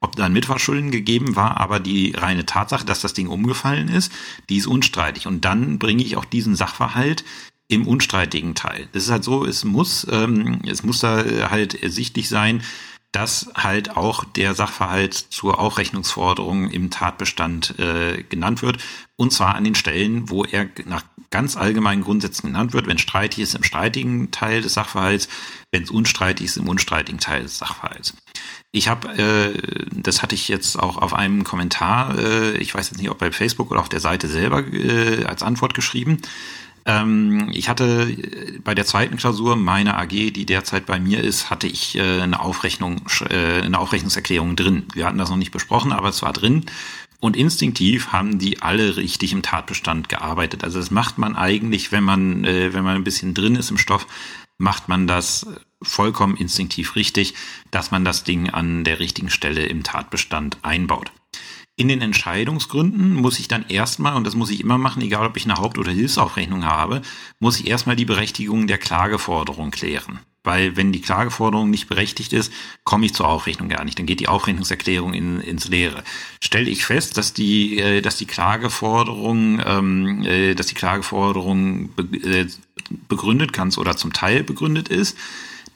ob 0.00 0.16
da 0.16 0.24
ein 0.24 0.32
Mitfahrschulden 0.32 0.90
gegeben 0.90 1.36
war, 1.36 1.58
aber 1.58 1.78
die 1.78 2.14
reine 2.16 2.46
Tatsache, 2.46 2.86
dass 2.86 3.02
das 3.02 3.12
Ding 3.12 3.28
umgefallen 3.28 3.88
ist, 3.88 4.10
die 4.48 4.56
ist 4.56 4.66
unstreitig. 4.66 5.26
Und 5.26 5.44
dann 5.44 5.78
bringe 5.78 6.02
ich 6.02 6.16
auch 6.16 6.24
diesen 6.24 6.56
Sachverhalt 6.56 7.24
im 7.68 7.86
unstreitigen 7.86 8.54
Teil. 8.54 8.88
Das 8.92 9.04
ist 9.04 9.10
halt 9.10 9.24
so, 9.24 9.44
es 9.44 9.64
muss, 9.64 10.06
ähm, 10.10 10.62
es 10.66 10.82
muss 10.82 11.00
da 11.00 11.22
halt 11.50 11.82
ersichtlich 11.82 12.30
sein, 12.30 12.62
dass 13.12 13.50
halt 13.54 13.96
auch 13.96 14.24
der 14.24 14.54
Sachverhalt 14.54 15.14
zur 15.14 15.58
Aufrechnungsforderung 15.58 16.70
im 16.70 16.90
Tatbestand 16.90 17.78
äh, 17.78 18.22
genannt 18.22 18.62
wird. 18.62 18.78
Und 19.20 19.34
zwar 19.34 19.54
an 19.54 19.64
den 19.64 19.74
Stellen, 19.74 20.30
wo 20.30 20.44
er 20.44 20.70
nach 20.86 21.04
ganz 21.28 21.58
allgemeinen 21.58 22.00
Grundsätzen 22.00 22.46
genannt 22.46 22.72
wird. 22.72 22.86
Wenn 22.86 22.96
streitig 22.96 23.40
ist, 23.40 23.54
im 23.54 23.62
streitigen 23.62 24.30
Teil 24.30 24.62
des 24.62 24.72
Sachverhalts. 24.72 25.28
Wenn 25.70 25.82
es 25.82 25.90
unstreitig 25.90 26.46
ist, 26.46 26.56
im 26.56 26.66
unstreitigen 26.66 27.18
Teil 27.18 27.42
des 27.42 27.58
Sachverhalts. 27.58 28.14
Ich 28.72 28.88
habe, 28.88 29.08
äh, 29.18 29.86
das 29.92 30.22
hatte 30.22 30.34
ich 30.34 30.48
jetzt 30.48 30.78
auch 30.78 30.96
auf 30.96 31.12
einem 31.12 31.44
Kommentar, 31.44 32.18
äh, 32.18 32.56
ich 32.56 32.74
weiß 32.74 32.88
jetzt 32.88 32.98
nicht, 32.98 33.10
ob 33.10 33.18
bei 33.18 33.30
Facebook 33.30 33.70
oder 33.70 33.80
auf 33.80 33.90
der 33.90 34.00
Seite 34.00 34.26
selber 34.26 34.66
äh, 34.72 35.26
als 35.26 35.42
Antwort 35.42 35.74
geschrieben. 35.74 36.22
Ähm, 36.86 37.50
ich 37.52 37.68
hatte 37.68 38.10
äh, 38.10 38.58
bei 38.64 38.74
der 38.74 38.86
zweiten 38.86 39.18
Klausur 39.18 39.54
meiner 39.54 39.98
AG, 39.98 40.08
die 40.08 40.46
derzeit 40.46 40.86
bei 40.86 40.98
mir 40.98 41.22
ist, 41.22 41.50
hatte 41.50 41.66
ich 41.66 41.94
äh, 41.94 42.22
eine 42.22 42.40
Aufrechnung, 42.40 43.02
äh, 43.28 43.60
eine 43.60 43.80
Aufrechnungserklärung 43.80 44.56
drin. 44.56 44.86
Wir 44.94 45.04
hatten 45.04 45.18
das 45.18 45.28
noch 45.28 45.36
nicht 45.36 45.52
besprochen, 45.52 45.92
aber 45.92 46.08
es 46.08 46.22
war 46.22 46.32
drin. 46.32 46.64
Und 47.20 47.36
instinktiv 47.36 48.08
haben 48.08 48.38
die 48.38 48.62
alle 48.62 48.96
richtig 48.96 49.32
im 49.32 49.42
Tatbestand 49.42 50.08
gearbeitet. 50.08 50.64
Also 50.64 50.78
das 50.78 50.90
macht 50.90 51.18
man 51.18 51.36
eigentlich, 51.36 51.92
wenn 51.92 52.02
man, 52.02 52.44
äh, 52.44 52.72
wenn 52.72 52.82
man 52.82 52.96
ein 52.96 53.04
bisschen 53.04 53.34
drin 53.34 53.56
ist 53.56 53.70
im 53.70 53.78
Stoff, 53.78 54.06
macht 54.56 54.88
man 54.88 55.06
das 55.06 55.46
vollkommen 55.82 56.36
instinktiv 56.36 56.96
richtig, 56.96 57.34
dass 57.70 57.90
man 57.90 58.04
das 58.04 58.24
Ding 58.24 58.50
an 58.50 58.84
der 58.84 59.00
richtigen 59.00 59.30
Stelle 59.30 59.66
im 59.66 59.82
Tatbestand 59.82 60.58
einbaut. 60.62 61.12
In 61.76 61.88
den 61.88 62.02
Entscheidungsgründen 62.02 63.14
muss 63.14 63.38
ich 63.38 63.48
dann 63.48 63.64
erstmal, 63.68 64.14
und 64.14 64.26
das 64.26 64.34
muss 64.34 64.50
ich 64.50 64.60
immer 64.60 64.76
machen, 64.76 65.00
egal 65.00 65.26
ob 65.26 65.36
ich 65.36 65.44
eine 65.44 65.54
Haupt- 65.54 65.78
oder 65.78 65.92
Hilfsaufrechnung 65.92 66.66
habe, 66.66 67.00
muss 67.38 67.58
ich 67.58 67.68
erstmal 67.68 67.96
die 67.96 68.04
Berechtigung 68.04 68.66
der 68.66 68.76
Klageforderung 68.76 69.70
klären. 69.70 70.20
Weil 70.42 70.76
wenn 70.76 70.90
die 70.90 71.02
Klageforderung 71.02 71.68
nicht 71.68 71.88
berechtigt 71.88 72.32
ist, 72.32 72.52
komme 72.84 73.04
ich 73.04 73.14
zur 73.14 73.28
Aufrechnung 73.28 73.68
gar 73.68 73.84
nicht. 73.84 73.98
Dann 73.98 74.06
geht 74.06 74.20
die 74.20 74.28
Aufrechnungserklärung 74.28 75.12
in, 75.12 75.40
ins 75.40 75.68
Leere. 75.68 76.02
Stelle 76.42 76.70
ich 76.70 76.84
fest, 76.86 77.18
dass 77.18 77.34
die, 77.34 77.78
äh, 77.78 78.00
dass 78.00 78.16
die 78.16 78.26
Klageforderung, 78.26 79.60
ähm, 79.64 80.22
äh, 80.24 80.54
dass 80.54 80.66
die 80.66 80.74
Klageforderung 80.74 81.94
be 81.94 82.04
äh, 82.16 82.46
begründet 83.08 83.52
ganz 83.52 83.76
oder 83.76 83.96
zum 83.96 84.12
Teil 84.12 84.42
begründet 84.42 84.88
ist, 84.88 85.16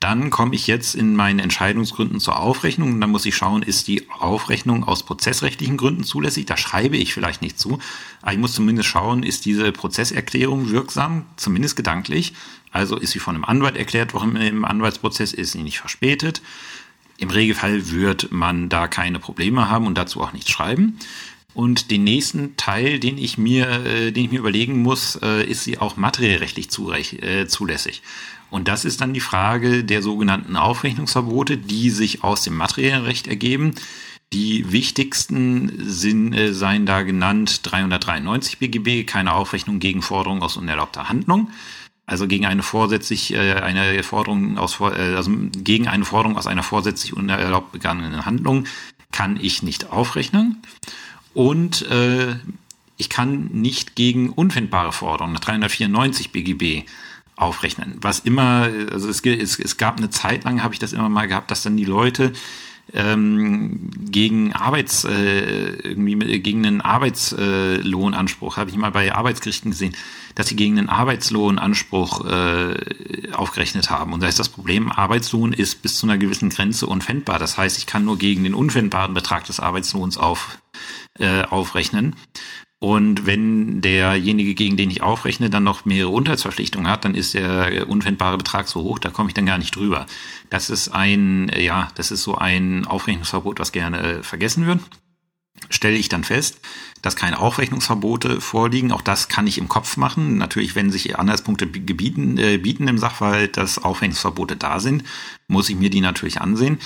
dann 0.04 0.28
komme 0.28 0.54
ich 0.54 0.66
jetzt 0.66 0.94
in 0.94 1.16
meinen 1.16 1.38
Entscheidungsgründen 1.38 2.20
zur 2.20 2.38
Aufrechnung 2.38 2.92
und 2.92 3.00
dann 3.00 3.10
muss 3.10 3.24
ich 3.24 3.34
schauen, 3.34 3.62
ist 3.62 3.88
die 3.88 4.06
Aufrechnung 4.10 4.84
aus 4.84 5.02
prozessrechtlichen 5.02 5.78
Gründen 5.78 6.04
zulässig? 6.04 6.44
Da 6.44 6.58
schreibe 6.58 6.98
ich 6.98 7.14
vielleicht 7.14 7.40
nicht 7.40 7.58
zu, 7.58 7.78
aber 8.20 8.32
ich 8.32 8.38
muss 8.38 8.52
zumindest 8.52 8.88
schauen, 8.88 9.22
ist 9.22 9.46
diese 9.46 9.72
Prozesserklärung 9.72 10.70
wirksam, 10.70 11.24
zumindest 11.36 11.76
gedanklich. 11.76 12.34
Also 12.74 12.96
ist 12.96 13.12
sie 13.12 13.20
von 13.20 13.36
einem 13.36 13.44
Anwalt 13.44 13.76
erklärt 13.76 14.14
worden 14.14 14.34
im 14.34 14.64
Anwaltsprozess, 14.64 15.32
ist 15.32 15.52
sie 15.52 15.62
nicht 15.62 15.78
verspätet. 15.78 16.42
Im 17.18 17.30
Regelfall 17.30 17.92
wird 17.92 18.32
man 18.32 18.68
da 18.68 18.88
keine 18.88 19.20
Probleme 19.20 19.70
haben 19.70 19.86
und 19.86 19.96
dazu 19.96 20.20
auch 20.20 20.32
nichts 20.32 20.50
schreiben. 20.50 20.98
Und 21.54 21.92
den 21.92 22.02
nächsten 22.02 22.56
Teil, 22.56 22.98
den 22.98 23.16
ich 23.16 23.38
mir, 23.38 23.68
äh, 23.68 24.10
den 24.10 24.24
ich 24.24 24.32
mir 24.32 24.40
überlegen 24.40 24.82
muss, 24.82 25.16
äh, 25.22 25.48
ist 25.48 25.62
sie 25.62 25.78
auch 25.78 25.96
materiellrechtlich 25.96 26.68
äh, 27.22 27.46
zulässig. 27.46 28.02
Und 28.50 28.66
das 28.66 28.84
ist 28.84 29.00
dann 29.00 29.14
die 29.14 29.20
Frage 29.20 29.84
der 29.84 30.02
sogenannten 30.02 30.56
Aufrechnungsverbote, 30.56 31.56
die 31.56 31.90
sich 31.90 32.24
aus 32.24 32.42
dem 32.42 32.56
materiellen 32.56 33.04
Recht 33.04 33.28
ergeben. 33.28 33.76
Die 34.32 34.72
wichtigsten 34.72 35.72
sind, 35.78 36.32
äh, 36.32 36.52
seien 36.52 36.86
da 36.86 37.02
genannt 37.02 37.60
393 37.62 38.58
BGB, 38.58 39.06
keine 39.06 39.34
Aufrechnung 39.34 39.78
gegen 39.78 40.02
Forderung 40.02 40.42
aus 40.42 40.56
unerlaubter 40.56 41.08
Handlung. 41.08 41.50
Also 42.06 42.26
gegen 42.26 42.44
eine 42.44 42.62
vorsätzlich 42.62 43.32
äh, 43.32 43.54
eine 43.54 44.02
Forderung 44.02 44.58
aus 44.58 44.78
äh, 44.80 45.14
also 45.14 45.30
gegen 45.52 45.88
eine 45.88 46.04
Forderung 46.04 46.36
aus 46.36 46.46
einer 46.46 46.62
vorsätzlich 46.62 47.14
unerlaubt 47.14 47.72
begangenen 47.72 48.26
Handlung 48.26 48.66
kann 49.10 49.38
ich 49.40 49.62
nicht 49.62 49.90
aufrechnen 49.90 50.60
und 51.32 51.82
äh, 51.90 52.36
ich 52.96 53.08
kann 53.08 53.46
nicht 53.52 53.96
gegen 53.96 54.30
unfindbare 54.30 54.92
Forderungen 54.92 55.34
nach 55.34 55.40
394 55.40 56.30
BGB 56.30 56.86
aufrechnen. 57.36 57.96
Was 58.00 58.20
immer, 58.20 58.68
also 58.92 59.08
es, 59.08 59.20
es, 59.24 59.58
es 59.58 59.76
gab 59.76 59.96
eine 59.96 60.10
Zeit 60.10 60.44
lang, 60.44 60.62
habe 60.62 60.74
ich 60.74 60.78
das 60.80 60.92
immer 60.92 61.08
mal 61.08 61.26
gehabt, 61.26 61.50
dass 61.50 61.62
dann 61.62 61.76
die 61.76 61.84
Leute 61.84 62.32
ähm, 62.92 63.90
gegen 64.10 64.52
Arbeits 64.52 65.04
äh, 65.04 65.70
irgendwie 65.82 66.40
gegen 66.40 66.66
einen 66.66 66.80
Arbeitslohnanspruch 66.80 68.56
habe 68.56 68.70
ich 68.70 68.76
mal 68.76 68.90
bei 68.90 69.14
Arbeitsgerichten 69.14 69.70
gesehen, 69.70 69.96
dass 70.34 70.48
sie 70.48 70.56
gegen 70.56 70.78
einen 70.78 70.88
Arbeitslohnanspruch 70.88 72.26
äh, 72.26 73.32
aufgerechnet 73.32 73.90
haben. 73.90 74.12
Und 74.12 74.22
da 74.22 74.28
ist 74.28 74.38
das 74.38 74.48
Problem, 74.48 74.92
Arbeitslohn 74.92 75.52
ist 75.52 75.82
bis 75.82 75.98
zu 75.98 76.06
einer 76.06 76.18
gewissen 76.18 76.50
Grenze 76.50 76.86
unfändbar. 76.86 77.38
Das 77.38 77.56
heißt, 77.56 77.78
ich 77.78 77.86
kann 77.86 78.04
nur 78.04 78.18
gegen 78.18 78.44
den 78.44 78.54
unfändbaren 78.54 79.14
Betrag 79.14 79.44
des 79.44 79.60
Arbeitslohns 79.60 80.18
auf, 80.18 80.58
äh, 81.18 81.42
aufrechnen. 81.42 82.16
Und 82.84 83.24
wenn 83.24 83.80
derjenige, 83.80 84.54
gegen 84.54 84.76
den 84.76 84.90
ich 84.90 85.00
aufrechne, 85.00 85.48
dann 85.48 85.64
noch 85.64 85.86
mehrere 85.86 86.12
Unterhaltsverpflichtungen 86.12 86.86
hat, 86.86 87.06
dann 87.06 87.14
ist 87.14 87.32
der 87.32 87.88
unfändbare 87.88 88.36
Betrag 88.36 88.68
so 88.68 88.82
hoch, 88.82 88.98
da 88.98 89.08
komme 89.08 89.30
ich 89.30 89.34
dann 89.34 89.46
gar 89.46 89.56
nicht 89.56 89.74
drüber. 89.74 90.04
Das 90.50 90.68
ist 90.68 90.90
ein, 90.90 91.50
ja, 91.58 91.90
das 91.94 92.10
ist 92.10 92.24
so 92.24 92.34
ein 92.34 92.84
Aufrechnungsverbot, 92.84 93.58
was 93.58 93.72
gerne 93.72 94.00
äh, 94.00 94.22
vergessen 94.22 94.66
wird. 94.66 94.80
Stelle 95.70 95.96
ich 95.96 96.10
dann 96.10 96.24
fest, 96.24 96.60
dass 97.00 97.16
keine 97.16 97.38
Aufrechnungsverbote 97.38 98.42
vorliegen. 98.42 98.92
Auch 98.92 99.00
das 99.00 99.28
kann 99.28 99.46
ich 99.46 99.56
im 99.56 99.68
Kopf 99.68 99.96
machen. 99.96 100.36
Natürlich, 100.36 100.74
wenn 100.74 100.90
sich 100.90 101.18
Anhaltspunkte 101.18 101.66
gebieten, 101.66 102.36
äh, 102.36 102.58
bieten 102.58 102.86
im 102.86 102.98
Sachverhalt, 102.98 103.56
dass 103.56 103.78
Aufrechnungsverbote 103.78 104.56
da 104.56 104.78
sind, 104.78 105.04
muss 105.48 105.70
ich 105.70 105.76
mir 105.76 105.88
die 105.88 106.02
natürlich 106.02 106.42
ansehen. 106.42 106.78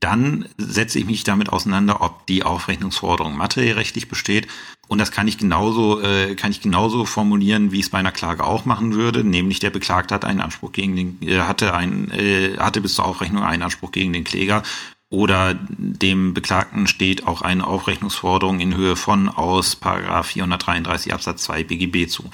Dann 0.00 0.46
setze 0.58 0.98
ich 0.98 1.06
mich 1.06 1.24
damit 1.24 1.48
auseinander, 1.48 2.02
ob 2.02 2.26
die 2.26 2.42
Aufrechnungsforderung 2.42 3.34
materiellrechtlich 3.34 4.08
besteht. 4.08 4.46
Und 4.88 4.98
das 4.98 5.12
kann 5.12 5.28
ich 5.28 5.36
genauso, 5.36 6.00
äh, 6.00 6.34
kann 6.34 6.50
ich 6.50 6.62
genauso 6.62 7.04
formulieren, 7.04 7.72
wie 7.72 7.78
ich 7.78 7.86
es 7.86 7.90
bei 7.90 7.98
einer 7.98 8.10
Klage 8.10 8.44
auch 8.44 8.64
machen 8.64 8.94
würde. 8.94 9.22
Nämlich 9.22 9.60
der 9.60 9.70
Beklagte 9.70 10.14
hat 10.14 10.24
einen 10.24 10.40
Anspruch 10.40 10.72
gegen 10.72 10.96
den, 10.96 11.18
äh, 11.22 11.40
hatte 11.40 11.74
ein, 11.74 12.10
äh, 12.10 12.56
hatte 12.56 12.80
bis 12.80 12.94
zur 12.94 13.04
Aufrechnung 13.04 13.42
einen 13.44 13.62
Anspruch 13.62 13.92
gegen 13.92 14.14
den 14.14 14.24
Kläger. 14.24 14.62
Oder 15.10 15.54
dem 15.68 16.34
Beklagten 16.34 16.86
steht 16.86 17.26
auch 17.26 17.42
eine 17.42 17.66
Aufrechnungsforderung 17.66 18.60
in 18.60 18.74
Höhe 18.76 18.96
von 18.96 19.28
aus 19.28 19.76
Paragraph 19.76 20.28
433 20.28 21.14
Absatz 21.14 21.44
2 21.44 21.64
BGB 21.64 22.08
zu. 22.08 22.30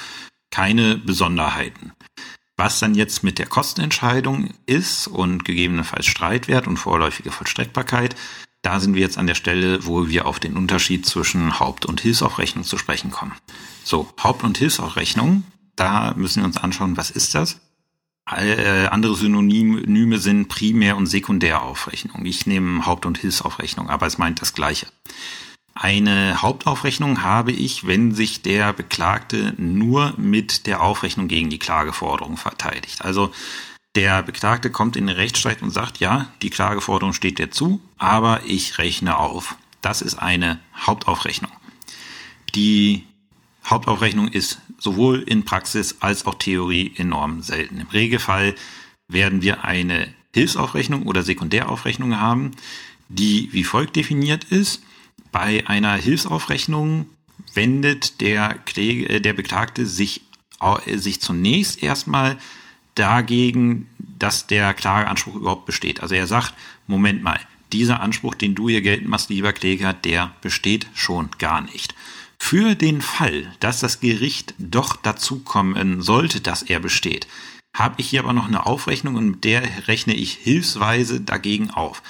Keine 0.50 0.96
Besonderheiten. 0.96 1.92
Was 2.56 2.78
dann 2.78 2.94
jetzt 2.94 3.24
mit 3.24 3.38
der 3.40 3.46
Kostenentscheidung 3.46 4.54
ist 4.66 5.08
und 5.08 5.44
gegebenenfalls 5.44 6.06
Streitwert 6.06 6.68
und 6.68 6.76
vorläufige 6.76 7.32
Vollstreckbarkeit, 7.32 8.14
Da 8.64 8.80
sind 8.80 8.94
wir 8.94 9.02
jetzt 9.02 9.18
an 9.18 9.26
der 9.26 9.34
Stelle, 9.34 9.84
wo 9.84 10.08
wir 10.08 10.24
auf 10.24 10.40
den 10.40 10.56
Unterschied 10.56 11.04
zwischen 11.04 11.60
Haupt- 11.60 11.84
und 11.84 12.00
Hilfsaufrechnung 12.00 12.64
zu 12.64 12.78
sprechen 12.78 13.10
kommen. 13.10 13.34
So, 13.84 14.08
Haupt- 14.22 14.42
und 14.42 14.56
Hilfsaufrechnung, 14.56 15.44
da 15.76 16.14
müssen 16.16 16.40
wir 16.40 16.46
uns 16.46 16.56
anschauen, 16.56 16.96
was 16.96 17.10
ist 17.10 17.34
das? 17.34 17.60
Äh, 18.26 18.86
andere 18.86 19.16
Synonyme 19.16 20.18
sind 20.18 20.48
Primär- 20.48 20.96
und 20.96 21.04
Sekundäraufrechnung. 21.04 22.24
Ich 22.24 22.46
nehme 22.46 22.86
Haupt- 22.86 23.04
und 23.04 23.18
Hilfsaufrechnung, 23.18 23.90
aber 23.90 24.06
es 24.06 24.16
meint 24.16 24.40
das 24.40 24.54
Gleiche. 24.54 24.86
Eine 25.74 26.40
Hauptaufrechnung 26.40 27.22
habe 27.22 27.52
ich, 27.52 27.86
wenn 27.86 28.14
sich 28.14 28.40
der 28.40 28.72
Beklagte 28.72 29.52
nur 29.58 30.14
mit 30.16 30.66
der 30.66 30.82
Aufrechnung 30.82 31.28
gegen 31.28 31.50
die 31.50 31.58
Klageforderung 31.58 32.38
verteidigt. 32.38 33.04
Also 33.04 33.30
der 33.94 34.22
Beklagte 34.22 34.70
kommt 34.70 34.96
in 34.96 35.06
den 35.06 35.16
Rechtsstreit 35.16 35.62
und 35.62 35.70
sagt, 35.70 35.98
ja, 35.98 36.32
die 36.42 36.50
Klageforderung 36.50 37.12
steht 37.12 37.38
dir 37.38 37.50
zu, 37.50 37.80
aber 37.96 38.40
ich 38.46 38.78
rechne 38.78 39.16
auf. 39.18 39.56
Das 39.82 40.02
ist 40.02 40.16
eine 40.16 40.58
Hauptaufrechnung. 40.76 41.52
Die 42.54 43.04
Hauptaufrechnung 43.64 44.28
ist 44.28 44.60
sowohl 44.78 45.22
in 45.22 45.44
Praxis 45.44 45.96
als 46.00 46.26
auch 46.26 46.34
Theorie 46.34 46.92
enorm 46.96 47.42
selten. 47.42 47.78
Im 47.80 47.86
Regelfall 47.88 48.54
werden 49.08 49.42
wir 49.42 49.64
eine 49.64 50.12
Hilfsaufrechnung 50.32 51.06
oder 51.06 51.22
Sekundäraufrechnung 51.22 52.18
haben, 52.18 52.52
die 53.08 53.48
wie 53.52 53.64
folgt 53.64 53.96
definiert 53.96 54.44
ist. 54.44 54.82
Bei 55.30 55.66
einer 55.66 55.94
Hilfsaufrechnung 55.94 57.06
wendet 57.54 58.20
der, 58.20 58.54
Kläger, 58.64 59.10
äh, 59.10 59.20
der 59.20 59.32
Beklagte 59.32 59.86
sich, 59.86 60.22
äh, 60.60 60.96
sich 60.96 61.20
zunächst 61.20 61.82
erstmal 61.82 62.38
dagegen, 62.94 63.88
dass 63.98 64.46
der 64.46 64.74
Klageanspruch 64.74 65.36
überhaupt 65.36 65.66
besteht. 65.66 66.00
Also 66.00 66.14
er 66.14 66.26
sagt, 66.26 66.54
Moment 66.86 67.22
mal, 67.22 67.40
dieser 67.72 68.00
Anspruch, 68.00 68.34
den 68.34 68.54
du 68.54 68.68
hier 68.68 68.82
geltend 68.82 69.08
machst, 69.08 69.30
lieber 69.30 69.52
Kläger, 69.52 69.92
der 69.92 70.32
besteht 70.40 70.86
schon 70.94 71.30
gar 71.38 71.60
nicht. 71.60 71.94
Für 72.38 72.74
den 72.74 73.00
Fall, 73.00 73.52
dass 73.60 73.80
das 73.80 74.00
Gericht 74.00 74.54
doch 74.58 74.96
dazu 74.96 75.40
kommen 75.40 76.02
sollte, 76.02 76.40
dass 76.40 76.62
er 76.62 76.78
besteht, 76.78 77.26
habe 77.74 77.96
ich 77.98 78.08
hier 78.08 78.20
aber 78.20 78.32
noch 78.32 78.46
eine 78.46 78.66
Aufrechnung 78.66 79.16
und 79.16 79.30
mit 79.30 79.44
der 79.44 79.88
rechne 79.88 80.14
ich 80.14 80.34
hilfsweise 80.34 81.20
dagegen 81.20 81.70
auf. 81.70 82.02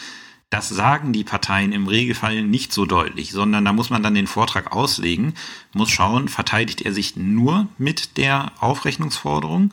Das 0.51 0.69
sagen 0.69 1.13
die 1.13 1.25
Parteien 1.25 1.73
im 1.73 1.89
Regelfall 1.89 2.43
nicht 2.43 2.73
so 2.73 2.85
deutlich, 2.85 3.33
sondern 3.33 3.65
da 3.65 3.73
muss 3.73 3.91
man 3.91 4.03
dann 4.03 4.15
den 4.15 4.27
Vortrag 4.27 4.73
auslegen, 4.73 5.35
muss 5.73 5.91
schauen, 5.91 6.29
verteidigt 6.29 6.83
er 6.83 6.93
sich 6.93 7.17
nur 7.17 7.67
mit 7.79 8.19
der 8.19 8.53
Aufrechnungsforderung 8.61 9.73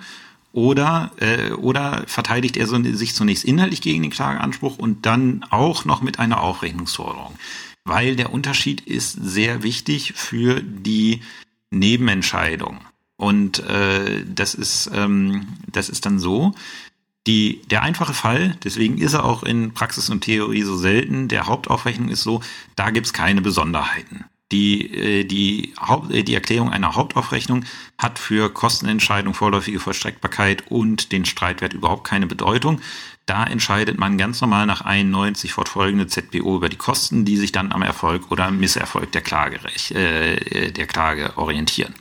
oder, 0.53 1.11
äh, 1.17 1.51
oder 1.51 2.03
verteidigt 2.07 2.57
er 2.57 2.67
sich 2.67 3.15
zunächst 3.15 3.45
inhaltlich 3.45 3.81
gegen 3.81 4.01
den 4.01 4.11
Klageanspruch 4.11 4.77
und 4.77 5.05
dann 5.05 5.45
auch 5.49 5.85
noch 5.85 6.01
mit 6.01 6.19
einer 6.19 6.41
Aufrechnungsforderung. 6.41 7.35
Weil 7.83 8.15
der 8.15 8.33
Unterschied 8.33 8.81
ist 8.81 9.13
sehr 9.13 9.63
wichtig 9.63 10.13
für 10.15 10.61
die 10.61 11.21
Nebenentscheidung. 11.71 12.79
Und 13.17 13.59
äh, 13.59 14.23
das, 14.25 14.55
ist, 14.55 14.89
ähm, 14.93 15.47
das 15.71 15.89
ist 15.89 16.05
dann 16.05 16.19
so, 16.19 16.53
die, 17.27 17.61
der 17.69 17.83
einfache 17.83 18.15
Fall, 18.15 18.57
deswegen 18.63 18.97
ist 18.97 19.13
er 19.13 19.25
auch 19.25 19.43
in 19.43 19.73
Praxis 19.73 20.09
und 20.09 20.21
Theorie 20.21 20.63
so 20.63 20.75
selten, 20.75 21.27
der 21.27 21.45
Hauptaufrechnung 21.45 22.09
ist 22.09 22.23
so, 22.23 22.41
da 22.75 22.89
gibt's 22.89 23.13
keine 23.13 23.41
Besonderheiten. 23.41 24.25
Die, 24.51 24.93
äh, 24.93 25.23
die, 25.23 25.73
äh, 26.09 26.23
die 26.23 26.33
Erklärung 26.33 26.71
einer 26.71 26.95
Hauptaufrechnung 26.95 27.65
hat 27.97 28.19
für 28.19 28.49
Kostenentscheidung, 28.49 29.33
vorläufige 29.33 29.79
Vollstreckbarkeit 29.79 30.69
und 30.69 31.11
den 31.11 31.25
Streitwert 31.25 31.73
überhaupt 31.73 32.05
keine 32.05 32.27
Bedeutung. 32.27 32.81
Da 33.25 33.45
entscheidet 33.45 33.97
man 33.97 34.17
ganz 34.17 34.41
normal 34.41 34.65
nach 34.65 34.81
91 34.81 35.53
fortfolgende 35.53 36.07
ZBO 36.07 36.57
über 36.57 36.69
die 36.69 36.77
Kosten, 36.77 37.23
die 37.23 37.37
sich 37.37 37.51
dann 37.51 37.71
am 37.71 37.81
Erfolg 37.81 38.31
oder 38.31 38.51
Misserfolg 38.51 39.11
der 39.11 39.21
Klage, 39.21 39.59
äh, 39.95 40.71
der 40.71 40.87
Klage 40.87 41.37
orientieren. 41.37 41.93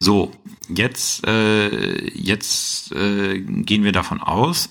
So, 0.00 0.32
jetzt, 0.68 1.26
äh, 1.26 2.08
jetzt 2.14 2.92
äh, 2.92 3.40
gehen 3.40 3.82
wir 3.82 3.92
davon 3.92 4.20
aus, 4.20 4.70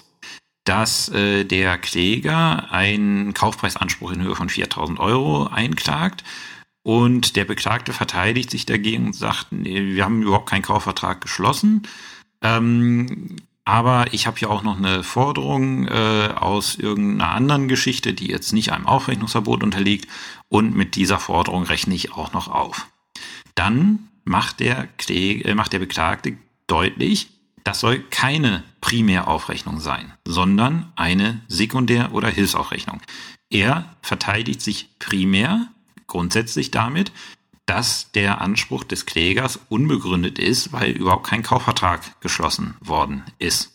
dass 0.64 1.10
äh, 1.10 1.44
der 1.44 1.78
Kläger 1.78 2.72
einen 2.72 3.34
Kaufpreisanspruch 3.34 4.12
in 4.12 4.24
Höhe 4.24 4.36
von 4.36 4.50
4000 4.50 5.00
Euro 5.00 5.48
einklagt 5.48 6.24
und 6.88 7.36
der 7.36 7.44
Beklagte 7.44 7.92
verteidigt 7.92 8.50
sich 8.50 8.66
dagegen 8.66 9.08
und 9.08 9.14
sagt, 9.14 9.52
nee, 9.52 9.94
wir 9.94 10.06
haben 10.06 10.22
überhaupt 10.22 10.50
keinen 10.50 10.62
Kaufvertrag 10.62 11.20
geschlossen. 11.20 11.86
Ähm, 12.42 13.36
aber 13.66 14.06
ich 14.14 14.26
habe 14.26 14.38
hier 14.38 14.50
auch 14.50 14.64
noch 14.64 14.78
eine 14.78 15.04
Forderung 15.04 15.86
äh, 15.90 16.30
aus 16.34 16.76
irgendeiner 16.76 17.32
anderen 17.32 17.68
Geschichte, 17.68 18.14
die 18.14 18.28
jetzt 18.28 18.54
nicht 18.54 18.72
einem 18.72 18.88
Aufrechnungsverbot 18.88 19.64
unterliegt. 19.64 20.08
Und 20.48 20.78
mit 20.78 20.96
dieser 20.96 21.20
Forderung 21.20 21.64
rechne 21.64 21.94
ich 21.94 22.14
auch 22.14 22.32
noch 22.32 22.48
auf. 22.48 22.88
Dann 23.54 24.08
macht 24.24 24.62
der, 24.62 24.88
Kläger, 24.98 25.50
äh, 25.50 25.56
macht 25.56 25.74
der 25.74 25.80
Beklagte 25.80 26.38
deutlich, 26.68 27.28
das 27.66 27.82
soll 27.82 28.00
keine 28.00 28.64
Primäraufrechnung 28.80 29.82
sein, 29.82 30.14
sondern 30.26 30.94
eine 30.96 31.42
Sekundär- 31.50 32.14
oder 32.14 32.30
Hilfsaufrechnung. 32.30 33.02
Er 33.50 33.98
verteidigt 34.02 34.62
sich 34.62 34.88
primär 35.00 35.68
grundsätzlich 36.08 36.72
damit, 36.72 37.12
dass 37.66 38.12
der 38.14 38.42
Anspruch 38.42 38.84
des 38.84 39.06
Klägers 39.06 39.60
unbegründet 39.70 40.40
ist, 40.40 40.72
weil 40.72 40.92
überhaupt 40.92 41.28
kein 41.28 41.44
Kaufvertrag 41.44 42.20
geschlossen 42.22 42.76
worden 42.80 43.24
ist. 43.40 43.74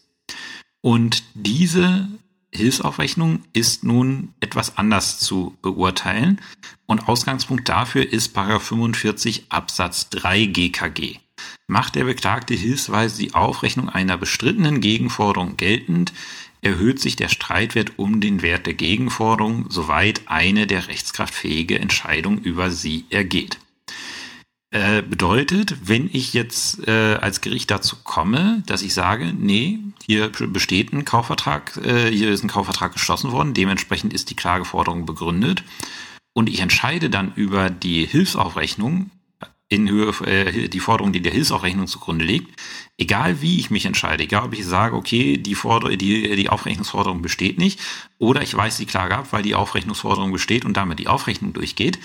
Und 0.80 1.22
diese 1.34 2.08
Hilfsaufrechnung 2.54 3.44
ist 3.52 3.84
nun 3.84 4.34
etwas 4.40 4.76
anders 4.76 5.18
zu 5.18 5.56
beurteilen 5.62 6.40
und 6.86 7.08
Ausgangspunkt 7.08 7.68
dafür 7.68 8.10
ist 8.10 8.34
45 8.34 9.46
Absatz 9.48 10.10
3 10.10 10.46
GKG. 10.46 11.18
Macht 11.66 11.94
der 11.94 12.04
Beklagte 12.04 12.54
hilfsweise 12.54 13.18
die 13.18 13.34
Aufrechnung 13.34 13.88
einer 13.88 14.18
bestrittenen 14.18 14.80
Gegenforderung 14.80 15.56
geltend, 15.56 16.12
erhöht 16.62 17.00
sich 17.00 17.16
der 17.16 17.28
Streitwert 17.28 17.98
um 17.98 18.20
den 18.20 18.40
Wert 18.40 18.66
der 18.66 18.74
Gegenforderung, 18.74 19.66
soweit 19.68 20.22
eine 20.26 20.66
der 20.66 20.88
rechtskraftfähige 20.88 21.78
Entscheidung 21.78 22.38
über 22.38 22.70
sie 22.70 23.04
ergeht. 23.10 23.58
Äh, 24.70 25.02
bedeutet, 25.02 25.76
wenn 25.86 26.08
ich 26.10 26.32
jetzt 26.32 26.88
äh, 26.88 27.16
als 27.20 27.42
Gericht 27.42 27.70
dazu 27.70 27.96
komme, 28.04 28.62
dass 28.64 28.80
ich 28.80 28.94
sage, 28.94 29.34
nee, 29.38 29.80
hier 30.06 30.30
besteht 30.30 30.94
ein 30.94 31.04
Kaufvertrag, 31.04 31.78
äh, 31.84 32.10
hier 32.10 32.30
ist 32.30 32.42
ein 32.42 32.48
Kaufvertrag 32.48 32.94
geschlossen 32.94 33.32
worden, 33.32 33.52
dementsprechend 33.52 34.14
ist 34.14 34.30
die 34.30 34.36
Klageforderung 34.36 35.04
begründet 35.04 35.62
und 36.32 36.48
ich 36.48 36.60
entscheide 36.60 37.10
dann 37.10 37.34
über 37.34 37.68
die 37.68 38.06
Hilfsaufrechnung, 38.06 39.10
in 39.72 39.88
Höhe, 39.88 40.12
äh, 40.26 40.68
die 40.68 40.80
Forderung, 40.80 41.12
die 41.12 41.22
der 41.22 41.32
Hilfsaufrechnung 41.32 41.86
zugrunde 41.86 42.26
liegt, 42.26 42.60
egal 42.98 43.40
wie 43.40 43.58
ich 43.58 43.70
mich 43.70 43.86
entscheide, 43.86 44.22
egal 44.22 44.44
ob 44.44 44.52
ich 44.52 44.66
sage, 44.66 44.94
okay, 44.94 45.38
die, 45.38 45.54
Forder 45.54 45.96
die, 45.96 46.36
die 46.36 46.50
Aufrechnungsforderung 46.50 47.22
besteht 47.22 47.58
nicht, 47.58 47.80
oder 48.18 48.42
ich 48.42 48.54
weise 48.54 48.78
die 48.78 48.86
Klage 48.86 49.16
ab, 49.16 49.28
weil 49.30 49.42
die 49.42 49.54
Aufrechnungsforderung 49.54 50.30
besteht 50.30 50.66
und 50.66 50.76
damit 50.76 50.98
die 50.98 51.08
Aufrechnung 51.08 51.54
durchgeht, 51.54 51.98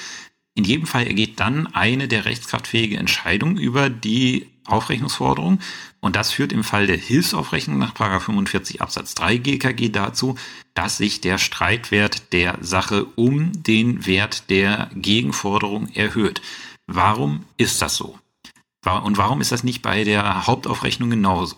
in 0.56 0.64
jedem 0.64 0.88
Fall 0.88 1.06
ergeht 1.06 1.40
dann 1.40 1.68
eine 1.68 2.08
der 2.08 2.26
rechtskraftfähige 2.26 2.98
Entscheidung 2.98 3.58
über 3.58 3.92
die 3.92 4.48
Aufrechnungsforderung. 4.66 5.60
Und 6.00 6.16
das 6.16 6.32
führt 6.32 6.52
im 6.52 6.64
Fall 6.64 6.88
der 6.88 6.98
Hilfsaufrechnung 6.98 7.78
nach 7.78 7.94
45 7.96 8.82
Absatz 8.82 9.14
3 9.14 9.38
GKG 9.38 9.90
dazu, 9.90 10.36
dass 10.74 10.98
sich 10.98 11.22
der 11.22 11.38
Streitwert 11.38 12.34
der 12.34 12.58
Sache 12.62 13.06
um 13.16 13.52
den 13.64 14.08
Wert 14.08 14.50
der 14.50 14.90
Gegenforderung 14.96 15.90
erhöht. 15.94 16.42
Warum 16.88 17.46
ist 17.58 17.82
das 17.82 17.96
so? 17.96 18.18
Und 19.04 19.18
warum 19.18 19.42
ist 19.42 19.52
das 19.52 19.66
nicht 19.66 19.82
bei 19.82 20.06
der 20.06 20.48
Hauptaufrechnung 20.48 21.10
genauso? 21.10 21.58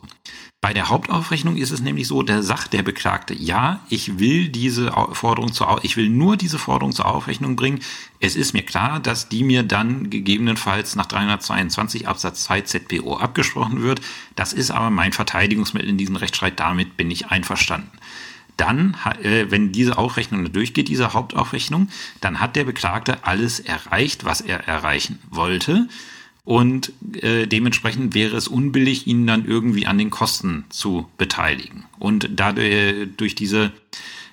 Bei 0.62 0.74
der 0.74 0.90
Hauptaufrechnung 0.90 1.56
ist 1.56 1.72
es 1.72 1.80
nämlich 1.80 2.08
so, 2.08 2.22
der 2.22 2.44
sagt 2.44 2.74
der 2.74 2.84
Beklagte, 2.84 3.34
ja, 3.34 3.80
ich 3.90 4.20
will 4.20 4.50
diese 4.50 4.92
Forderung 5.14 5.54
zur, 5.54 5.80
ich 5.84 5.96
will 5.96 6.10
nur 6.10 6.36
diese 6.36 6.60
Forderung 6.60 6.92
zur 6.92 7.06
Aufrechnung 7.06 7.56
bringen. 7.56 7.80
Es 8.20 8.36
ist 8.36 8.54
mir 8.54 8.64
klar, 8.64 9.00
dass 9.00 9.30
die 9.30 9.44
mir 9.44 9.64
dann 9.64 10.10
gegebenenfalls 10.10 10.96
nach 10.96 11.06
322 11.06 12.08
Absatz 12.08 12.44
2 12.44 12.62
ZPO 12.62 13.18
abgesprochen 13.18 13.84
wird. 13.84 14.02
Das 14.36 14.52
ist 14.52 14.72
aber 14.72 14.90
mein 14.90 15.14
Verteidigungsmittel 15.14 15.88
in 15.88 15.98
diesem 15.98 16.18
Rechtsstreit. 16.18 16.60
Damit 16.60 16.98
bin 16.98 17.10
ich 17.10 17.28
einverstanden 17.28 17.99
dann, 18.60 18.96
äh, 19.24 19.46
wenn 19.50 19.72
diese 19.72 19.98
Aufrechnung 19.98 20.52
durchgeht, 20.52 20.88
diese 20.88 21.14
Hauptaufrechnung, 21.14 21.90
dann 22.22 22.40
hat 22.40 22.56
der 22.56 22.66
Beklagte 22.66 23.24
alles 23.24 23.60
erreicht, 23.60 24.26
was 24.26 24.42
er 24.42 24.68
erreichen 24.68 25.20
wollte. 25.30 25.88
Und 26.44 26.94
äh, 27.14 27.46
dementsprechend 27.46 28.16
wäre 28.16 28.36
es 28.36 28.48
unbillig, 28.48 29.06
ihn 29.08 29.28
dann 29.28 29.46
irgendwie 29.46 29.86
an 29.86 29.98
den 29.98 30.10
Kosten 30.10 30.66
zu 30.70 31.08
beteiligen. 31.18 31.86
Und 32.00 32.30
dadurch 32.36 32.72
äh, 32.72 33.06
durch 33.06 33.36
diese 33.36 33.72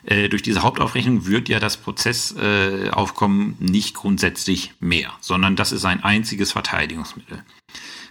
äh, 0.06 0.28
durch 0.28 0.42
diese 0.42 0.62
Hauptaufrechnung 0.62 1.26
wird 1.26 1.48
ja 1.48 1.58
das 1.58 1.76
Prozessaufkommen 1.76 3.56
nicht 3.58 3.94
grundsätzlich 3.94 4.72
mehr, 4.80 5.12
sondern 5.20 5.56
das 5.56 5.72
ist 5.72 5.84
ein 5.84 6.02
einziges 6.02 6.52
Verteidigungsmittel. 6.52 7.42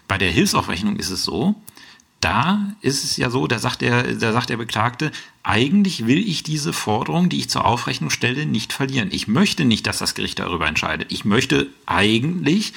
Bei 0.07 0.17
der 0.17 0.29
Hilfsaufrechnung 0.29 0.97
ist 0.97 1.09
es 1.09 1.23
so, 1.23 1.55
da 2.21 2.73
ist 2.81 3.03
es 3.03 3.17
ja 3.17 3.29
so, 3.29 3.45
da 3.47 3.59
sagt 3.59 3.81
der, 3.81 4.15
da 4.15 4.33
sagt 4.33 4.49
der 4.49 4.57
Beklagte, 4.57 5.11
eigentlich 5.43 6.07
will 6.07 6.27
ich 6.27 6.43
diese 6.43 6.73
Forderung, 6.73 7.29
die 7.29 7.37
ich 7.37 7.49
zur 7.49 7.65
Aufrechnung 7.65 8.09
stelle, 8.09 8.45
nicht 8.45 8.73
verlieren. 8.73 9.09
Ich 9.11 9.27
möchte 9.27 9.65
nicht, 9.65 9.85
dass 9.85 9.99
das 9.99 10.15
Gericht 10.15 10.39
darüber 10.39 10.67
entscheidet. 10.67 11.11
Ich 11.11 11.25
möchte 11.25 11.67
eigentlich, 11.85 12.73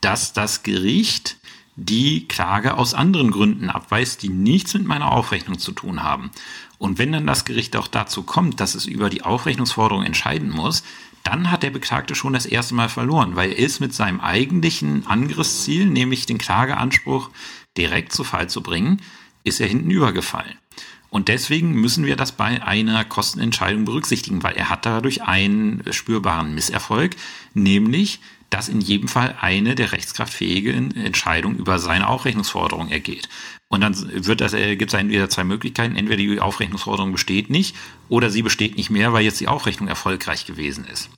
dass 0.00 0.32
das 0.32 0.62
Gericht 0.62 1.36
die 1.76 2.28
Klage 2.28 2.76
aus 2.76 2.92
anderen 2.92 3.30
Gründen 3.30 3.70
abweist, 3.70 4.22
die 4.22 4.28
nichts 4.28 4.74
mit 4.74 4.84
meiner 4.84 5.12
Aufrechnung 5.12 5.58
zu 5.58 5.72
tun 5.72 6.02
haben. 6.02 6.30
Und 6.78 6.98
wenn 6.98 7.12
dann 7.12 7.26
das 7.26 7.44
Gericht 7.44 7.76
auch 7.76 7.88
dazu 7.88 8.22
kommt, 8.22 8.60
dass 8.60 8.74
es 8.74 8.86
über 8.86 9.08
die 9.08 9.22
Aufrechnungsforderung 9.22 10.04
entscheiden 10.04 10.50
muss, 10.50 10.82
dann 11.22 11.50
hat 11.50 11.62
der 11.62 11.70
Beklagte 11.70 12.14
schon 12.14 12.32
das 12.32 12.46
erste 12.46 12.74
Mal 12.74 12.88
verloren, 12.88 13.36
weil 13.36 13.50
er 13.50 13.58
ist 13.58 13.80
mit 13.80 13.94
seinem 13.94 14.20
eigentlichen 14.20 15.06
Angriffsziel, 15.06 15.86
nämlich 15.86 16.26
den 16.26 16.38
Klageanspruch 16.38 17.30
direkt 17.76 18.12
zu 18.12 18.24
Fall 18.24 18.48
zu 18.48 18.62
bringen, 18.62 19.00
ist 19.44 19.60
er 19.60 19.68
hinten 19.68 19.90
übergefallen. 19.90 20.58
Und 21.10 21.28
deswegen 21.28 21.72
müssen 21.72 22.06
wir 22.06 22.16
das 22.16 22.32
bei 22.32 22.62
einer 22.62 23.04
Kostenentscheidung 23.04 23.84
berücksichtigen, 23.84 24.42
weil 24.42 24.56
er 24.56 24.70
hat 24.70 24.86
dadurch 24.86 25.22
einen 25.22 25.82
spürbaren 25.90 26.54
Misserfolg, 26.54 27.16
nämlich, 27.52 28.20
dass 28.50 28.68
in 28.68 28.80
jedem 28.80 29.08
Fall 29.08 29.36
eine 29.40 29.74
der 29.76 29.92
rechtskraftfähigen 29.92 30.94
Entscheidungen 30.96 31.56
über 31.56 31.78
seine 31.78 32.08
Aufrechnungsforderung 32.08 32.90
ergeht. 32.90 33.28
Und 33.68 33.80
dann 33.80 33.94
wird 34.26 34.40
das, 34.40 34.52
äh, 34.52 34.76
gibt 34.76 34.92
es 34.92 34.98
entweder 34.98 35.30
zwei 35.30 35.44
Möglichkeiten. 35.44 35.96
Entweder 35.96 36.16
die 36.16 36.40
Aufrechnungsforderung 36.40 37.12
besteht 37.12 37.48
nicht 37.48 37.76
oder 38.08 38.28
sie 38.28 38.42
besteht 38.42 38.76
nicht 38.76 38.90
mehr, 38.90 39.12
weil 39.12 39.24
jetzt 39.24 39.40
die 39.40 39.48
Aufrechnung 39.48 39.88
erfolgreich 39.88 40.44
gewesen 40.44 40.84
ist. 40.84 41.08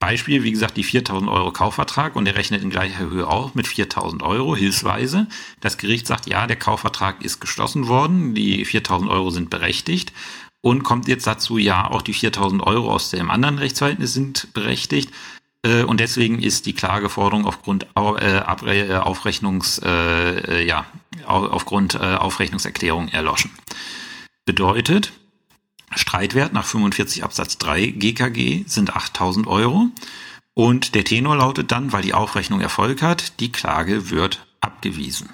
Beispiel, 0.00 0.44
wie 0.44 0.52
gesagt, 0.52 0.76
die 0.76 0.84
4000 0.84 1.30
Euro 1.30 1.50
Kaufvertrag 1.52 2.14
und 2.14 2.24
der 2.24 2.36
rechnet 2.36 2.62
in 2.62 2.70
gleicher 2.70 2.98
Höhe 2.98 3.26
auch 3.26 3.54
mit 3.54 3.66
4000 3.66 4.22
Euro 4.22 4.54
hilfsweise. 4.54 5.26
Das 5.60 5.76
Gericht 5.76 6.06
sagt, 6.06 6.28
ja, 6.28 6.46
der 6.46 6.56
Kaufvertrag 6.56 7.24
ist 7.24 7.40
geschlossen 7.40 7.88
worden, 7.88 8.34
die 8.34 8.64
4000 8.64 9.10
Euro 9.10 9.30
sind 9.30 9.50
berechtigt 9.50 10.12
und 10.60 10.82
kommt 10.82 11.08
jetzt 11.08 11.26
dazu, 11.26 11.58
ja, 11.58 11.90
auch 11.90 12.02
die 12.02 12.12
4000 12.12 12.62
Euro 12.62 12.92
aus 12.92 13.10
dem 13.10 13.30
anderen 13.30 13.58
Rechtsverhältnis 13.58 14.12
sind 14.12 14.52
berechtigt 14.54 15.10
und 15.86 16.00
deswegen 16.00 16.42
ist 16.42 16.66
die 16.66 16.72
Klageforderung 16.72 17.46
aufgrund 17.46 17.86
äh, 17.94 18.40
Aufrechnungs, 18.40 19.80
äh, 19.84 20.64
ja, 20.64 20.86
aufgrund 21.24 22.00
Aufrechnungserklärung 22.00 23.08
erloschen. 23.08 23.50
Bedeutet, 24.44 25.12
Streitwert 25.94 26.52
nach 26.52 26.64
45 26.64 27.24
Absatz 27.24 27.58
3 27.58 27.86
GKG 27.88 28.64
sind 28.66 28.94
8000 28.94 29.46
Euro. 29.46 29.88
Und 30.54 30.94
der 30.94 31.04
Tenor 31.04 31.36
lautet 31.36 31.70
dann, 31.70 31.92
weil 31.92 32.02
die 32.02 32.14
Aufrechnung 32.14 32.60
Erfolg 32.60 33.02
hat, 33.02 33.40
die 33.40 33.52
Klage 33.52 34.10
wird 34.10 34.46
abgewiesen. 34.60 35.30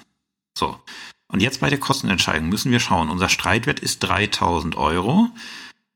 So. 0.57 0.79
Und 1.27 1.41
jetzt 1.41 1.61
bei 1.61 1.69
der 1.69 1.79
Kostenentscheidung 1.79 2.47
müssen 2.47 2.71
wir 2.71 2.79
schauen. 2.79 3.09
Unser 3.09 3.29
Streitwert 3.29 3.79
ist 3.79 3.99
3000 3.99 4.77
Euro. 4.77 5.29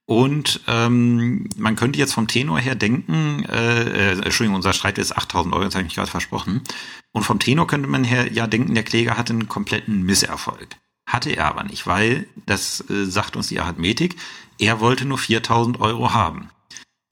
Und 0.10 0.62
ähm, 0.66 1.48
man 1.56 1.76
könnte 1.76 2.00
jetzt 2.00 2.16
vom 2.16 2.28
Tenor 2.28 2.58
her 2.58 2.74
denken, 2.74 3.46
äh, 3.46 4.14
äh, 4.14 4.22
Entschuldigung, 4.24 4.56
unser 4.56 4.74
Streitwert 4.74 5.06
ist 5.06 5.16
8000 5.16 5.54
Euro, 5.54 5.66
das 5.66 5.76
habe 5.76 5.86
ich 5.86 5.94
gerade 5.94 6.10
versprochen. 6.10 6.64
Und 7.12 7.22
vom 7.22 7.38
Tenor 7.38 7.68
könnte 7.68 7.88
man 7.88 8.04
her 8.04 8.34
ja 8.34 8.48
denken, 8.48 8.74
der 8.74 8.82
Kläger 8.82 9.20
hatte 9.20 9.34
einen 9.34 9.48
kompletten 9.48 10.02
Misserfolg. 10.02 10.78
Hatte 11.08 11.30
er 11.30 11.46
aber 11.46 11.64
nicht, 11.64 11.86
weil, 11.86 12.26
das 12.48 12.84
äh, 12.90 13.06
sagt 13.06 13.36
uns 13.36 13.50
die 13.50 13.60
Arithmetik, 13.60 14.16
er 14.58 14.80
wollte 14.80 15.06
nur 15.06 15.20
4000 15.20 15.80
Euro 15.80 16.12
haben. 16.12 16.50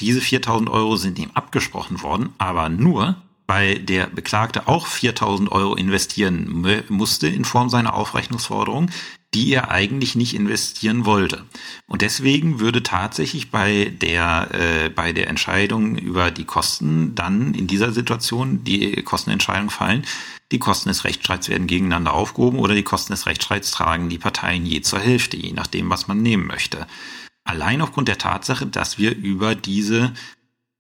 Diese 0.02 0.20
4000 0.20 0.68
Euro 0.68 0.96
sind 0.96 1.20
ihm 1.20 1.30
abgesprochen 1.36 2.02
worden, 2.02 2.34
aber 2.40 2.68
nur, 2.68 3.22
weil 3.46 3.78
der 3.78 4.08
Beklagte 4.08 4.68
auch 4.68 4.88
4000 4.88 5.52
Euro 5.52 5.76
investieren 5.76 6.66
musste 6.90 7.28
in 7.28 7.46
Form 7.46 7.70
seiner 7.70 7.94
Aufrechnungsforderung, 7.94 8.90
die 9.34 9.52
er 9.54 9.72
eigentlich 9.72 10.16
nicht 10.16 10.34
investieren 10.34 11.06
wollte. 11.06 11.46
Und 11.86 12.02
deswegen 12.02 12.60
würde 12.60 12.82
tatsächlich 12.82 13.52
bei 13.52 13.94
der, 14.02 14.50
äh, 14.54 14.90
bei 14.90 15.12
der 15.12 15.28
Entscheidung 15.28 15.98
über 15.98 16.32
die 16.32 16.46
Kosten 16.46 17.14
dann 17.14 17.54
in 17.54 17.68
dieser 17.68 17.92
Situation 17.92 18.64
die 18.64 19.04
Kostenentscheidung 19.04 19.70
fallen. 19.70 20.06
Die 20.52 20.60
Kosten 20.60 20.90
des 20.90 21.04
Rechtsstreits 21.04 21.50
werden 21.50 21.68
gegeneinander 21.68 22.14
aufgehoben 22.14 22.60
oder 22.60 22.74
die 22.74 22.84
Kosten 22.84 23.12
des 23.12 23.26
Rechtsstreits 23.26 23.72
tragen 23.72 24.10
die 24.10 24.18
Parteien 24.18 24.66
je 24.66 24.82
zur 24.82 25.00
Hälfte, 25.00 25.36
je 25.36 25.52
nachdem, 25.52 25.90
was 25.90 26.08
man 26.08 26.22
nehmen 26.22 26.48
möchte. 26.48 26.88
Allein 27.44 27.82
aufgrund 27.82 28.08
der 28.08 28.18
Tatsache, 28.18 28.66
dass 28.66 28.98
wir 28.98 29.16
über 29.16 29.56
diese 29.56 30.14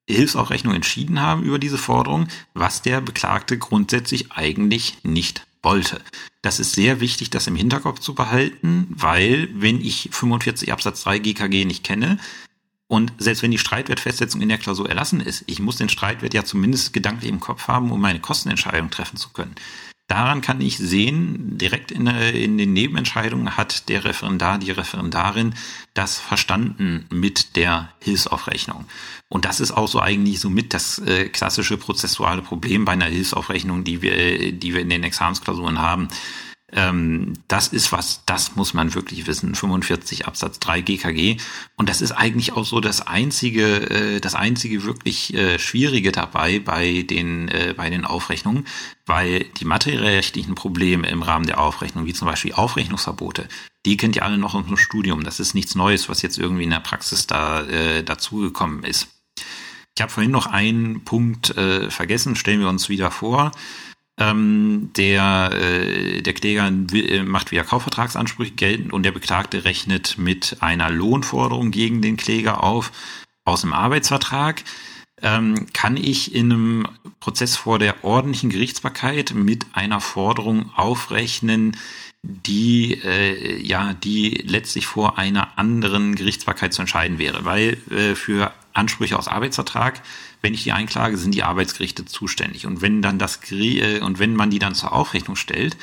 Hilfsaufrechnung 0.10 0.74
entschieden 0.74 1.22
haben, 1.22 1.44
über 1.44 1.60
diese 1.60 1.78
Forderung, 1.78 2.30
was 2.54 2.82
der 2.82 3.02
Beklagte 3.02 3.58
grundsätzlich 3.58 4.32
eigentlich 4.32 4.98
nicht 5.04 5.46
wollte. 5.62 6.02
Das 6.41 6.60
ist 6.60 6.74
sehr 6.74 7.00
wichtig, 7.00 7.30
das 7.30 7.48
im 7.48 7.56
Hinterkopf 7.56 8.00
zu 8.00 8.15
behalten, 8.15 8.88
weil 8.89 9.50
wenn 9.54 9.82
ich 9.82 10.10
45 10.12 10.72
Absatz 10.72 11.04
3 11.04 11.20
GKG 11.20 11.65
nicht 11.65 11.84
kenne, 11.84 12.20
und 12.88 13.12
selbst 13.17 13.43
wenn 13.43 13.52
die 13.52 13.58
Streitwertfestsetzung 13.58 14.41
in 14.41 14.48
der 14.48 14.58
Klausur 14.58 14.88
erlassen 14.88 15.20
ist, 15.20 15.43
ich 15.48 15.60
muss 15.60 15.76
den 15.76 15.89
Streitwert 15.89 16.34
ja 16.34 16.46
zumindest 16.46 16.93
gedanklich 16.93 17.30
im 17.30 17.41
Kopf 17.41 17.67
haben, 17.67 17.91
um 17.91 18.00
meine 18.00 18.22
Kostenentscheidung 18.22 18.89
treffen 18.89 19.17
zu 19.17 19.30
können. 19.30 19.56
Daran 20.08 20.39
kann 20.39 20.62
ich 20.62 20.78
sehen, 20.78 21.58
direkt 21.58 21.91
in, 21.91 22.08
in, 22.08 22.58
den 22.58 22.72
Nebenentscheidungen 22.72 23.58
hat 23.58 23.89
der 23.89 24.06
Referendar, 24.06 24.58
die 24.58 24.72
Referendarin 24.72 25.54
das 25.93 26.17
verstanden 26.17 27.06
mit 27.12 27.58
der 27.58 27.89
Hilfsaufrechnung. 28.00 28.86
Und 29.28 29.43
das 29.43 29.60
ist 29.60 29.72
auch 29.72 29.89
so 29.89 30.00
eigentlich 30.00 30.39
so 30.39 30.50
mit 30.50 30.74
das 30.74 31.00
äh, 31.00 31.28
klassische 31.28 31.76
prozessuale 31.76 32.41
Problem 32.41 32.86
bei 32.86 32.93
einer 32.93 33.06
Hilfsaufrechnung, 33.06 33.84
die 33.84 34.02
wir, 34.02 34.54
die 34.54 34.74
wir 34.74 34.80
in 34.80 34.89
den 34.89 35.04
Examensklausuren 35.04 35.80
haben. 35.80 36.08
Ähm, 36.74 37.34
das 37.48 37.70
ist 37.70 37.94
was, 37.94 38.24
das 38.26 38.58
muss 38.58 38.74
man 38.74 38.94
wirklich 38.94 39.26
wissen. 39.26 39.56
45 39.56 40.28
Absatz 40.28 40.60
3 40.60 40.82
GKG. 40.82 41.38
Und 41.78 41.88
das 41.88 42.02
ist 42.02 42.12
eigentlich 42.12 42.54
auch 42.54 42.66
so 42.66 42.82
das 42.82 43.08
einzige, 43.08 43.90
äh, 43.90 44.20
das 44.20 44.36
einzige 44.36 44.84
wirklich 44.84 45.34
äh, 45.34 45.60
Schwierige 45.60 46.12
dabei 46.12 46.60
bei 46.60 47.04
den, 47.04 47.48
äh, 47.48 47.74
bei 47.76 47.90
den 47.90 48.04
Aufrechnungen, 48.04 48.66
weil 49.06 49.46
die 49.60 49.66
materiellrechtlichen 49.66 50.56
Probleme 50.56 51.08
im 51.08 51.22
Rahmen 51.22 51.48
der 51.48 51.60
Aufrechnung, 51.62 52.06
wie 52.06 52.14
zum 52.14 52.28
Beispiel 52.28 52.54
Aufrechnungsverbote, 52.54 53.48
die 53.86 53.96
kennt 53.96 54.18
ihr 54.18 54.26
alle 54.26 54.38
noch 54.38 54.54
aus 54.54 54.66
dem 54.66 54.76
Studium. 54.76 55.24
Das 55.24 55.40
ist 55.40 55.54
nichts 55.54 55.74
Neues, 55.74 56.10
was 56.10 56.22
jetzt 56.22 56.38
irgendwie 56.38 56.66
in 56.66 56.72
der 56.72 56.82
Praxis 56.82 57.28
da 57.28 57.62
äh, 57.62 58.04
dazugekommen 58.04 58.84
ist. 58.84 59.08
Ich 59.96 60.02
habe 60.02 60.12
vorhin 60.12 60.32
noch 60.32 60.46
einen 60.46 61.06
Punkt 61.06 61.58
äh, 61.58 61.90
vergessen, 61.90 62.36
stellen 62.36 62.60
wir 62.60 62.70
uns 62.70 62.90
wieder 62.90 63.10
vor. 63.10 63.52
Ähm, 64.20 64.90
der, 64.98 65.52
äh, 65.54 66.22
der 66.22 66.34
Kläger 66.34 66.72
will, 66.72 67.24
macht 67.24 67.52
wieder 67.52 67.64
Kaufvertragsansprüche 67.64 68.54
geltend 68.54 68.92
und 68.92 69.04
der 69.04 69.12
Beklagte 69.12 69.64
rechnet 69.64 70.18
mit 70.18 70.58
einer 70.60 70.90
Lohnforderung 70.90 71.70
gegen 71.70 72.02
den 72.02 72.18
Kläger 72.18 72.64
auf 72.64 72.92
aus 73.46 73.62
dem 73.62 73.74
Arbeitsvertrag. 73.74 74.64
Ähm, 75.22 75.68
kann 75.74 75.98
ich 75.98 76.34
in 76.36 76.52
einem 76.52 76.88
Prozess 77.20 77.56
vor 77.56 77.80
der 77.80 78.04
ordentlichen 78.04 78.50
Gerichtsbarkeit 78.50 79.34
mit 79.34 79.66
einer 79.74 80.00
Forderung 80.00 80.72
aufrechnen, 80.76 81.78
die 82.24 82.94
äh, 83.04 83.62
ja 83.62 83.94
die 83.94 84.44
letztlich 84.46 84.86
vor 84.86 85.18
einer 85.18 85.58
anderen 85.58 86.16
Gerichtsbarkeit 86.16 86.74
zu 86.74 86.82
entscheiden 86.82 87.20
wäre, 87.20 87.46
weil 87.46 87.78
äh, 87.90 88.16
für 88.16 88.52
Ansprüche 88.78 89.18
aus 89.18 89.28
Arbeitsvertrag 89.28 90.02
wenn 90.42 90.54
ich 90.54 90.63
die 90.63 90.72
einklage, 90.72 91.18
sind 91.18 91.34
die 91.34 91.44
Arbeitsgerichte 91.44 92.06
zuständig. 92.06 92.66
Und 92.66 92.82
wenn 92.82 93.02
dann 93.02 93.20
das 93.20 93.40
äh, 93.52 94.00
und 94.00 94.20
wenn 94.20 94.36
man 94.36 94.50
die 94.50 94.60
dann 94.60 94.76
zur 94.76 94.94
Aufrechnung 94.94 95.36
stellt, 95.36 95.78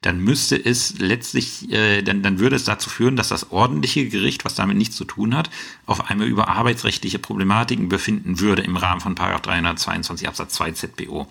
dann 0.00 0.20
müsste 0.20 0.56
es 0.56 0.98
letztlich, 0.98 1.70
äh, 1.72 2.02
dann, 2.02 2.22
dann 2.22 2.38
würde 2.38 2.56
es 2.56 2.64
dazu 2.64 2.88
führen, 2.88 3.16
dass 3.16 3.28
das 3.28 3.50
ordentliche 3.50 4.08
Gericht, 4.08 4.44
was 4.44 4.54
damit 4.54 4.76
nichts 4.76 4.96
zu 4.96 5.04
tun 5.04 5.36
hat, 5.36 5.50
auf 5.86 6.08
einmal 6.08 6.28
über 6.28 6.48
arbeitsrechtliche 6.48 7.18
Problematiken 7.18 7.88
befinden 7.88 8.40
würde 8.40 8.62
im 8.62 8.76
Rahmen 8.76 9.00
von 9.00 9.14
322 9.14 10.28
Absatz 10.28 10.54
2 10.54 10.72
ZBO. 10.72 11.28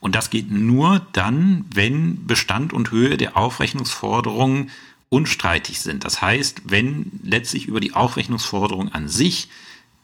Und 0.00 0.14
das 0.14 0.30
geht 0.30 0.50
nur 0.50 1.06
dann, 1.12 1.64
wenn 1.74 2.26
Bestand 2.26 2.72
und 2.72 2.92
Höhe 2.92 3.16
der 3.16 3.36
Aufrechnungsforderungen 3.36 4.70
unstreitig 5.08 5.80
sind. 5.80 6.04
Das 6.04 6.22
heißt, 6.22 6.62
wenn 6.66 7.20
letztlich 7.24 7.66
über 7.66 7.80
die 7.80 7.94
Aufrechnungsforderung 7.94 8.92
an 8.92 9.08
sich 9.08 9.48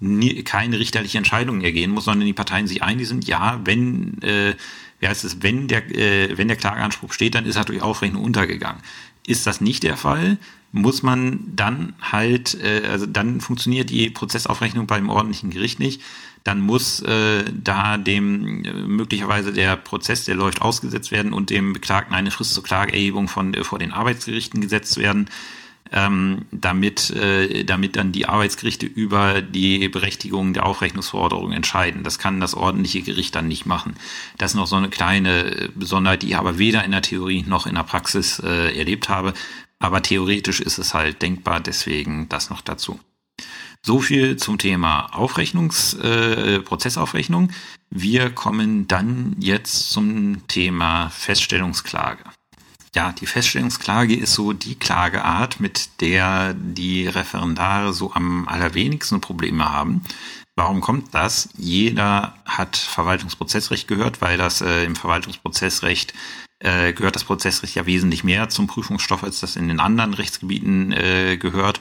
nie, 0.05 0.43
keine 0.43 0.79
richterliche 0.79 1.19
Entscheidung 1.19 1.63
ergehen 1.63 1.91
muss, 1.91 2.05
sondern 2.05 2.27
die 2.27 2.33
Parteien 2.33 2.67
sich 2.67 2.83
einig 2.83 3.09
sind, 3.09 3.27
ja, 3.27 3.61
wenn, 3.65 4.23
äh, 4.23 4.55
wie 5.01 5.09
heißt 5.09 5.25
es, 5.25 5.43
wenn 5.43 5.69
der, 5.69 5.91
äh, 5.97 6.37
wenn 6.37 6.49
der 6.49 6.57
Klageanspruch 6.57 7.13
steht, 7.13 7.35
dann 7.35 7.47
ist 7.47 7.57
er 7.57 7.65
durch 7.65 7.83
Aufrechnung 7.83 8.23
untergegangen. 8.23 8.83
Ist 9.27 9.47
das 9.47 9.61
nicht 9.61 9.83
der 9.83 9.97
Fall, 9.97 10.39
muss 10.73 11.03
man 11.03 11.41
dann 11.55 11.95
halt, 12.01 12.61
äh, 12.61 12.83
also 12.91 13.07
dann 13.07 13.41
funktioniert 13.41 13.91
die 13.91 14.11
Prozessaufrechnung 14.11 14.87
beim 14.87 15.09
ordentlichen 15.09 15.51
Gericht 15.51 15.79
nicht. 15.79 16.03
Dann 16.43 16.61
muss 16.61 17.01
äh, 17.01 17.45
da 17.53 17.97
dem 17.97 18.65
äh, 18.65 18.73
möglicherweise 18.73 19.53
der 19.53 19.77
Prozess, 19.77 20.25
der 20.25 20.35
läuft, 20.35 20.61
ausgesetzt 20.61 21.11
werden 21.11 21.33
und 21.33 21.51
dem 21.51 21.73
Beklagten 21.73 22.13
eine 22.13 22.31
Frist 22.31 22.55
zur 22.55 22.65
Klageerhebung 22.65 23.29
von 23.29 23.55
äh, 23.55 23.65
vor 23.65 23.79
den 23.79 23.93
Arbeitsgerichten 23.93 24.61
gesetzt 24.61 24.99
werden 24.99 25.31
ähm, 25.93 26.47
damit, 26.51 27.11
äh, 27.11 27.65
damit 27.65 27.97
dann 27.97 28.13
die 28.13 28.27
Arbeitsgerichte 28.27 28.87
über 28.87 29.43
die 29.43 29.89
Berechtigung 29.89 30.55
der 30.55 30.67
Aufrechnungsforderung 30.67 31.53
entscheiden. 31.53 32.03
Das 32.03 32.19
kann 32.19 32.41
das 32.41 32.55
ordentliche 32.55 33.03
Gericht 33.03 33.35
dann 33.35 33.49
nicht 33.49 33.67
machen. 33.67 33.97
Das 34.39 34.53
ist 34.53 34.57
noch 34.57 34.67
so 34.67 34.77
eine 34.77 34.89
kleine 34.89 35.71
Besonderheit, 35.75 36.23
die 36.23 36.29
ich 36.29 36.37
aber 36.37 36.59
weder 36.59 36.85
in 36.85 36.93
der 36.93 37.03
Theorie 37.03 37.45
noch 37.47 37.67
in 37.67 37.75
der 37.75 37.83
Praxis 37.83 38.39
äh, 38.41 38.77
erlebt 38.77 39.09
habe. 39.09 39.35
Aber 39.79 40.03
theoretisch 40.03 40.61
ist 40.61 40.79
es 40.79 40.95
halt 40.95 41.21
denkbar, 41.21 41.61
deswegen 41.61 42.29
das 42.29 42.51
noch 42.51 42.63
dazu. 42.63 42.99
So 43.83 44.01
viel 44.01 44.37
zum 44.37 44.57
Thema 44.57 45.15
Aufrechnungs, 45.15 45.93
äh, 45.95 46.61
Prozessaufrechnung. 46.61 47.51
Wir 47.91 48.31
kommen 48.31 48.89
dann 48.89 49.37
jetzt 49.39 49.91
zum 49.91 50.47
Thema 50.49 51.11
Feststellungsklage. 51.11 52.25
Ja, 52.95 53.13
die 53.13 53.27
Feststellungsklage 53.27 54.15
ist 54.15 54.35
so 54.35 54.53
die 54.53 54.77
Klageart, 54.77 55.59
mit 55.59 56.01
der 56.01 56.55
die 56.55 57.09
Referendare 57.09 57.93
so 57.93 58.13
am 58.13 58.47
allerwenigsten 58.47 59.21
Probleme 59.21 59.69
haben. 59.69 60.03
Warum 60.55 60.81
kommt 60.81 61.13
das? 61.13 61.49
Jeder 61.57 62.37
hat 62.45 62.77
Verwaltungsprozessrecht 62.77 63.89
gehört, 63.89 64.21
weil 64.21 64.39
das 64.39 64.61
äh, 64.61 64.85
im 64.85 64.95
Verwaltungsprozessrecht 64.95 66.15
äh, 66.61 66.93
gehört 66.93 67.17
das 67.17 67.25
Prozessrecht 67.25 67.75
ja 67.75 67.85
wesentlich 67.87 68.23
mehr 68.23 68.49
zum 68.49 68.69
Prüfungsstoff, 68.69 69.25
als 69.25 69.41
das 69.41 69.57
in 69.57 69.67
den 69.67 69.81
anderen 69.81 70.15
Rechtsgebieten 70.15 70.93
äh, 70.93 71.37
gehört. 71.37 71.81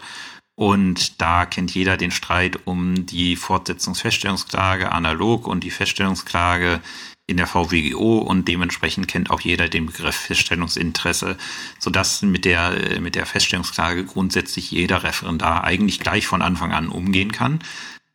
Und 0.56 1.20
da 1.22 1.46
kennt 1.46 1.74
jeder 1.74 1.98
den 1.98 2.12
Streit 2.12 2.60
um 2.66 3.06
die 3.06 3.36
Fortsetzungsfeststellungsklage 3.36 4.92
analog 4.92 5.48
und 5.48 5.64
die 5.64 5.72
Feststellungsklage 5.72 6.82
in 7.26 7.38
der 7.38 7.48
VWGO 7.48 8.18
und 8.18 8.48
dementsprechend 8.48 9.08
kennt 9.08 9.32
auch 9.32 9.40
jeder 9.40 9.70
den 9.70 9.86
Begriff 9.86 10.16
Feststellungsinteresse, 10.16 11.38
sodass 11.80 12.22
mit 12.22 12.46
der, 12.46 13.00
mit 13.00 13.16
der 13.16 13.26
Feststellungsklage 13.26 14.06
grundsätzlich 14.06 14.72
jeder 14.72 15.04
Referendar 15.04 15.64
eigentlich 15.64 16.00
gleich 16.00 16.28
von 16.28 16.42
Anfang 16.42 16.74
an 16.74 16.90
umgehen 16.90 17.32
kann. 17.32 17.60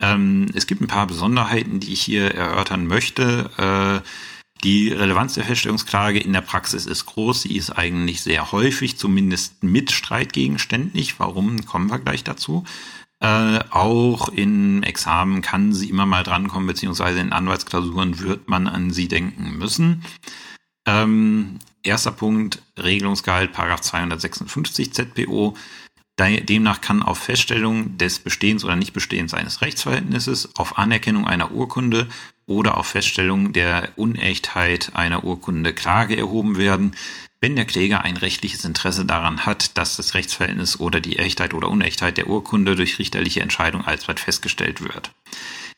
Ähm, 0.00 0.46
es 0.54 0.66
gibt 0.66 0.82
ein 0.82 0.88
paar 0.88 1.06
Besonderheiten, 1.06 1.80
die 1.80 1.92
ich 1.92 2.02
hier 2.02 2.34
erörtern 2.34 2.86
möchte. 2.86 4.02
Äh, 4.04 4.08
die 4.64 4.88
Relevanz 4.88 5.34
der 5.34 5.44
Feststellungsklage 5.44 6.18
in 6.18 6.32
der 6.32 6.40
Praxis 6.40 6.86
ist 6.86 7.06
groß. 7.06 7.42
Sie 7.42 7.56
ist 7.56 7.70
eigentlich 7.70 8.22
sehr 8.22 8.52
häufig, 8.52 8.98
zumindest 8.98 9.62
mit 9.62 9.90
streitgegenständlich. 9.92 11.20
Warum, 11.20 11.64
kommen 11.64 11.90
wir 11.90 11.98
gleich 11.98 12.24
dazu. 12.24 12.64
Äh, 13.20 13.60
auch 13.70 14.28
in 14.28 14.82
Examen 14.82 15.42
kann 15.42 15.72
sie 15.72 15.90
immer 15.90 16.06
mal 16.06 16.22
drankommen, 16.22 16.66
beziehungsweise 16.66 17.20
in 17.20 17.32
Anwaltsklausuren 17.32 18.20
wird 18.20 18.48
man 18.48 18.66
an 18.66 18.90
sie 18.90 19.08
denken 19.08 19.58
müssen. 19.58 20.04
Ähm, 20.86 21.58
erster 21.82 22.12
Punkt, 22.12 22.62
Regelungsgehalt, 22.76 23.52
Paragraph 23.52 23.80
256 23.80 24.92
ZPO. 24.92 25.56
Demnach 26.18 26.80
kann 26.80 27.02
auf 27.02 27.18
Feststellung 27.18 27.96
des 27.96 28.18
Bestehens 28.18 28.64
oder 28.64 28.76
Nichtbestehens 28.76 29.34
eines 29.34 29.62
Rechtsverhältnisses, 29.62 30.56
auf 30.56 30.78
Anerkennung 30.78 31.26
einer 31.26 31.52
Urkunde 31.52 32.08
oder 32.46 32.76
auf 32.76 32.88
Feststellung 32.88 33.52
der 33.52 33.90
Unechtheit 33.96 34.92
einer 34.94 35.24
Urkunde 35.24 35.72
Klage 35.72 36.16
erhoben 36.16 36.58
werden 36.58 36.94
wenn 37.40 37.56
der 37.56 37.64
Kläger 37.64 38.02
ein 38.02 38.16
rechtliches 38.16 38.64
Interesse 38.64 39.04
daran 39.04 39.46
hat, 39.46 39.78
dass 39.78 39.96
das 39.96 40.14
Rechtsverhältnis 40.14 40.80
oder 40.80 41.00
die 41.00 41.18
Echtheit 41.18 41.54
oder 41.54 41.68
Unechtheit 41.68 42.16
der 42.16 42.28
Urkunde 42.28 42.74
durch 42.74 42.98
richterliche 42.98 43.40
Entscheidung 43.40 43.84
alsbald 43.84 44.18
festgestellt 44.18 44.82
wird. 44.82 45.12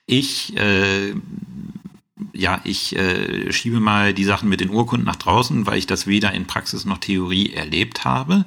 Ich 0.07 0.57
äh, 0.57 1.15
ja, 2.33 2.61
ich 2.65 2.97
äh, 2.97 3.53
schiebe 3.53 3.81
mal 3.81 4.15
die 4.15 4.25
Sachen 4.25 4.49
mit 4.49 4.61
den 4.61 4.71
Urkunden 4.71 5.07
nach 5.07 5.17
draußen, 5.17 5.67
weil 5.67 5.79
ich 5.79 5.87
das 5.87 6.07
weder 6.07 6.33
in 6.33 6.47
Praxis 6.47 6.85
noch 6.85 6.99
Theorie 6.99 7.53
erlebt 7.53 8.05
habe. 8.05 8.45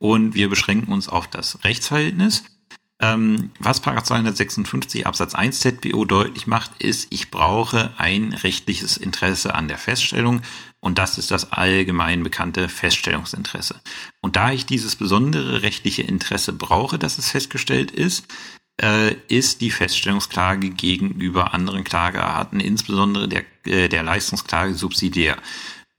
Und 0.00 0.34
wir 0.34 0.48
beschränken 0.48 0.92
uns 0.92 1.08
auf 1.08 1.28
das 1.28 1.62
Rechtsverhältnis. 1.62 2.42
Ähm, 3.02 3.50
was 3.58 3.80
Paragraph 3.80 4.04
256 4.04 5.06
Absatz 5.06 5.34
1 5.34 5.60
ZBO 5.60 6.04
deutlich 6.04 6.46
macht, 6.46 6.82
ist, 6.82 7.06
ich 7.10 7.30
brauche 7.30 7.92
ein 7.98 8.32
rechtliches 8.32 8.96
Interesse 8.96 9.54
an 9.54 9.68
der 9.68 9.78
Feststellung 9.78 10.42
und 10.80 10.98
das 10.98 11.18
ist 11.18 11.30
das 11.30 11.52
allgemein 11.52 12.22
bekannte 12.22 12.68
Feststellungsinteresse. 12.68 13.80
Und 14.20 14.36
da 14.36 14.52
ich 14.52 14.66
dieses 14.66 14.96
besondere 14.96 15.62
rechtliche 15.62 16.02
Interesse 16.02 16.52
brauche, 16.52 16.98
dass 16.98 17.18
es 17.18 17.30
festgestellt 17.30 17.90
ist, 17.90 18.26
äh, 18.82 19.14
ist 19.28 19.60
die 19.60 19.70
Feststellungsklage 19.70 20.70
gegenüber 20.70 21.52
anderen 21.52 21.84
Klagearten, 21.84 22.60
insbesondere 22.60 23.28
der, 23.28 23.44
äh, 23.66 23.88
der 23.88 24.02
Leistungsklage, 24.02 24.74
subsidiär. 24.74 25.36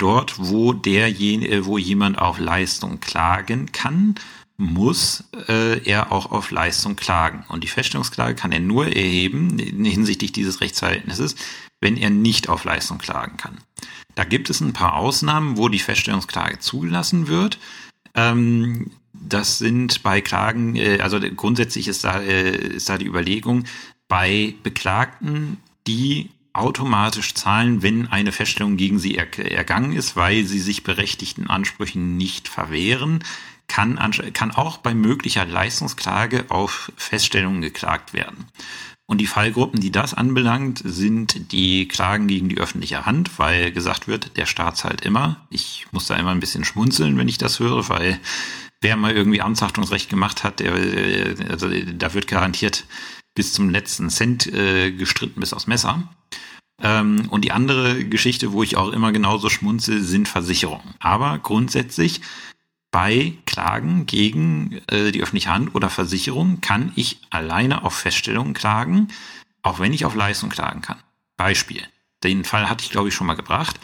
Dort, 0.02 0.39
wo 0.39 0.74
derjenige, 0.74 1.68
wo 1.68 1.78
jemand 1.78 2.18
auf 2.18 2.39
Leistung 2.39 2.99
klagen 2.99 3.72
kann, 3.72 4.16
muss 4.58 5.26
äh, 5.47 5.78
er 5.88 6.12
auch 6.12 6.32
auf 6.32 6.49
Leistung 6.49 6.95
klagen. 6.95 7.45
Und 7.49 7.64
die 7.64 7.68
Feststellungsklage 7.68 8.34
kann 8.34 8.52
er 8.52 8.62
nur 8.62 8.88
erheben 8.88 9.60
hinsichtlich 9.60 10.32
dieses 10.32 10.60
Rechtsverhältnisses, 10.60 11.36
wenn 11.82 11.97
er 11.97 12.10
nicht 12.10 12.49
auf 12.49 12.64
Leistung 12.64 12.97
klagen 12.97 13.38
kann. 13.38 13.60
Da 14.16 14.24
gibt 14.24 14.49
es 14.49 14.60
ein 14.60 14.74
paar 14.74 14.95
Ausnahmen, 14.95 15.58
wo 15.58 15.70
die 15.70 15.78
Feststellungsklage 15.78 16.58
zugelassen 16.58 17.28
wird. 17.28 17.60
Ähm, 18.16 18.89
das 19.14 19.60
sind 19.60 20.02
bei 20.02 20.20
Klagen, 20.20 20.78
äh, 20.78 20.97
also 21.02 21.20
grundsätzlich 21.20 21.88
ist 21.88 22.04
da, 22.04 22.22
äh, 22.22 22.56
ist 22.56 22.89
da 22.89 22.97
die 22.97 23.06
Überlegung, 23.06 23.66
bei 24.08 24.56
Beklagten, 24.64 25.58
die 25.86 26.32
automatisch 26.54 27.34
zahlen, 27.34 27.82
wenn 27.82 28.08
eine 28.08 28.32
Feststellung 28.32 28.78
gegen 28.78 28.99
sie 28.99 29.16
er 29.16 29.38
ergangen 29.52 29.93
ist, 29.93 30.16
weil 30.16 30.45
sie 30.45 30.60
sich 30.60 30.84
berechtigten 30.84 31.47
Ansprüchen 31.47 32.18
nicht 32.18 32.47
verwehren, 32.47 33.24
kann, 33.68 33.97
kann 34.34 34.52
auch 34.52 34.78
bei 34.78 34.93
möglicher 34.93 35.45
Leistungsklage 35.45 36.45
auf 36.49 36.91
Feststellungen 36.97 37.62
geklagt 37.62 38.14
werden. 38.14 38.47
Und 39.06 39.20
die 39.20 39.28
Fallgruppen, 39.28 39.82
die 39.82 39.91
das 39.91 40.14
anbelangt, 40.14 40.82
sind 40.86 41.52
die 41.52 41.88
Klagen 41.88 42.28
gegen 42.28 42.47
die 42.47 42.58
öffentliche 42.58 43.06
Hand, 43.06 43.39
weil 43.39 43.72
gesagt 43.72 44.08
wird, 44.08 44.38
der 44.38 44.45
Staat 44.45 44.78
zahlt 44.78 45.02
immer. 45.02 45.45
Ich 45.49 45.86
muss 45.91 46.08
da 46.08 46.16
immer 46.16 46.32
ein 46.32 46.39
bisschen 46.39 46.64
schmunzeln, 46.64 47.18
wenn 47.18 47.28
ich 47.28 47.38
das 47.38 47.60
höre, 47.60 47.89
weil 47.89 48.20
wer 48.82 48.95
mal 48.95 49.12
irgendwie 49.12 49.41
Amtshaftungsrecht 49.41 50.10
gemacht 50.10 50.43
hat, 50.43 50.60
der, 50.60 50.74
also 51.49 51.70
da 51.70 52.14
wird 52.14 52.28
garantiert 52.28 52.86
bis 53.41 53.53
zum 53.53 53.71
letzten 53.71 54.11
Cent 54.11 54.45
äh, 54.45 54.91
gestritten 54.91 55.39
bis 55.39 55.51
aufs 55.51 55.65
Messer. 55.65 56.03
Ähm, 56.79 57.27
und 57.31 57.43
die 57.43 57.51
andere 57.51 58.05
Geschichte, 58.05 58.51
wo 58.51 58.61
ich 58.61 58.77
auch 58.77 58.89
immer 58.89 59.11
genauso 59.11 59.49
schmunzel, 59.49 60.03
sind 60.03 60.27
Versicherungen. 60.27 60.93
Aber 60.99 61.39
grundsätzlich 61.39 62.21
bei 62.91 63.33
Klagen 63.47 64.05
gegen 64.05 64.79
äh, 64.91 65.11
die 65.11 65.23
öffentliche 65.23 65.51
Hand 65.51 65.73
oder 65.73 65.89
Versicherung 65.89 66.61
kann 66.61 66.91
ich 66.95 67.19
alleine 67.31 67.83
auf 67.83 67.95
Feststellungen 67.95 68.53
klagen, 68.53 69.07
auch 69.63 69.79
wenn 69.79 69.91
ich 69.91 70.05
auf 70.05 70.13
Leistung 70.13 70.51
klagen 70.51 70.83
kann. 70.83 70.99
Beispiel. 71.35 71.81
Den 72.23 72.43
Fall 72.43 72.69
hatte 72.69 72.83
ich, 72.83 72.91
glaube 72.91 73.09
ich, 73.09 73.15
schon 73.15 73.25
mal 73.25 73.33
gebracht. 73.33 73.79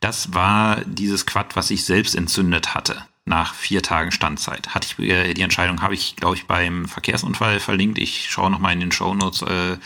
Das 0.00 0.32
war 0.32 0.82
dieses 0.86 1.26
Quad, 1.26 1.54
was 1.54 1.70
ich 1.70 1.84
selbst 1.84 2.14
entzündet 2.14 2.74
hatte 2.74 3.04
nach 3.24 3.54
vier 3.54 3.82
Tagen 3.82 4.12
Standzeit. 4.12 4.74
Hatte 4.74 4.88
ich, 4.88 5.08
äh, 5.08 5.34
die 5.34 5.42
Entscheidung 5.42 5.82
habe 5.82 5.94
ich, 5.94 6.16
glaube 6.16 6.36
ich, 6.36 6.46
beim 6.46 6.86
Verkehrsunfall 6.86 7.60
verlinkt. 7.60 7.98
Ich 7.98 8.30
schaue 8.30 8.50
nochmal 8.50 8.72
in 8.72 8.80
den 8.80 8.92
Shownotes 8.92 9.42
äh, 9.42 9.76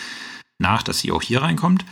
nach, 0.58 0.82
dass 0.82 1.00
sie 1.00 1.12
auch 1.12 1.22
hier 1.22 1.42
reinkommt. 1.42 1.84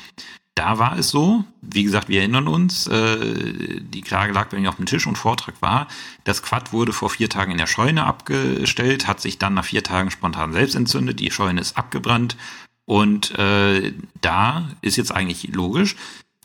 Da 0.57 0.79
war 0.79 0.97
es 0.97 1.11
so, 1.11 1.45
wie 1.63 1.83
gesagt, 1.83 2.09
wir 2.09 2.21
erinnern 2.21 2.47
uns, 2.47 2.87
äh, 2.87 3.81
die 3.81 4.03
Klage 4.03 4.33
lag 4.33 4.51
bei 4.51 4.59
mir 4.59 4.69
auf 4.69 4.77
dem 4.77 4.87
Tisch 4.87 5.07
und 5.07 5.19
Vortrag 5.19 5.61
war, 5.61 5.89
das 6.23 6.45
Quad 6.45 6.73
wurde 6.73 6.93
vor 6.93 7.11
vier 7.11 7.29
Tagen 7.29 7.51
in 7.51 7.59
der 7.59 7.67
Scheune 7.67 8.05
abgestellt, 8.07 9.09
hat 9.09 9.21
sich 9.21 9.39
dann 9.39 9.55
nach 9.55 9.65
vier 9.65 9.83
Tagen 9.83 10.13
spontan 10.13 10.53
selbst 10.53 10.77
entzündet, 10.77 11.19
die 11.19 11.33
Scheune 11.33 11.61
ist 11.61 11.77
abgebrannt 11.77 12.37
und 12.85 13.37
äh, 13.37 13.95
da 14.21 14.69
ist 14.81 14.97
jetzt 14.97 15.13
eigentlich 15.13 15.53
logisch, 15.53 15.97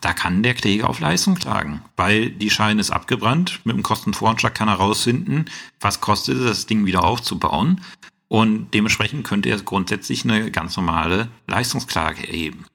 da 0.01 0.13
kann 0.13 0.43
der 0.43 0.53
Kläger 0.53 0.89
auf 0.89 0.99
Leistung 0.99 1.35
klagen, 1.35 1.81
weil 1.95 2.29
die 2.29 2.49
Scheune 2.49 2.81
ist 2.81 2.91
abgebrannt, 2.91 3.59
mit 3.63 3.75
dem 3.75 3.83
Kostenvoranschlag 3.83 4.55
kann 4.55 4.67
er 4.67 4.75
rausfinden, 4.75 5.45
was 5.79 6.01
kostet 6.01 6.37
es, 6.37 6.45
das 6.45 6.65
Ding 6.65 6.85
wieder 6.85 7.03
aufzubauen 7.03 7.81
und 8.27 8.73
dementsprechend 8.73 9.25
könnte 9.25 9.49
er 9.49 9.57
grundsätzlich 9.57 10.23
eine 10.23 10.51
ganz 10.51 10.77
normale 10.77 11.29
Leistungsklage 11.47 12.27
erheben. 12.27 12.65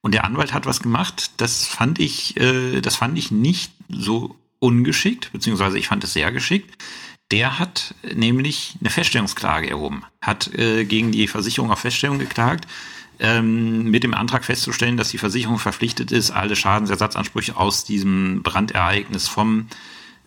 Und 0.00 0.12
der 0.12 0.24
Anwalt 0.24 0.52
hat 0.52 0.66
was 0.66 0.80
gemacht, 0.80 1.32
das 1.36 1.66
fand 1.66 1.98
ich, 1.98 2.36
äh, 2.36 2.80
das 2.80 2.96
fand 2.96 3.18
ich 3.18 3.30
nicht 3.30 3.72
so 3.88 4.36
ungeschickt, 4.58 5.32
beziehungsweise 5.32 5.78
ich 5.78 5.88
fand 5.88 6.04
es 6.04 6.12
sehr 6.12 6.32
geschickt. 6.32 6.82
Der 7.32 7.58
hat 7.58 7.94
nämlich 8.14 8.76
eine 8.80 8.90
Feststellungsklage 8.90 9.68
erhoben, 9.68 10.04
hat 10.22 10.52
äh, 10.54 10.84
gegen 10.84 11.10
die 11.10 11.26
Versicherung 11.26 11.72
auf 11.72 11.80
Feststellung 11.80 12.18
geklagt, 12.18 12.68
ähm, 13.18 13.90
mit 13.90 14.02
dem 14.02 14.14
Antrag 14.14 14.44
festzustellen, 14.44 14.96
dass 14.96 15.10
die 15.10 15.18
Versicherung 15.18 15.58
verpflichtet 15.58 16.12
ist, 16.12 16.30
alle 16.30 16.56
Schadensersatzansprüche 16.56 17.56
aus 17.56 17.84
diesem 17.84 18.42
Brandereignis 18.42 19.28
vom 19.28 19.68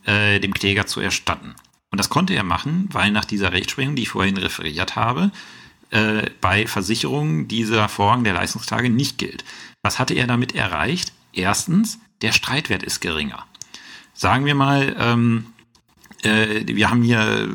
äh, 0.06 0.40
dem 0.40 0.54
Kläger 0.54 0.88
zu 0.88 1.00
erstatten. 1.00 1.56
Und 1.92 2.00
das 2.00 2.10
konnte 2.10 2.34
er 2.34 2.44
machen, 2.44 2.88
weil 2.92 3.12
nach 3.12 3.26
dieser 3.26 3.52
Rechtsprechung, 3.52 3.96
die 3.96 4.04
ich 4.04 4.10
vorhin 4.10 4.38
referiert 4.38 4.96
habe, 4.96 5.32
äh, 5.92 6.30
bei 6.42 6.68
Versicherungen 6.68 7.48
dieser 7.48 7.90
Vorrang 7.90 8.24
der 8.24 8.34
Leistungsklage 8.34 8.90
nicht 8.90 9.18
gilt. 9.18 9.44
Was 9.82 9.98
hatte 9.98 10.14
er 10.14 10.28
damit 10.28 10.54
erreicht? 10.54 11.14
Erstens, 11.34 12.00
der 12.22 12.32
Streitwert 12.32 12.84
ist 12.84 13.02
geringer. 13.02 13.46
Sagen 14.14 14.46
wir 14.46 14.56
mal, 14.56 14.96
ähm, 15.00 15.46
äh, 16.24 16.64
wir 16.66 16.90
haben 16.90 17.02
hier 17.02 17.50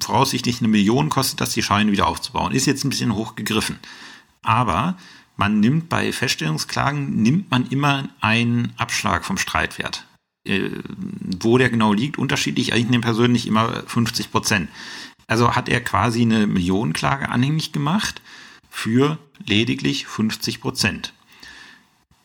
voraussichtlich 0.00 0.58
eine 0.58 0.68
Million 0.68 1.08
kostet 1.08 1.40
das, 1.40 1.52
die 1.52 1.62
Scheine 1.62 1.92
wieder 1.92 2.08
aufzubauen. 2.08 2.52
Ist 2.52 2.66
jetzt 2.66 2.84
ein 2.84 2.90
bisschen 2.90 3.14
hoch 3.14 3.36
gegriffen. 3.36 3.78
Aber 4.42 4.96
man 5.36 5.60
nimmt 5.60 5.88
bei 5.88 6.12
Feststellungsklagen, 6.12 7.22
nimmt 7.22 7.50
man 7.50 7.66
immer 7.68 8.08
einen 8.20 8.72
Abschlag 8.76 9.24
vom 9.24 9.38
Streitwert. 9.38 10.04
Äh, 10.44 10.70
wo 11.40 11.58
der 11.58 11.70
genau 11.70 11.92
liegt, 11.92 12.18
unterschiedlich. 12.18 12.72
Ich 12.72 12.88
nehme 12.88 13.02
persönlich 13.02 13.46
immer 13.46 13.82
50 13.86 14.30
Prozent. 14.30 14.68
Also 15.26 15.54
hat 15.54 15.68
er 15.68 15.82
quasi 15.82 16.22
eine 16.22 16.46
Millionenklage 16.46 17.28
anhängig 17.28 17.72
gemacht 17.72 18.22
für 18.70 19.18
lediglich 19.44 20.06
50 20.06 20.60
Prozent. 20.60 21.12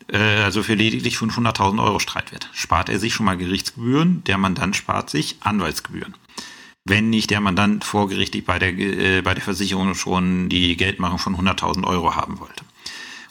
Äh, 0.08 0.42
also 0.42 0.62
für 0.62 0.74
lediglich 0.74 1.16
500.000 1.16 1.82
Euro 1.84 1.98
Streitwert. 1.98 2.48
Spart 2.52 2.88
er 2.88 2.98
sich 2.98 3.14
schon 3.14 3.26
mal 3.26 3.36
Gerichtsgebühren, 3.36 4.24
der 4.24 4.38
Mandant 4.38 4.74
spart 4.74 5.10
sich 5.10 5.36
Anwaltsgebühren. 5.40 6.14
Wenn 6.84 7.10
nicht 7.10 7.30
der 7.30 7.40
Mandant 7.40 7.84
vorgerichtlich 7.84 8.44
bei 8.44 8.58
der, 8.58 8.76
äh, 8.76 9.22
bei 9.22 9.34
der 9.34 9.42
Versicherung 9.42 9.94
schon 9.94 10.48
die 10.48 10.76
Geldmachung 10.76 11.18
von 11.18 11.36
100.000 11.36 11.86
Euro 11.86 12.14
haben 12.14 12.40
wollte. 12.40 12.64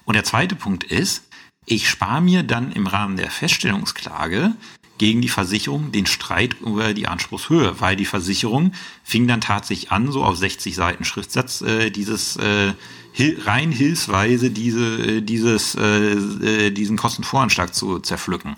Und 0.06 0.16
der 0.16 0.24
zweite 0.24 0.56
Punkt 0.56 0.84
ist, 0.84 1.28
ich 1.66 1.90
spare 1.90 2.22
mir 2.22 2.44
dann 2.44 2.72
im 2.72 2.88
Rahmen 2.88 3.16
der 3.16 3.32
Feststellungsklage 3.32 4.54
gegen 4.98 5.22
die 5.22 5.30
Versicherung 5.30 5.92
den 5.92 6.06
Streit 6.06 6.56
über 6.62 6.94
die 6.94 7.08
Anspruchshöhe, 7.08 7.80
weil 7.80 7.96
die 7.96 8.06
Versicherung 8.06 8.74
fing 9.04 9.28
dann 9.28 9.42
tatsächlich 9.42 9.92
an, 9.92 10.12
so 10.12 10.24
auf 10.24 10.38
60 10.38 10.76
Seiten 10.76 11.04
Schriftsatz, 11.06 11.62
äh, 11.62 11.90
dieses 11.90 12.36
äh, 12.38 12.74
rein 13.18 13.72
hilfsweise 13.72 14.50
diese, 14.50 15.18
äh, 15.18 15.22
dieses, 15.22 15.76
äh, 15.76 16.14
äh, 16.14 16.72
diesen 16.72 16.98
Kostenvoranschlag 16.98 17.74
zu 17.74 18.00
zerpflücken. 18.00 18.56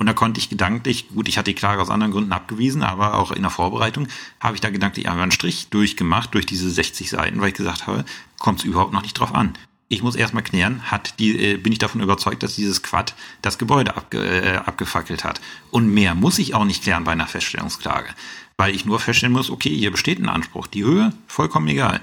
Und 0.00 0.06
da 0.06 0.14
konnte 0.14 0.40
ich 0.40 0.48
gedanklich, 0.48 1.10
gut, 1.10 1.28
ich 1.28 1.36
hatte 1.36 1.50
die 1.50 1.54
Klage 1.54 1.82
aus 1.82 1.90
anderen 1.90 2.12
Gründen 2.12 2.32
abgewiesen, 2.32 2.82
aber 2.82 3.18
auch 3.18 3.32
in 3.32 3.42
der 3.42 3.50
Vorbereitung 3.50 4.08
habe 4.40 4.54
ich 4.54 4.62
da 4.62 4.70
gedanklich 4.70 5.06
einmal 5.06 5.24
einen 5.24 5.30
Strich 5.30 5.68
durchgemacht 5.68 6.32
durch 6.32 6.46
diese 6.46 6.70
60 6.70 7.10
Seiten, 7.10 7.42
weil 7.42 7.48
ich 7.48 7.54
gesagt 7.54 7.86
habe, 7.86 8.06
kommt 8.38 8.60
es 8.60 8.64
überhaupt 8.64 8.94
noch 8.94 9.02
nicht 9.02 9.12
drauf 9.12 9.34
an 9.34 9.52
ich 9.92 10.04
muss 10.04 10.14
erstmal 10.14 10.44
klären, 10.44 10.88
hat 10.88 11.18
die, 11.18 11.36
äh, 11.36 11.56
bin 11.56 11.72
ich 11.72 11.80
davon 11.80 12.00
überzeugt, 12.00 12.44
dass 12.44 12.54
dieses 12.54 12.82
Quad 12.84 13.16
das 13.42 13.58
Gebäude 13.58 13.96
abge, 13.96 14.18
äh, 14.24 14.56
abgefackelt 14.58 15.24
hat. 15.24 15.40
Und 15.72 15.92
mehr 15.92 16.14
muss 16.14 16.38
ich 16.38 16.54
auch 16.54 16.64
nicht 16.64 16.84
klären 16.84 17.02
bei 17.02 17.10
einer 17.10 17.26
Feststellungsklage. 17.26 18.10
Weil 18.56 18.72
ich 18.72 18.86
nur 18.86 19.00
feststellen 19.00 19.32
muss, 19.32 19.50
okay, 19.50 19.74
hier 19.76 19.90
besteht 19.90 20.20
ein 20.20 20.28
Anspruch. 20.28 20.68
Die 20.68 20.84
Höhe, 20.84 21.12
vollkommen 21.26 21.66
egal. 21.66 22.00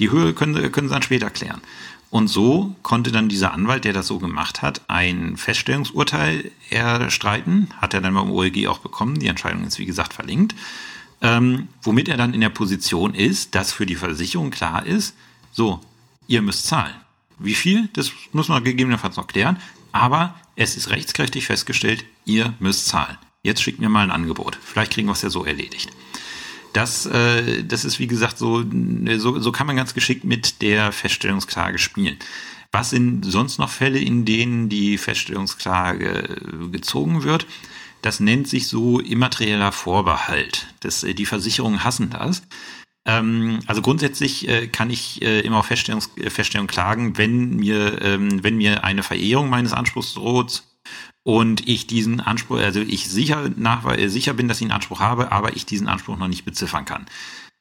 Die 0.00 0.10
Höhe 0.10 0.34
können, 0.34 0.72
können 0.72 0.88
Sie 0.88 0.94
dann 0.94 1.02
später 1.02 1.30
klären. 1.30 1.60
Und 2.10 2.28
so 2.28 2.74
konnte 2.82 3.12
dann 3.12 3.28
dieser 3.28 3.52
Anwalt, 3.52 3.84
der 3.84 3.92
das 3.92 4.06
so 4.06 4.18
gemacht 4.18 4.62
hat, 4.62 4.80
ein 4.88 5.36
Feststellungsurteil 5.36 6.50
erstreiten. 6.70 7.68
Hat 7.76 7.92
er 7.92 8.00
dann 8.00 8.14
beim 8.14 8.30
OLG 8.30 8.66
auch 8.66 8.78
bekommen. 8.78 9.18
Die 9.18 9.26
Entscheidung 9.26 9.64
ist, 9.64 9.78
wie 9.78 9.86
gesagt, 9.86 10.14
verlinkt. 10.14 10.54
Ähm, 11.20 11.68
womit 11.82 12.08
er 12.08 12.16
dann 12.16 12.32
in 12.32 12.40
der 12.40 12.48
Position 12.48 13.12
ist, 13.14 13.54
dass 13.54 13.72
für 13.72 13.84
die 13.84 13.96
Versicherung 13.96 14.50
klar 14.50 14.86
ist, 14.86 15.14
so, 15.52 15.80
ihr 16.28 16.40
müsst 16.42 16.66
zahlen. 16.66 16.94
Wie 17.38 17.54
viel, 17.54 17.88
das 17.92 18.12
muss 18.32 18.48
man 18.48 18.64
gegebenenfalls 18.64 19.16
noch 19.16 19.26
klären. 19.26 19.58
Aber 19.92 20.34
es 20.56 20.76
ist 20.76 20.90
rechtskräftig 20.90 21.46
festgestellt, 21.46 22.04
ihr 22.24 22.54
müsst 22.58 22.86
zahlen. 22.88 23.18
Jetzt 23.42 23.62
schickt 23.62 23.80
mir 23.80 23.88
mal 23.88 24.02
ein 24.02 24.10
Angebot. 24.10 24.58
Vielleicht 24.62 24.92
kriegen 24.92 25.08
wir 25.08 25.12
es 25.12 25.22
ja 25.22 25.30
so 25.30 25.44
erledigt. 25.44 25.90
Das, 26.78 27.06
äh, 27.06 27.64
das 27.64 27.84
ist 27.84 27.98
wie 27.98 28.06
gesagt 28.06 28.38
so, 28.38 28.62
so, 29.16 29.40
so 29.40 29.50
kann 29.50 29.66
man 29.66 29.74
ganz 29.74 29.94
geschickt 29.94 30.22
mit 30.22 30.62
der 30.62 30.92
Feststellungsklage 30.92 31.76
spielen. 31.76 32.16
Was 32.70 32.90
sind 32.90 33.24
sonst 33.24 33.58
noch 33.58 33.68
Fälle, 33.68 33.98
in 33.98 34.24
denen 34.24 34.68
die 34.68 34.96
Feststellungsklage 34.96 36.68
gezogen 36.70 37.24
wird? 37.24 37.48
Das 38.00 38.20
nennt 38.20 38.46
sich 38.46 38.68
so 38.68 39.00
immaterieller 39.00 39.72
Vorbehalt. 39.72 40.68
Das, 40.78 41.00
die 41.00 41.26
Versicherungen 41.26 41.82
hassen 41.82 42.10
das. 42.10 42.42
Ähm, 43.04 43.58
also 43.66 43.82
grundsätzlich 43.82 44.46
äh, 44.46 44.68
kann 44.68 44.88
ich 44.90 45.20
äh, 45.20 45.40
immer 45.40 45.58
auf 45.58 45.72
äh, 45.72 46.30
Feststellung 46.30 46.68
klagen, 46.68 47.18
wenn 47.18 47.56
mir, 47.56 48.00
ähm, 48.02 48.44
wenn 48.44 48.56
mir 48.56 48.84
eine 48.84 49.02
Verehrung 49.02 49.50
meines 49.50 49.72
Anspruchs 49.72 50.14
droht 50.14 50.62
und 51.28 51.68
ich 51.68 51.86
diesen 51.86 52.20
Anspruch, 52.20 52.56
also 52.56 52.80
ich 52.80 53.06
sicher, 53.06 53.50
nach, 53.54 53.84
äh, 53.84 54.08
sicher 54.08 54.32
bin, 54.32 54.48
dass 54.48 54.60
ich 54.60 54.62
einen 54.62 54.72
Anspruch 54.72 55.00
habe, 55.00 55.30
aber 55.30 55.56
ich 55.56 55.66
diesen 55.66 55.86
Anspruch 55.86 56.16
noch 56.16 56.26
nicht 56.26 56.46
beziffern 56.46 56.86
kann. 56.86 57.04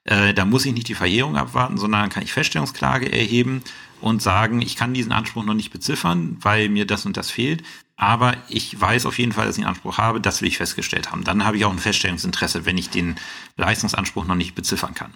Äh, 0.05 0.34
da 0.34 0.45
muss 0.45 0.65
ich 0.65 0.72
nicht 0.72 0.88
die 0.88 0.95
Verjährung 0.95 1.36
abwarten, 1.36 1.78
sondern 1.78 2.09
kann 2.09 2.24
ich 2.24 2.32
Feststellungsklage 2.32 3.11
erheben 3.11 3.61
und 3.99 4.22
sagen, 4.22 4.61
ich 4.61 4.78
kann 4.78 4.93
diesen 4.93 5.11
Anspruch 5.11 5.43
noch 5.43 5.53
nicht 5.53 5.74
beziffern, 5.74 6.38
weil 6.39 6.70
mir 6.70 6.88
das 6.88 7.05
und 7.05 7.18
das 7.18 7.30
fehlt. 7.30 7.61
Aber 7.97 8.38
ich 8.47 8.80
weiß 8.80 9.05
auf 9.05 9.20
jeden 9.20 9.34
Fall, 9.34 9.47
dass 9.47 9.57
ich 9.57 9.65
einen 9.65 9.74
Anspruch 9.74 9.97
habe, 9.97 10.22
das 10.22 10.41
will 10.41 10.47
ich 10.47 10.55
festgestellt 10.55 11.11
haben. 11.11 11.26
Dann 11.26 11.43
habe 11.43 11.57
ich 11.57 11.65
auch 11.65 11.72
ein 11.74 11.78
Feststellungsinteresse, 11.78 12.65
wenn 12.65 12.78
ich 12.78 12.89
den 12.89 13.18
Leistungsanspruch 13.57 14.24
noch 14.24 14.36
nicht 14.36 14.55
beziffern 14.55 14.93
kann. 14.93 15.13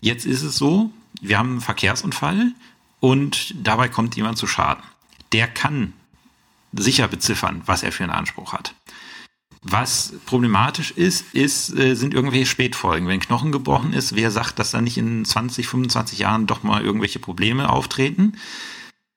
Jetzt 0.00 0.26
ist 0.26 0.42
es 0.42 0.56
so, 0.56 0.90
wir 1.20 1.38
haben 1.38 1.50
einen 1.50 1.60
Verkehrsunfall 1.60 2.50
und 2.98 3.54
dabei 3.64 3.88
kommt 3.88 4.16
jemand 4.16 4.38
zu 4.38 4.48
Schaden. 4.48 4.82
Der 5.30 5.46
kann 5.46 5.92
sicher 6.78 7.08
beziffern, 7.08 7.62
was 7.66 7.82
er 7.82 7.92
für 7.92 8.04
einen 8.04 8.12
Anspruch 8.12 8.52
hat. 8.52 8.74
Was 9.62 10.12
problematisch 10.26 10.92
ist, 10.92 11.34
ist, 11.34 11.76
äh, 11.76 11.96
sind 11.96 12.14
irgendwelche 12.14 12.46
Spätfolgen. 12.46 13.08
Wenn 13.08 13.18
Knochen 13.18 13.50
gebrochen 13.50 13.92
ist, 13.92 14.14
wer 14.14 14.30
sagt, 14.30 14.58
dass 14.58 14.70
da 14.70 14.80
nicht 14.80 14.96
in 14.96 15.24
20, 15.24 15.66
25 15.66 16.20
Jahren 16.20 16.46
doch 16.46 16.62
mal 16.62 16.82
irgendwelche 16.82 17.18
Probleme 17.18 17.68
auftreten? 17.68 18.34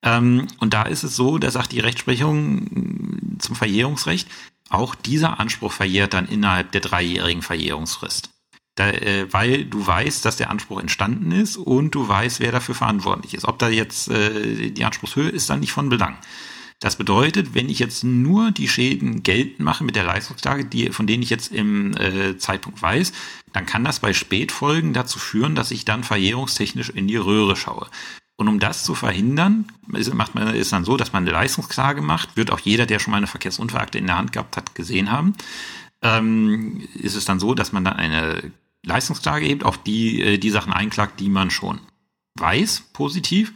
Ähm, 0.01 0.47
und 0.59 0.73
da 0.73 0.83
ist 0.83 1.03
es 1.03 1.15
so, 1.15 1.37
da 1.37 1.51
sagt 1.51 1.71
die 1.71 1.79
Rechtsprechung 1.79 3.37
zum 3.37 3.55
Verjährungsrecht, 3.55 4.27
auch 4.69 4.95
dieser 4.95 5.39
Anspruch 5.39 5.71
verjährt 5.71 6.13
dann 6.13 6.27
innerhalb 6.27 6.71
der 6.71 6.81
dreijährigen 6.81 7.41
Verjährungsfrist. 7.41 8.29
Da, 8.75 8.89
äh, 8.89 9.31
weil 9.31 9.65
du 9.65 9.85
weißt, 9.85 10.23
dass 10.23 10.37
der 10.37 10.49
Anspruch 10.49 10.79
entstanden 10.79 11.31
ist 11.31 11.57
und 11.57 11.93
du 11.95 12.07
weißt, 12.07 12.39
wer 12.39 12.51
dafür 12.51 12.75
verantwortlich 12.75 13.33
ist. 13.33 13.45
Ob 13.45 13.59
da 13.59 13.67
jetzt 13.67 14.09
äh, 14.09 14.71
die 14.71 14.85
Anspruchshöhe 14.85 15.29
ist 15.29 15.49
dann 15.49 15.59
nicht 15.59 15.73
von 15.73 15.89
Belang. 15.89 16.17
Das 16.79 16.95
bedeutet, 16.95 17.53
wenn 17.53 17.67
ich 17.67 17.79
jetzt 17.79 18.05
nur 18.05 18.51
die 18.51 18.69
Schäden 18.69 19.21
geltend 19.21 19.59
mache 19.59 19.83
mit 19.83 19.97
der 19.97 20.05
Leistungsklage, 20.05 20.63
die, 20.63 20.91
von 20.91 21.07
denen 21.07 21.23
ich 21.23 21.29
jetzt 21.29 21.51
im 21.51 21.95
äh, 21.97 22.37
Zeitpunkt 22.37 22.81
weiß, 22.81 23.11
dann 23.51 23.65
kann 23.65 23.83
das 23.83 23.99
bei 23.99 24.13
Spätfolgen 24.13 24.93
dazu 24.93 25.19
führen, 25.19 25.55
dass 25.55 25.71
ich 25.71 25.83
dann 25.83 26.05
verjährungstechnisch 26.05 26.89
in 26.89 27.07
die 27.07 27.17
Röhre 27.17 27.57
schaue. 27.57 27.89
Und 28.37 28.47
um 28.47 28.59
das 28.59 28.85
zu 28.85 28.95
verhindern, 28.95 29.65
ist, 29.91 30.13
macht 30.13 30.35
man, 30.35 30.55
ist 30.55 30.71
dann 30.71 30.85
so, 30.85 30.95
dass 30.95 31.11
man 31.11 31.23
eine 31.23 31.33
Leistungsklage 31.33 32.01
macht, 32.01 32.37
wird 32.37 32.51
auch 32.51 32.59
jeder, 32.59 32.85
der 32.85 32.99
schon 32.99 33.11
mal 33.11 33.17
eine 33.17 33.27
Verkehrsunfallakte 33.27 33.97
in 33.97 34.07
der 34.07 34.17
Hand 34.17 34.31
gehabt 34.31 34.55
hat, 34.55 34.75
gesehen 34.75 35.11
haben. 35.11 35.33
Ähm, 36.01 36.87
ist 36.93 37.15
es 37.15 37.25
dann 37.25 37.41
so, 37.41 37.53
dass 37.53 37.73
man 37.73 37.83
dann 37.83 37.97
eine 37.97 38.53
Leistungsklage 38.85 39.45
hebt, 39.45 39.65
auf 39.65 39.77
die 39.83 40.21
äh, 40.21 40.37
die 40.37 40.51
Sachen 40.51 40.71
einklagt, 40.71 41.19
die 41.19 41.27
man 41.27 41.51
schon 41.51 41.81
weiß, 42.35 42.83
positiv, 42.93 43.53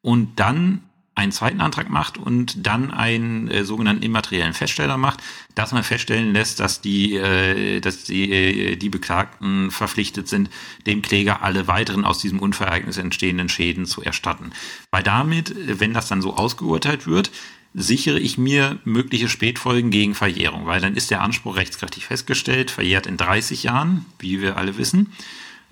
und 0.00 0.40
dann 0.40 0.82
einen 1.16 1.32
zweiten 1.32 1.60
Antrag 1.62 1.88
macht 1.88 2.18
und 2.18 2.66
dann 2.66 2.92
einen 2.92 3.48
äh, 3.48 3.64
sogenannten 3.64 4.02
immateriellen 4.02 4.52
Feststeller 4.52 4.98
macht, 4.98 5.22
dass 5.54 5.72
man 5.72 5.82
feststellen 5.82 6.32
lässt, 6.32 6.60
dass 6.60 6.82
die, 6.82 7.16
äh, 7.16 7.80
dass 7.80 8.04
die, 8.04 8.30
äh, 8.30 8.76
die 8.76 8.90
Beklagten 8.90 9.70
verpflichtet 9.70 10.28
sind, 10.28 10.50
dem 10.86 11.00
Kläger 11.00 11.42
alle 11.42 11.66
weiteren 11.66 12.04
aus 12.04 12.18
diesem 12.18 12.38
Unfallereignis 12.38 12.98
entstehenden 12.98 13.48
Schäden 13.48 13.86
zu 13.86 14.02
erstatten. 14.02 14.52
Weil 14.90 15.02
damit, 15.02 15.54
wenn 15.80 15.94
das 15.94 16.06
dann 16.06 16.20
so 16.20 16.34
ausgeurteilt 16.34 17.06
wird, 17.06 17.30
sichere 17.72 18.20
ich 18.20 18.36
mir 18.36 18.78
mögliche 18.84 19.28
Spätfolgen 19.28 19.90
gegen 19.90 20.14
Verjährung, 20.14 20.66
weil 20.66 20.80
dann 20.80 20.96
ist 20.96 21.10
der 21.10 21.22
Anspruch 21.22 21.56
rechtskräftig 21.56 22.06
festgestellt, 22.06 22.70
verjährt 22.70 23.06
in 23.06 23.16
30 23.16 23.62
Jahren, 23.62 24.04
wie 24.18 24.40
wir 24.40 24.56
alle 24.56 24.76
wissen. 24.76 25.12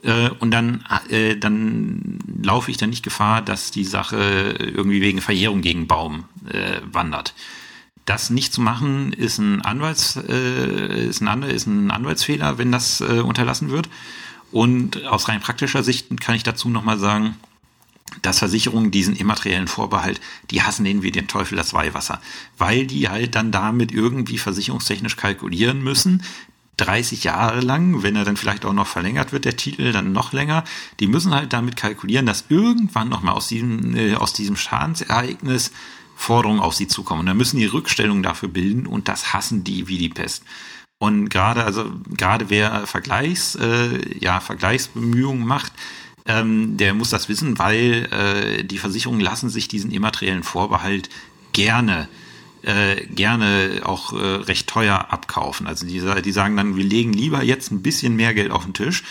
Äh, 0.05 0.30
und 0.38 0.50
dann, 0.50 0.84
äh, 1.09 1.36
dann 1.36 2.18
laufe 2.42 2.70
ich 2.70 2.76
dann 2.76 2.90
nicht 2.90 3.02
Gefahr, 3.02 3.42
dass 3.42 3.70
die 3.70 3.84
Sache 3.84 4.55
irgendwie 4.59 5.00
wegen 5.00 5.20
Verjährung 5.20 5.62
gegen 5.62 5.86
Baum 5.86 6.24
äh, 6.48 6.80
wandert. 6.92 7.34
Das 8.05 8.28
nicht 8.28 8.52
zu 8.52 8.61
machen, 8.61 9.14
ist 9.14 9.38
ein, 9.38 9.62
Anwalts, 9.62 10.16
äh, 10.16 11.09
ist 11.09 11.22
ein, 11.22 11.42
ist 11.42 11.66
ein 11.66 11.90
Anwaltsfehler, 11.90 12.59
wenn 12.59 12.70
das 12.70 13.00
äh, 13.00 13.20
unterlassen 13.20 13.70
wird. 13.70 13.88
Und 14.52 15.05
aus 15.07 15.28
rein 15.28 15.40
praktischer 15.40 15.82
Sicht 15.82 16.20
kann 16.20 16.34
ich 16.34 16.42
dazu 16.42 16.68
nochmal 16.68 16.98
sagen, 16.98 17.36
dass 18.22 18.38
Versicherungen 18.38 18.90
diesen 18.90 19.16
immateriellen 19.16 19.66
Vorbehalt, 19.68 20.20
die 20.50 20.62
hassen 20.62 20.84
den 20.84 21.02
wie 21.02 21.11
den 21.11 21.26
Teufel 21.26 21.57
das 21.57 21.72
Weihwasser, 21.72 22.20
weil 22.59 22.86
die 22.86 23.09
halt 23.09 23.34
dann 23.34 23.50
damit 23.50 23.90
irgendwie 23.90 24.38
versicherungstechnisch 24.38 25.16
kalkulieren 25.16 25.82
müssen. 25.82 26.22
30 26.77 27.25
Jahre 27.25 27.61
lang, 27.61 28.03
wenn 28.03 28.16
er 28.16 28.25
dann 28.25 28.37
vielleicht 28.37 28.64
auch 28.64 28.72
noch 28.72 28.87
verlängert 28.87 29.33
wird, 29.33 29.45
der 29.45 29.57
Titel 29.57 29.93
dann 29.93 30.12
noch 30.12 30.33
länger, 30.33 30.64
die 31.01 31.07
müssen 31.07 31.35
halt 31.35 31.53
damit 31.53 31.77
kalkulieren, 31.77 32.27
dass 32.27 32.47
irgendwann 32.49 33.09
nochmal 33.09 33.35
aus 33.35 33.49
diesem, 33.49 33.97
äh, 33.97 34.14
aus 34.14 34.33
diesem 34.33 34.57
Schadensereignis 34.57 35.72
Forderungen 36.16 36.61
auf 36.61 36.75
sie 36.75 36.89
zukommen. 36.89 37.20
Und 37.20 37.27
dann 37.27 37.37
müssen 37.37 37.59
die 37.59 37.66
Rückstellungen 37.66 38.22
dafür 38.22 38.49
bilden 38.49 38.87
und 38.87 39.09
das 39.09 39.33
hassen 39.33 39.64
die 39.64 39.89
wie 39.89 39.99
die 39.99 40.09
Pest. 40.09 40.45
Und 40.99 41.29
gerade, 41.29 41.64
also 41.64 41.93
gerade 42.16 42.51
wer 42.51 42.87
Vergleichs, 42.87 43.57
äh, 43.57 44.18
ja, 44.18 44.41
Vergleichsbemühungen 44.41 45.47
macht, 45.47 45.72
ähm, 46.27 46.77
der 46.77 46.95
muss 46.95 47.11
das 47.11 47.29
wissen, 47.29 47.59
weil 47.59 48.09
äh, 48.11 48.64
die 48.64 48.79
Versicherungen 48.79 49.20
lassen 49.20 49.51
sich 49.51 49.68
diesen 49.68 49.91
immateriellen 49.91 50.43
Vorbehalt 50.43 51.11
gerne 51.53 52.09
äh, 52.09 52.24
gerne 53.14 53.82
auch 53.84 54.12
äh, 54.12 54.16
recht 54.16 54.66
teuer 54.68 55.06
abkaufen. 55.10 55.66
Also 55.66 55.86
die, 55.86 56.02
die 56.22 56.32
sagen 56.32 56.56
dann, 56.56 56.76
wir 56.76 56.84
legen 56.84 57.12
lieber 57.12 57.42
jetzt 57.42 57.70
ein 57.70 57.82
bisschen 57.82 58.16
mehr 58.16 58.34
Geld 58.34 58.50
auf 58.50 58.64
den 58.64 58.74
Tisch 58.74 59.04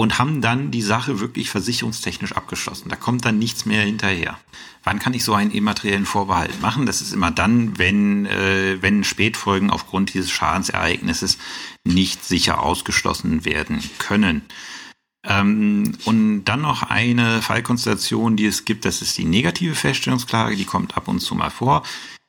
und 0.00 0.18
haben 0.18 0.40
dann 0.40 0.70
die 0.70 0.82
Sache 0.82 1.20
wirklich 1.20 1.50
versicherungstechnisch 1.50 2.32
abgeschlossen. 2.32 2.88
Da 2.88 2.96
kommt 2.96 3.24
dann 3.24 3.38
nichts 3.38 3.66
mehr 3.66 3.82
hinterher. 3.82 4.38
Wann 4.82 4.98
kann 4.98 5.12
ich 5.12 5.24
so 5.24 5.34
einen 5.34 5.50
immateriellen 5.50 6.06
Vorbehalt 6.06 6.62
machen? 6.62 6.86
Das 6.86 7.02
ist 7.02 7.12
immer 7.12 7.30
dann, 7.30 7.78
wenn, 7.78 8.24
äh, 8.24 8.78
wenn 8.80 9.04
Spätfolgen 9.04 9.70
aufgrund 9.70 10.14
dieses 10.14 10.30
Schadensereignisses 10.30 11.36
nicht 11.84 12.24
sicher 12.24 12.62
ausgeschlossen 12.62 13.44
werden 13.44 13.82
können. 13.98 14.42
Ähm, 15.22 15.92
und 16.06 16.44
dann 16.44 16.62
noch 16.62 16.82
eine 16.82 17.42
Fallkonstellation, 17.42 18.36
die 18.36 18.46
es 18.46 18.64
gibt, 18.64 18.86
das 18.86 19.02
ist 19.02 19.18
die 19.18 19.26
negative 19.26 19.74
Feststellungsklage, 19.74 20.56
die 20.56 20.64
kommt 20.64 20.96
ab 20.96 21.08
und 21.08 21.20
zu 21.20 21.34
mal 21.34 21.50
vor. 21.50 21.82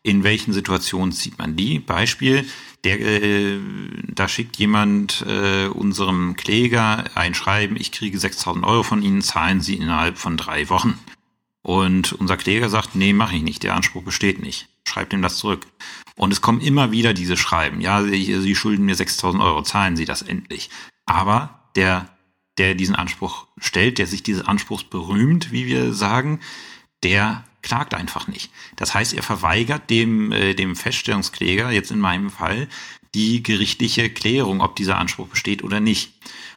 In 0.04 0.24
welchen 0.24 0.54
Situationen 0.54 1.12
zieht 1.12 1.38
man 1.38 1.56
die? 1.56 1.80
Beispiel, 1.80 2.46
der, 2.84 3.00
äh, 3.00 3.60
da 4.08 4.28
schickt 4.28 4.58
jemand 4.58 5.24
äh, 5.28 5.68
unserem 5.68 6.36
Kläger 6.36 7.06
ein 7.16 7.36
Schreiben, 7.36 7.76
ich 7.76 7.92
kriege 7.92 8.18
6000 8.18 8.66
Euro 8.66 8.84
von 8.84 9.04
Ihnen, 9.04 9.22
zahlen 9.22 9.62
Sie 9.62 9.76
innerhalb 9.76 10.18
von 10.18 10.38
drei 10.38 10.70
Wochen. 10.70 10.98
Und 11.62 12.14
unser 12.14 12.38
Kläger 12.38 12.70
sagt, 12.70 12.96
nee, 12.96 13.14
mache 13.14 13.36
ich 13.36 13.44
nicht, 13.44 13.62
der 13.62 13.76
Anspruch 13.76 14.04
besteht 14.04 14.42
nicht. 14.42 14.68
Schreibt 14.88 15.14
ihm 15.14 15.22
das 15.22 15.38
zurück. 15.38 15.68
Und 16.16 16.32
es 16.32 16.42
kommen 16.42 16.62
immer 16.62 16.92
wieder 16.92 17.14
diese 17.14 17.38
Schreiben, 17.38 17.82
ja, 17.82 18.04
Sie, 18.04 18.42
Sie 18.42 18.56
schulden 18.56 18.86
mir 18.86 18.96
6000 18.96 19.44
Euro, 19.44 19.62
zahlen 19.62 19.96
Sie 19.96 20.06
das 20.06 20.24
endlich. 20.24 20.72
Aber 21.06 21.70
der 21.76 22.10
der 22.58 22.76
diesen 22.76 22.96
Anspruch 22.96 23.48
stellt, 23.58 23.98
der 23.98 24.08
sich 24.08 24.24
dieses 24.24 24.46
Anspruchs 24.46 24.84
berühmt, 24.84 25.52
wie 25.52 25.66
wir 25.66 25.94
sagen, 25.94 26.40
der 27.04 27.44
klagt 27.62 27.94
einfach 27.94 28.28
nicht. 28.28 28.52
Das 28.76 28.94
heißt, 28.94 29.14
er 29.14 29.24
verweigert 29.24 29.90
dem, 29.90 30.32
äh, 30.32 30.54
dem 30.54 30.76
Feststellungskläger, 30.76 31.72
jetzt 31.72 31.92
in 31.92 32.00
meinem 32.00 32.30
Fall, 32.30 32.68
die 33.14 33.44
gerichtliche 33.44 34.10
Klärung, 34.10 34.62
ob 34.62 34.76
dieser 34.76 34.98
Anspruch 34.98 35.28
besteht 35.28 35.64
oder 35.64 35.80
nicht. 35.80 36.14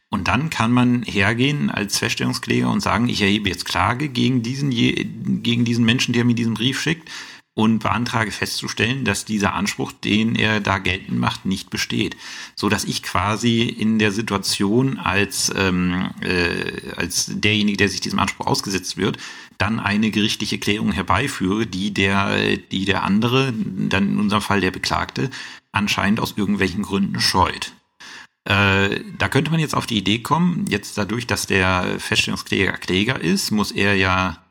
Und 0.09 0.29
dann 0.29 0.49
kann 0.49 0.71
man 0.71 1.03
hergehen 1.03 1.71
als 1.71 1.99
Feststellungskläger 1.99 2.71
und 2.71 2.81
sagen, 2.81 3.09
ich 3.09 3.21
erhebe 3.21 3.49
jetzt 3.49 3.65
Klage 3.65 4.09
gegen 4.09 4.43
diesen, 4.43 4.71
gegen 4.71 5.65
diesen 5.65 5.85
Menschen, 5.85 6.13
der 6.13 6.25
mir 6.25 6.37
diesen 6.37 6.55
Brief 6.55 6.81
schickt 6.81 7.11
und 7.55 7.79
beantrage 7.81 8.33
festzustellen, 8.33 9.05
dass 9.05 9.25
dieser 9.25 9.55
Anspruch, 9.55 9.93
den 9.93 10.35
er 10.35 10.61
da 10.61 10.79
geltend 10.79 11.19
macht, 11.19 11.47
nicht 11.47 11.71
besteht, 11.71 12.17
so 12.57 12.69
dass 12.69 12.85
ich 12.85 13.03
quasi 13.03 13.63
in 13.63 14.01
der 14.01 14.11
Situation 14.11 14.99
als 14.99 15.53
ähm, 15.57 16.11
äh, 16.21 16.93
als 16.97 17.31
derjenige, 17.33 17.77
der 17.77 17.89
sich 17.89 18.01
diesem 18.01 18.19
Anspruch 18.19 18.47
ausgesetzt 18.47 18.97
wird, 18.97 19.19
dann 19.59 19.81
eine 19.81 20.11
gerichtliche 20.11 20.59
Klärung 20.59 20.93
herbeiführe, 20.93 21.67
die 21.67 21.93
der 21.93 22.57
die 22.57 22.85
der 22.85 23.03
andere, 23.03 23.53
dann 23.53 24.11
in 24.11 24.19
unserem 24.19 24.43
Fall 24.43 24.61
der 24.61 24.71
Beklagte, 24.71 25.31
anscheinend 25.73 26.21
aus 26.21 26.35
irgendwelchen 26.37 26.83
Gründen 26.83 27.21
scheut. 27.21 27.73
Äh, 28.45 29.01
da 29.19 29.29
könnte 29.29 29.51
man 29.51 29.61
jetzt 29.61 29.75
auf 29.75 29.87
die 29.87 29.97
Idee 29.97 30.19
kommen, 30.19 30.67
jetzt 30.69 30.99
dadurch, 30.99 31.27
dass 31.27 31.47
der 31.47 31.99
Feststellungskläger 31.99 32.73
Kläger 32.73 33.19
ist, 33.19 33.51
muss 33.51 33.73
er 33.73 33.95
ja 33.95 34.45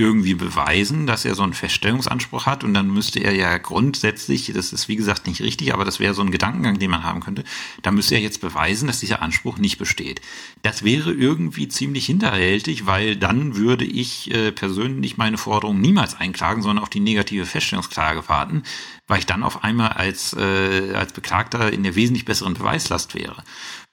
irgendwie 0.00 0.34
beweisen, 0.34 1.06
dass 1.06 1.26
er 1.26 1.34
so 1.34 1.42
einen 1.42 1.52
Feststellungsanspruch 1.52 2.46
hat 2.46 2.64
und 2.64 2.72
dann 2.72 2.90
müsste 2.90 3.20
er 3.20 3.34
ja 3.34 3.58
grundsätzlich, 3.58 4.50
das 4.54 4.72
ist 4.72 4.88
wie 4.88 4.96
gesagt 4.96 5.26
nicht 5.26 5.42
richtig, 5.42 5.74
aber 5.74 5.84
das 5.84 6.00
wäre 6.00 6.14
so 6.14 6.22
ein 6.22 6.30
Gedankengang, 6.30 6.78
den 6.78 6.90
man 6.90 7.04
haben 7.04 7.20
könnte, 7.20 7.44
da 7.82 7.90
müsste 7.90 8.14
er 8.14 8.22
jetzt 8.22 8.40
beweisen, 8.40 8.86
dass 8.86 9.00
dieser 9.00 9.20
Anspruch 9.20 9.58
nicht 9.58 9.76
besteht. 9.76 10.22
Das 10.62 10.84
wäre 10.84 11.12
irgendwie 11.12 11.68
ziemlich 11.68 12.06
hinterhältig, 12.06 12.86
weil 12.86 13.16
dann 13.16 13.56
würde 13.56 13.84
ich 13.84 14.30
äh, 14.32 14.52
persönlich 14.52 15.18
meine 15.18 15.36
Forderung 15.36 15.80
niemals 15.80 16.18
einklagen, 16.18 16.62
sondern 16.62 16.82
auf 16.82 16.90
die 16.90 17.00
negative 17.00 17.44
Feststellungsklage 17.44 18.26
warten, 18.28 18.62
weil 19.06 19.18
ich 19.18 19.26
dann 19.26 19.42
auf 19.42 19.62
einmal 19.62 19.90
als, 19.90 20.32
äh, 20.32 20.94
als 20.94 21.12
Beklagter 21.12 21.70
in 21.70 21.82
der 21.82 21.94
wesentlich 21.94 22.24
besseren 22.24 22.54
Beweislast 22.54 23.14
wäre. 23.14 23.44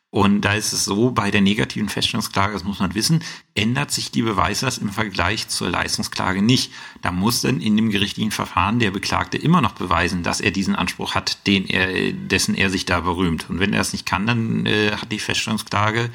Und 0.10 0.42
da 0.42 0.54
ist 0.54 0.72
es 0.72 0.86
so, 0.86 1.12
bei 1.12 1.32
der 1.32 1.42
negativen 1.42 1.90
Feststellungsklage, 1.90 2.54
das 2.54 2.64
muss 2.64 2.80
man 2.80 2.96
wissen, 2.96 3.24
ändert 3.56 3.92
sich 3.92 4.10
die 4.10 4.22
Beweislast 4.22 4.78
im 4.82 4.90
Vergleich 4.90 5.50
zur 5.50 5.70
Leistungsklage 5.70 6.42
nicht. 6.42 6.72
Da 7.02 7.12
muss 7.12 7.42
dann 7.42 7.60
in 7.60 7.76
dem 7.76 7.90
gerichtlichen 7.90 8.32
Verfahren 8.32 8.80
der 8.80 8.92
Beklagte 8.92 9.38
immer 9.38 9.60
noch 9.60 9.74
beweisen, 9.74 10.24
dass 10.24 10.40
er 10.40 10.52
diesen 10.52 10.76
Anspruch 10.76 11.14
hat, 11.14 11.46
den 11.46 11.68
er, 11.68 12.14
dessen 12.14 12.56
er 12.56 12.70
sich 12.70 12.86
da 12.86 13.02
berühmt. 13.02 13.50
Und 13.50 13.60
wenn 13.60 13.74
er 13.74 13.82
es 13.82 13.92
nicht 13.92 14.06
kann, 14.06 14.26
dann 14.26 14.66
äh, 14.66 14.92
hat 14.92 15.12
die 15.12 15.20
Feststellungsklage 15.20 16.10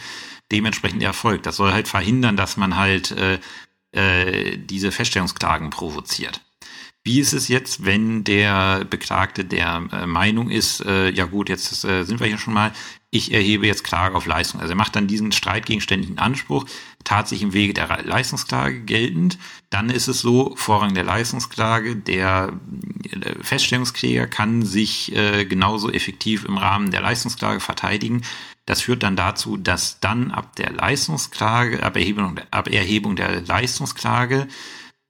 dementsprechend 0.50 1.02
Erfolg. 1.02 1.42
Das 1.42 1.56
soll 1.56 1.72
halt 1.72 1.88
verhindern, 1.88 2.36
dass 2.36 2.56
man 2.56 2.76
halt 2.76 3.10
äh, 3.12 3.38
äh, 3.92 4.56
diese 4.56 4.90
Feststellungsklagen 4.90 5.68
provoziert. 5.68 6.40
Wie 7.04 7.18
ist 7.18 7.32
es 7.32 7.48
jetzt, 7.48 7.84
wenn 7.84 8.22
der 8.22 8.84
Beklagte 8.84 9.44
der 9.44 9.88
äh, 9.92 10.06
Meinung 10.06 10.50
ist, 10.50 10.84
äh, 10.84 11.10
ja 11.10 11.24
gut, 11.24 11.48
jetzt 11.48 11.84
äh, 11.84 12.04
sind 12.04 12.20
wir 12.20 12.28
hier 12.28 12.38
schon 12.38 12.54
mal, 12.54 12.72
ich 13.10 13.32
erhebe 13.32 13.66
jetzt 13.66 13.82
Klage 13.82 14.14
auf 14.14 14.24
Leistung. 14.24 14.60
Also 14.60 14.72
er 14.72 14.76
macht 14.76 14.94
dann 14.94 15.08
diesen 15.08 15.32
streitgegenständlichen 15.32 16.18
Anspruch 16.18 16.64
tatsächlich 17.04 17.42
im 17.42 17.52
Wege 17.52 17.74
der 17.74 18.04
Leistungsklage 18.04 18.80
geltend. 18.80 19.36
Dann 19.68 19.90
ist 19.90 20.06
es 20.06 20.20
so, 20.20 20.54
Vorrang 20.56 20.94
der 20.94 21.04
Leistungsklage, 21.04 21.96
der 21.96 22.52
äh, 23.10 23.34
Feststellungskläger 23.42 24.28
kann 24.28 24.62
sich 24.62 25.14
äh, 25.14 25.44
genauso 25.44 25.90
effektiv 25.90 26.44
im 26.44 26.56
Rahmen 26.56 26.92
der 26.92 27.02
Leistungsklage 27.02 27.60
verteidigen. 27.60 28.22
Das 28.64 28.80
führt 28.80 29.02
dann 29.02 29.16
dazu, 29.16 29.56
dass 29.56 29.98
dann 29.98 30.30
ab 30.30 30.54
der 30.54 30.70
Leistungsklage, 30.70 31.82
ab 31.82 31.96
Erhebung, 31.96 32.40
ab 32.52 32.68
Erhebung 32.68 33.16
der 33.16 33.40
Leistungsklage 33.42 34.46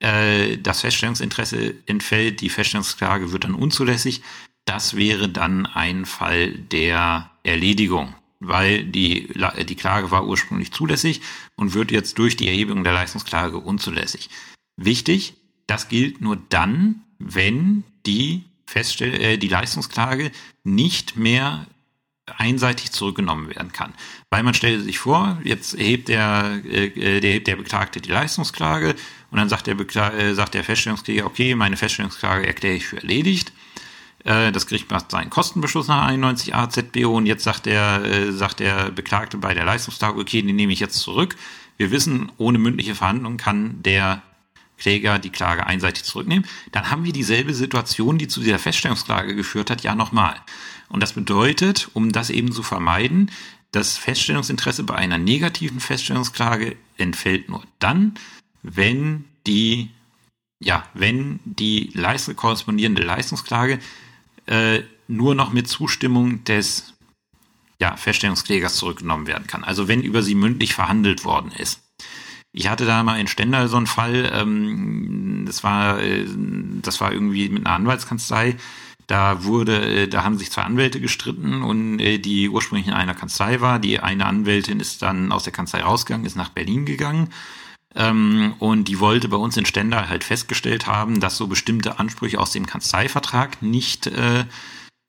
äh, 0.02 0.58
das 0.58 0.80
Feststellungsinteresse 0.80 1.74
entfällt, 1.86 2.40
die 2.40 2.48
Feststellungsklage 2.48 3.32
wird 3.32 3.44
dann 3.44 3.54
unzulässig. 3.54 4.22
Das 4.64 4.96
wäre 4.96 5.28
dann 5.28 5.66
ein 5.66 6.06
Fall 6.06 6.52
der 6.52 7.30
Erledigung, 7.42 8.14
weil 8.40 8.84
die, 8.84 9.32
die 9.68 9.74
Klage 9.76 10.10
war 10.10 10.26
ursprünglich 10.26 10.72
zulässig 10.72 11.20
und 11.56 11.74
wird 11.74 11.90
jetzt 11.90 12.18
durch 12.18 12.36
die 12.36 12.48
Erhebung 12.48 12.84
der 12.84 12.92
Leistungsklage 12.92 13.58
unzulässig. 13.58 14.28
Wichtig, 14.76 15.34
das 15.66 15.88
gilt 15.88 16.20
nur 16.20 16.36
dann, 16.48 17.02
wenn 17.18 17.84
die 18.06 18.44
Feststell 18.66 19.14
äh, 19.14 19.38
die 19.38 19.48
Leistungsklage 19.48 20.32
nicht 20.64 21.16
mehr 21.16 21.66
einseitig 22.26 22.92
zurückgenommen 22.92 23.48
werden 23.48 23.72
kann. 23.72 23.94
Weil 24.30 24.42
man 24.42 24.54
stellt 24.54 24.84
sich 24.84 24.98
vor, 24.98 25.40
jetzt 25.44 25.74
erhebt 25.74 26.08
der, 26.08 26.60
äh, 26.64 27.20
der, 27.20 27.40
der 27.40 27.56
Beklagte 27.56 28.00
die 28.00 28.10
Leistungsklage 28.10 28.94
und 29.30 29.38
dann 29.38 29.48
sagt 29.48 29.66
der, 29.66 29.74
Bekla 29.74 30.12
äh, 30.12 30.34
sagt 30.34 30.54
der 30.54 30.64
Feststellungskläger, 30.64 31.26
okay, 31.26 31.54
meine 31.54 31.76
Feststellungsklage 31.76 32.46
erkläre 32.46 32.76
ich 32.76 32.86
für 32.86 32.98
erledigt. 32.98 33.52
Äh, 34.24 34.52
das 34.52 34.66
Gericht 34.66 34.90
macht 34.90 35.10
seinen 35.10 35.30
Kostenbeschluss 35.30 35.88
nach 35.88 36.06
91 36.06 36.54
AZBO 36.54 37.16
und 37.16 37.26
jetzt 37.26 37.42
sagt 37.42 37.66
der, 37.66 38.04
äh, 38.04 38.32
sagt 38.32 38.60
der 38.60 38.90
Beklagte 38.90 39.36
bei 39.38 39.52
der 39.52 39.64
Leistungsklage, 39.64 40.20
okay, 40.20 40.42
den 40.42 40.54
nehme 40.54 40.72
ich 40.72 40.80
jetzt 40.80 41.00
zurück. 41.00 41.36
Wir 41.76 41.90
wissen, 41.90 42.30
ohne 42.38 42.58
mündliche 42.58 42.94
Verhandlung 42.94 43.36
kann 43.36 43.82
der 43.82 44.22
Kläger 44.78 45.18
die 45.18 45.30
Klage 45.30 45.66
einseitig 45.66 46.04
zurücknehmen. 46.04 46.46
Dann 46.70 46.90
haben 46.90 47.04
wir 47.04 47.12
dieselbe 47.12 47.54
Situation, 47.54 48.18
die 48.18 48.28
zu 48.28 48.40
dieser 48.40 48.58
Feststellungsklage 48.58 49.34
geführt 49.34 49.70
hat, 49.70 49.82
ja 49.82 49.94
nochmal. 49.94 50.34
Und 50.92 51.02
das 51.02 51.14
bedeutet, 51.14 51.88
um 51.94 52.12
das 52.12 52.28
eben 52.28 52.52
zu 52.52 52.62
vermeiden, 52.62 53.30
das 53.72 53.96
Feststellungsinteresse 53.96 54.84
bei 54.84 54.94
einer 54.94 55.16
negativen 55.16 55.80
Feststellungsklage 55.80 56.76
entfällt 56.98 57.48
nur 57.48 57.64
dann, 57.78 58.14
wenn 58.62 59.24
die, 59.46 59.88
ja, 60.62 60.86
wenn 60.92 61.40
die 61.44 61.90
Leistung, 61.94 62.36
korrespondierende 62.36 63.02
Leistungsklage 63.02 63.78
äh, 64.44 64.82
nur 65.08 65.34
noch 65.34 65.54
mit 65.54 65.66
Zustimmung 65.66 66.44
des 66.44 66.92
ja, 67.80 67.96
Feststellungsklägers 67.96 68.76
zurückgenommen 68.76 69.26
werden 69.26 69.46
kann. 69.46 69.64
Also 69.64 69.88
wenn 69.88 70.02
über 70.02 70.22
sie 70.22 70.34
mündlich 70.34 70.74
verhandelt 70.74 71.24
worden 71.24 71.52
ist. 71.52 71.80
Ich 72.52 72.68
hatte 72.68 72.84
da 72.84 73.02
mal 73.02 73.18
in 73.18 73.28
Stendal 73.28 73.66
so 73.68 73.78
einen 73.78 73.86
Fall, 73.86 74.30
ähm, 74.30 75.44
das 75.46 75.64
war, 75.64 76.00
äh, 76.00 76.26
das 76.82 77.00
war 77.00 77.14
irgendwie 77.14 77.48
mit 77.48 77.64
einer 77.64 77.76
Anwaltskanzlei, 77.76 78.58
da 79.06 79.44
wurde, 79.44 80.02
äh, 80.04 80.08
da 80.08 80.24
haben 80.24 80.38
sich 80.38 80.50
zwei 80.50 80.62
Anwälte 80.62 81.00
gestritten 81.00 81.62
und 81.62 81.98
äh, 82.00 82.18
die 82.18 82.48
ursprünglich 82.48 82.88
in 82.88 82.94
einer 82.94 83.14
Kanzlei 83.14 83.60
war. 83.60 83.78
Die 83.78 84.00
eine 84.00 84.26
Anwältin 84.26 84.80
ist 84.80 85.02
dann 85.02 85.32
aus 85.32 85.44
der 85.44 85.52
Kanzlei 85.52 85.82
rausgegangen, 85.82 86.26
ist 86.26 86.36
nach 86.36 86.50
Berlin 86.50 86.86
gegangen. 86.86 87.28
Ähm, 87.94 88.54
und 88.58 88.88
die 88.88 89.00
wollte 89.00 89.28
bei 89.28 89.36
uns 89.36 89.56
in 89.56 89.66
Stendal 89.66 90.08
halt 90.08 90.24
festgestellt 90.24 90.86
haben, 90.86 91.20
dass 91.20 91.36
so 91.36 91.46
bestimmte 91.46 91.98
Ansprüche 91.98 92.40
aus 92.40 92.52
dem 92.52 92.66
Kanzleivertrag 92.66 93.60
nicht, 93.62 94.06
äh, 94.06 94.44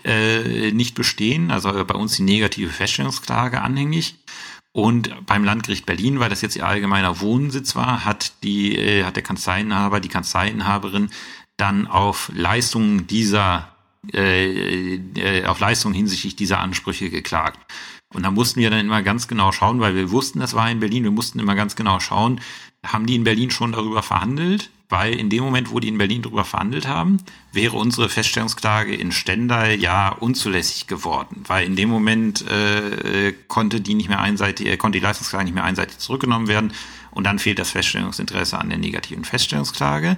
äh, 0.03 0.71
nicht 0.71 0.95
bestehen. 0.95 1.51
Also 1.51 1.71
bei 1.85 1.95
uns 1.95 2.17
die 2.17 2.23
negative 2.23 2.69
Feststellungsklage 2.69 3.61
anhängig. 3.61 4.15
Und 4.75 5.13
beim 5.27 5.43
Landgericht 5.43 5.85
Berlin, 5.85 6.19
weil 6.19 6.31
das 6.31 6.41
jetzt 6.41 6.55
ihr 6.55 6.67
allgemeiner 6.67 7.21
Wohnsitz 7.21 7.75
war, 7.75 8.05
hat 8.05 8.33
die, 8.43 8.75
äh, 8.75 9.03
hat 9.03 9.15
der 9.15 9.23
Kanzleiinhaber, 9.23 9.99
die 9.99 10.09
Kanzleiinhaberin 10.09 11.11
dann 11.57 11.85
auf 11.87 12.31
Leistungen 12.33 13.05
dieser 13.05 13.72
äh, 14.11 14.95
äh, 14.95 15.45
auf 15.45 15.59
Leistung 15.59 15.93
hinsichtlich 15.93 16.35
dieser 16.35 16.59
Ansprüche 16.59 17.09
geklagt. 17.09 17.59
Und 18.13 18.23
da 18.23 18.31
mussten 18.31 18.59
wir 18.59 18.69
dann 18.69 18.81
immer 18.81 19.01
ganz 19.01 19.27
genau 19.27 19.51
schauen, 19.51 19.79
weil 19.79 19.95
wir 19.95 20.11
wussten, 20.11 20.39
das 20.39 20.53
war 20.53 20.69
in 20.69 20.79
Berlin, 20.79 21.03
wir 21.03 21.11
mussten 21.11 21.39
immer 21.39 21.55
ganz 21.55 21.75
genau 21.75 21.99
schauen, 21.99 22.41
haben 22.85 23.05
die 23.05 23.15
in 23.15 23.23
Berlin 23.23 23.49
schon 23.49 23.71
darüber 23.71 24.03
verhandelt? 24.03 24.69
weil 24.93 25.15
in 25.15 25.31
dem 25.31 25.43
Moment, 25.43 25.71
wo 25.71 25.79
die 25.79 25.87
in 25.87 25.97
Berlin 25.97 26.21
drüber 26.21 26.45
verhandelt 26.45 26.87
haben, 26.87 27.17
wäre 27.51 27.77
unsere 27.77 28.09
Feststellungsklage 28.09 28.93
in 28.93 29.11
Stendal 29.11 29.79
ja 29.79 30.09
unzulässig 30.09 30.85
geworden, 30.85 31.43
weil 31.47 31.65
in 31.65 31.75
dem 31.75 31.89
Moment 31.89 32.45
äh, 32.47 33.33
konnte 33.47 33.81
die 33.81 33.95
nicht 33.95 34.07
mehr 34.07 34.19
einseitig, 34.19 34.67
äh, 34.67 34.77
konnte 34.77 34.99
die 34.99 35.03
Leistungsklage 35.03 35.45
nicht 35.45 35.55
mehr 35.55 35.63
einseitig 35.63 35.97
zurückgenommen 35.97 36.47
werden 36.47 36.73
und 37.09 37.23
dann 37.23 37.39
fehlt 37.39 37.57
das 37.57 37.71
Feststellungsinteresse 37.71 38.59
an 38.59 38.69
der 38.69 38.77
negativen 38.77 39.25
Feststellungsklage. 39.25 40.15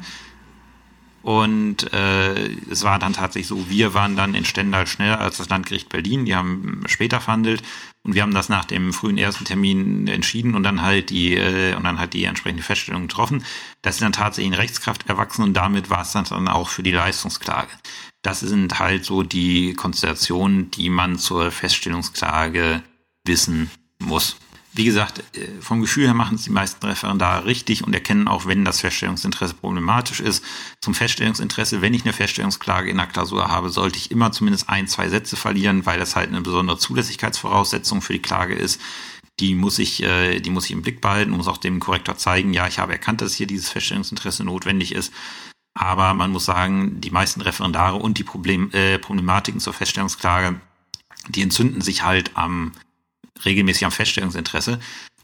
Und 1.25 1.91
äh, 1.91 2.51
es 2.69 2.83
war 2.83 2.99
dann 2.99 3.13
tatsächlich 3.13 3.47
so, 3.47 3.67
wir 3.67 3.95
waren 3.95 4.15
dann 4.15 4.35
in 4.35 4.45
Stendal 4.45 4.85
schneller 4.85 5.19
als 5.19 5.37
das 5.37 5.49
Landgericht 5.49 5.89
Berlin. 5.89 6.25
Die 6.25 6.35
haben 6.35 6.83
später 6.85 7.19
verhandelt 7.19 7.63
und 8.03 8.13
wir 8.13 8.21
haben 8.21 8.35
das 8.35 8.47
nach 8.47 8.63
dem 8.63 8.93
frühen 8.93 9.17
ersten 9.17 9.43
Termin 9.43 10.05
entschieden 10.07 10.53
und 10.53 10.61
dann 10.61 10.83
halt 10.83 11.09
die 11.09 11.33
äh, 11.33 11.73
und 11.73 11.83
dann 11.83 11.97
halt 11.97 12.13
die 12.13 12.25
entsprechende 12.25 12.61
Feststellung 12.61 13.07
getroffen. 13.07 13.43
Das 13.81 13.95
ist 13.95 14.03
dann 14.03 14.11
tatsächlich 14.11 14.53
in 14.53 14.59
Rechtskraft 14.59 15.09
erwachsen 15.09 15.41
und 15.41 15.55
damit 15.55 15.89
war 15.89 16.03
es 16.03 16.11
dann 16.11 16.47
auch 16.47 16.69
für 16.69 16.83
die 16.83 16.91
Leistungsklage. 16.91 17.71
Das 18.21 18.41
sind 18.41 18.77
halt 18.77 19.03
so 19.03 19.23
die 19.23 19.73
Konstellationen, 19.73 20.69
die 20.69 20.91
man 20.91 21.17
zur 21.17 21.49
Feststellungsklage 21.49 22.83
wissen 23.25 23.71
muss. 23.97 24.37
Wie 24.77 24.83
gesagt, 24.83 25.23
äh, 25.37 25.61
vom 25.61 25.79
Gefühl 25.79 26.03
her 26.03 26.13
machen 26.13 26.35
es 26.35 26.43
die 26.43 26.49
meisten 26.49 26.85
Referendare 26.85 27.45
richtig 27.45 27.85
und 27.85 27.93
erkennen 27.93 28.27
auch, 28.27 28.45
wenn 28.45 28.65
das 28.65 28.81
Feststellungsinteresse 28.81 29.53
problematisch 29.53 30.19
ist. 30.19 30.43
Zum 30.81 30.93
Feststellungsinteresse, 30.93 31.81
wenn 31.81 31.93
ich 31.93 32.03
eine 32.03 32.11
Feststellungsklage 32.11 32.89
in 32.89 32.97
der 32.97 33.07
Klausur 33.07 33.47
habe, 33.47 33.69
sollte 33.69 33.97
ich 33.97 34.11
immer 34.11 34.33
zumindest 34.33 34.67
ein, 34.67 34.87
zwei 34.87 35.07
Sätze 35.07 35.37
verlieren, 35.37 35.85
weil 35.85 35.97
das 35.97 36.17
halt 36.17 36.27
eine 36.27 36.41
besondere 36.41 36.77
Zulässigkeitsvoraussetzung 36.77 38.01
für 38.01 38.11
die 38.11 38.21
Klage 38.21 38.53
ist. 38.53 38.81
Die 39.39 39.55
muss 39.55 39.79
ich, 39.79 40.03
äh, 40.03 40.41
die 40.41 40.49
muss 40.49 40.65
ich 40.65 40.71
im 40.71 40.81
Blick 40.81 40.99
behalten, 40.99 41.31
muss 41.31 41.47
auch 41.47 41.57
dem 41.57 41.79
Korrektor 41.79 42.17
zeigen, 42.17 42.53
ja, 42.53 42.67
ich 42.67 42.77
habe 42.77 42.91
erkannt, 42.91 43.21
dass 43.21 43.33
hier 43.33 43.47
dieses 43.47 43.69
Feststellungsinteresse 43.69 44.43
notwendig 44.43 44.93
ist. 44.93 45.13
Aber 45.73 46.13
man 46.13 46.31
muss 46.31 46.43
sagen, 46.43 46.99
die 46.99 47.11
meisten 47.11 47.39
Referendare 47.39 47.95
und 47.95 48.17
die 48.17 48.23
Problem, 48.25 48.71
äh, 48.73 48.99
Problematiken 48.99 49.61
zur 49.61 49.73
Feststellungsklage, 49.73 50.59
die 51.29 51.41
entzünden 51.41 51.79
sich 51.79 52.03
halt 52.03 52.31
am 52.35 52.73
regelmäßig 53.43 53.85
am 53.85 53.91
Feststellungsinteresse. 53.91 54.79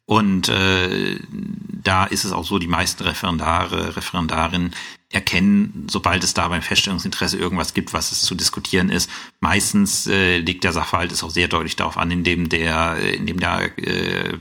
Und 0.05 0.49
äh, 0.49 1.20
da 1.30 2.05
ist 2.05 2.26
es 2.26 2.34
auch 2.34 2.43
so, 2.43 2.59
die 2.59 2.68
meisten 2.68 3.03
Referendare, 3.03 3.95
Referendarinnen 3.95 4.72
erkennen, 5.09 5.88
sobald 5.89 6.24
es 6.24 6.34
da 6.34 6.47
beim 6.47 6.62
Feststellungsinteresse 6.62 7.38
irgendwas 7.38 7.74
gibt, 7.74 7.93
was 7.93 8.12
es 8.12 8.22
zu 8.22 8.36
diskutieren 8.36 8.89
ist. 8.89 9.09
Meistens 9.39 10.07
äh, 10.07 10.39
liegt 10.39 10.64
der 10.64 10.74
Sachverhalt 10.74 11.12
es 11.12 11.24
auch 11.24 11.30
sehr 11.30 11.47
deutlich 11.47 11.76
darauf 11.76 11.97
an, 11.97 12.12
indem 12.12 12.49
der, 12.49 12.97
indem 12.97 13.39
der 13.39 13.78
äh, 13.78 14.38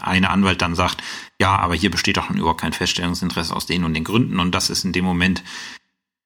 eine 0.00 0.30
Anwalt 0.30 0.62
dann 0.62 0.74
sagt, 0.74 1.02
ja, 1.40 1.56
aber 1.56 1.74
hier 1.74 1.90
besteht 1.90 2.16
doch 2.16 2.30
überhaupt 2.30 2.60
kein 2.60 2.72
Feststellungsinteresse 2.72 3.54
aus 3.54 3.66
den 3.66 3.84
und 3.84 3.94
den 3.94 4.04
Gründen. 4.04 4.38
Und 4.38 4.52
das 4.52 4.70
ist 4.70 4.84
in 4.84 4.92
dem 4.92 5.04
Moment 5.04 5.42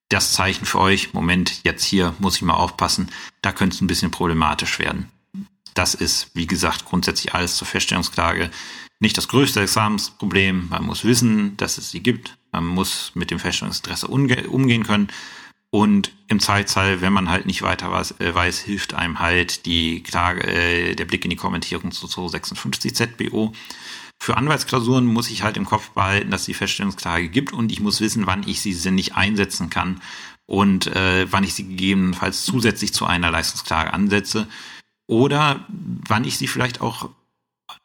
das 0.09 0.32
Zeichen 0.32 0.66
für 0.66 0.80
euch. 0.80 1.14
Moment, 1.14 1.61
jetzt 1.64 1.85
hier 1.85 2.14
muss 2.18 2.37
ich 2.37 2.43
mal 2.43 2.55
aufpassen, 2.55 3.09
da 3.43 3.53
könnte 3.53 3.76
es 3.76 3.80
ein 3.80 3.87
bisschen 3.87 4.11
problematisch 4.11 4.78
werden. 4.78 5.09
Das 5.75 5.95
ist, 5.95 6.31
wie 6.35 6.47
gesagt, 6.47 6.85
grundsätzlich 6.85 7.35
alles 7.35 7.57
zur 7.57 7.66
Feststellungsklage 7.66 8.51
nicht 9.01 9.18
das 9.18 9.29
größte 9.29 9.61
Examensproblem. 9.61 10.68
Man 10.70 10.85
muss 10.85 11.05
wissen, 11.05 11.57
dass 11.57 11.79
es 11.79 11.91
sie 11.91 12.01
gibt. 12.01 12.39
Man 12.53 12.64
muss 12.64 13.12
mit 13.14 13.31
dem 13.31 13.39
Feststellungsinteresse 13.39 14.07
umgehen 14.07 14.85
können. 14.85 15.09
Und 15.70 16.12
im 16.29 16.39
Zeitzahl, 16.39 17.01
wenn 17.01 17.12
man 17.12 17.29
halt 17.29 17.47
nicht 17.47 17.62
weiter 17.62 17.91
weiß, 17.91 18.20
äh, 18.20 18.33
weiß 18.33 18.61
hilft 18.61 18.95
einem 18.95 19.18
halt 19.18 19.66
die 19.66 20.05
Klage, 20.05 20.47
äh, 20.47 20.95
der 20.95 21.05
Blick 21.05 21.25
in 21.25 21.31
die 21.31 21.37
Kommentierung 21.37 21.91
zu 21.91 22.07
256 22.07 22.95
ZBO. 22.95 23.53
Für 24.22 24.37
Anwaltsklausuren 24.37 25.05
muss 25.05 25.31
ich 25.31 25.43
halt 25.43 25.57
im 25.57 25.64
Kopf 25.64 25.91
behalten, 25.91 26.31
dass 26.31 26.45
die 26.45 26.55
Feststellungsklage 26.55 27.29
gibt 27.29 27.53
und 27.53 27.72
ich 27.72 27.81
muss 27.81 28.01
wissen, 28.01 28.29
wann 28.29 28.47
ich 28.47 28.61
sie 28.62 28.72
sinnig 28.72 29.16
einsetzen 29.16 29.68
kann 29.68 30.01
und 30.47 30.87
äh, 30.87 31.27
wann 31.31 31.43
ich 31.43 31.55
sie 31.55 31.66
gegebenenfalls 31.66 32.45
zusätzlich 32.45 32.95
zu 32.95 33.05
einer 33.05 33.33
Leistungsklage 33.33 33.93
ansetze 33.93 34.47
oder 35.07 35.66
wann 35.68 36.24
ich 36.24 36.38
sie 36.38 36.46
vielleicht 36.46 36.80
auch 36.80 37.11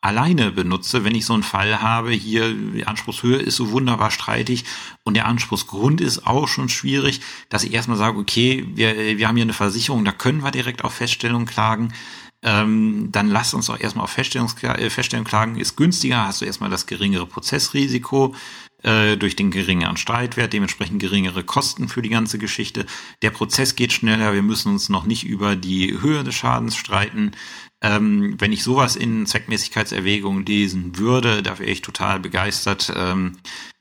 alleine 0.01 0.51
benutze, 0.51 1.03
wenn 1.03 1.15
ich 1.15 1.25
so 1.25 1.33
einen 1.33 1.43
Fall 1.43 1.81
habe, 1.81 2.11
hier 2.11 2.53
die 2.53 2.85
Anspruchshöhe 2.85 3.37
ist 3.37 3.55
so 3.55 3.71
wunderbar 3.71 4.11
streitig 4.11 4.65
und 5.03 5.15
der 5.15 5.25
Anspruchsgrund 5.25 6.01
ist 6.01 6.25
auch 6.25 6.47
schon 6.47 6.69
schwierig, 6.69 7.21
dass 7.49 7.63
ich 7.63 7.73
erstmal 7.73 7.97
sage, 7.97 8.17
okay, 8.17 8.65
wir, 8.75 9.17
wir 9.17 9.27
haben 9.27 9.35
hier 9.35 9.43
eine 9.43 9.53
Versicherung, 9.53 10.05
da 10.05 10.11
können 10.11 10.43
wir 10.43 10.51
direkt 10.51 10.83
auf 10.83 10.93
Feststellung 10.93 11.45
klagen. 11.45 11.93
Ähm, 12.41 13.09
dann 13.11 13.27
lass 13.27 13.53
uns 13.53 13.69
auch 13.69 13.79
erstmal 13.79 14.05
auf 14.05 14.11
Feststellung, 14.11 14.49
äh, 14.61 14.89
Feststellung 14.89 15.25
klagen, 15.25 15.57
ist 15.57 15.75
günstiger, 15.75 16.25
hast 16.25 16.39
du 16.39 16.45
erstmal 16.45 16.69
das 16.69 16.85
geringere 16.85 17.25
Prozessrisiko 17.25 18.33
durch 18.81 19.35
den 19.35 19.51
geringeren 19.51 19.97
Streitwert, 19.97 20.53
dementsprechend 20.53 21.01
geringere 21.01 21.43
Kosten 21.43 21.89
für 21.89 22.01
die 22.01 22.07
ganze 22.07 22.37
Geschichte. 22.37 22.85
Der 23.21 23.29
Prozess 23.29 23.75
geht 23.75 23.91
schneller, 23.91 24.33
wir 24.33 24.41
müssen 24.41 24.71
uns 24.71 24.87
noch 24.87 25.05
nicht 25.05 25.25
über 25.25 25.57
die 25.57 25.99
Höhe 25.99 26.23
des 26.23 26.35
Schadens 26.35 26.77
streiten. 26.77 27.33
Ähm, 27.81 28.35
wenn 28.39 28.51
ich 28.51 28.63
sowas 28.63 28.95
in 28.95 29.25
Zweckmäßigkeitserwägungen 29.25 30.45
lesen 30.45 30.97
würde, 30.97 31.41
da 31.41 31.59
wäre 31.59 31.69
ich 31.69 31.81
total 31.81 32.19
begeistert. 32.19 32.91
Ähm, 32.95 33.37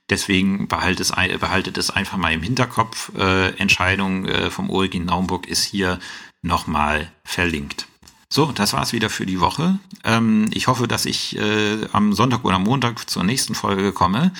deswegen 0.09 0.67
behaltet 0.67 1.01
es, 1.01 1.39
behaltet 1.39 1.77
es 1.77 1.89
einfach 1.89 2.17
mal 2.17 2.33
im 2.33 2.41
Hinterkopf. 2.41 3.11
Äh, 3.17 3.49
Entscheidung 3.57 4.25
äh, 4.25 4.49
vom 4.51 4.69
OEG 4.69 5.03
Naumburg 5.03 5.47
ist 5.47 5.63
hier 5.63 5.99
nochmal 6.41 7.11
verlinkt. 7.25 7.87
So, 8.31 8.51
das 8.51 8.73
war's 8.73 8.93
wieder 8.93 9.09
für 9.09 9.25
die 9.25 9.41
Woche. 9.41 9.79
Ähm, 10.05 10.49
ich 10.53 10.67
hoffe, 10.67 10.87
dass 10.87 11.05
ich 11.05 11.35
äh, 11.37 11.87
am 11.91 12.13
Sonntag 12.13 12.45
oder 12.45 12.59
Montag 12.59 13.09
zur 13.09 13.23
nächsten 13.23 13.55
Folge 13.55 13.91
komme. 13.91 14.31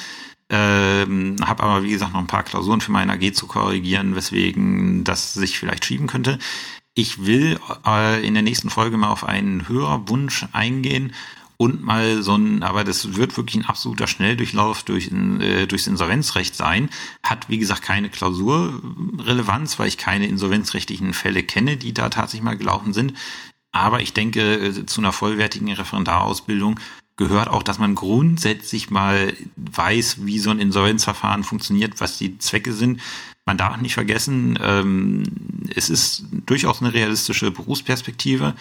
Ähm, 0.49 1.35
habe 1.45 1.63
aber, 1.63 1.83
wie 1.83 1.91
gesagt, 1.91 2.13
noch 2.13 2.19
ein 2.19 2.27
paar 2.27 2.43
Klausuren 2.43 2.81
für 2.81 2.91
meine 2.91 3.13
AG 3.13 3.33
zu 3.33 3.45
korrigieren, 3.45 4.15
weswegen 4.15 5.03
das 5.03 5.33
sich 5.33 5.59
vielleicht 5.59 5.85
schieben 5.85 6.07
könnte. 6.07 6.39
Ich 6.95 7.25
will 7.25 7.59
äh, 7.85 8.25
in 8.25 8.33
der 8.33 8.43
nächsten 8.43 8.69
Folge 8.69 8.97
mal 8.97 9.09
auf 9.09 9.23
einen 9.23 9.69
Hörerwunsch 9.69 10.47
eingehen 10.51 11.13
und 11.61 11.83
mal 11.83 12.23
so 12.23 12.35
ein, 12.35 12.63
aber 12.63 12.83
das 12.83 13.15
wird 13.15 13.35
wirklich 13.35 13.57
ein 13.57 13.65
absoluter 13.65 14.07
Schnelldurchlauf 14.07 14.83
durch, 14.83 15.11
äh, 15.11 15.67
durchs 15.67 15.87
Insolvenzrecht 15.87 16.55
sein. 16.55 16.89
Hat, 17.21 17.49
wie 17.49 17.57
gesagt, 17.59 17.83
keine 17.83 18.09
Klausurrelevanz, 18.09 19.77
weil 19.77 19.89
ich 19.89 19.97
keine 19.97 20.27
insolvenzrechtlichen 20.27 21.13
Fälle 21.13 21.43
kenne, 21.43 21.77
die 21.77 21.93
da 21.93 22.09
tatsächlich 22.09 22.43
mal 22.43 22.57
gelaufen 22.57 22.93
sind. 22.93 23.13
Aber 23.71 24.01
ich 24.01 24.13
denke, 24.13 24.55
äh, 24.55 24.85
zu 24.85 25.01
einer 25.01 25.11
vollwertigen 25.11 25.71
Referendarausbildung 25.71 26.79
gehört 27.20 27.49
auch, 27.49 27.63
dass 27.63 27.80
man 27.80 27.95
grundsätzlich 27.95 28.89
mal 28.89 29.34
weiß, 29.57 30.26
wie 30.26 30.39
so 30.39 30.51
ein 30.51 30.59
Insolvenzverfahren 30.59 31.43
funktioniert, 31.43 31.99
was 31.99 32.17
die 32.17 32.39
Zwecke 32.39 32.72
sind. 32.72 33.01
Man 33.45 33.57
darf 33.57 33.76
nicht 33.82 33.93
vergessen, 33.93 34.57
ähm, 34.63 35.24
es 35.76 35.89
ist 35.89 36.24
durchaus 36.45 36.82
eine 36.82 36.93
realistische 36.93 37.51
Berufsperspektive. 37.51 38.55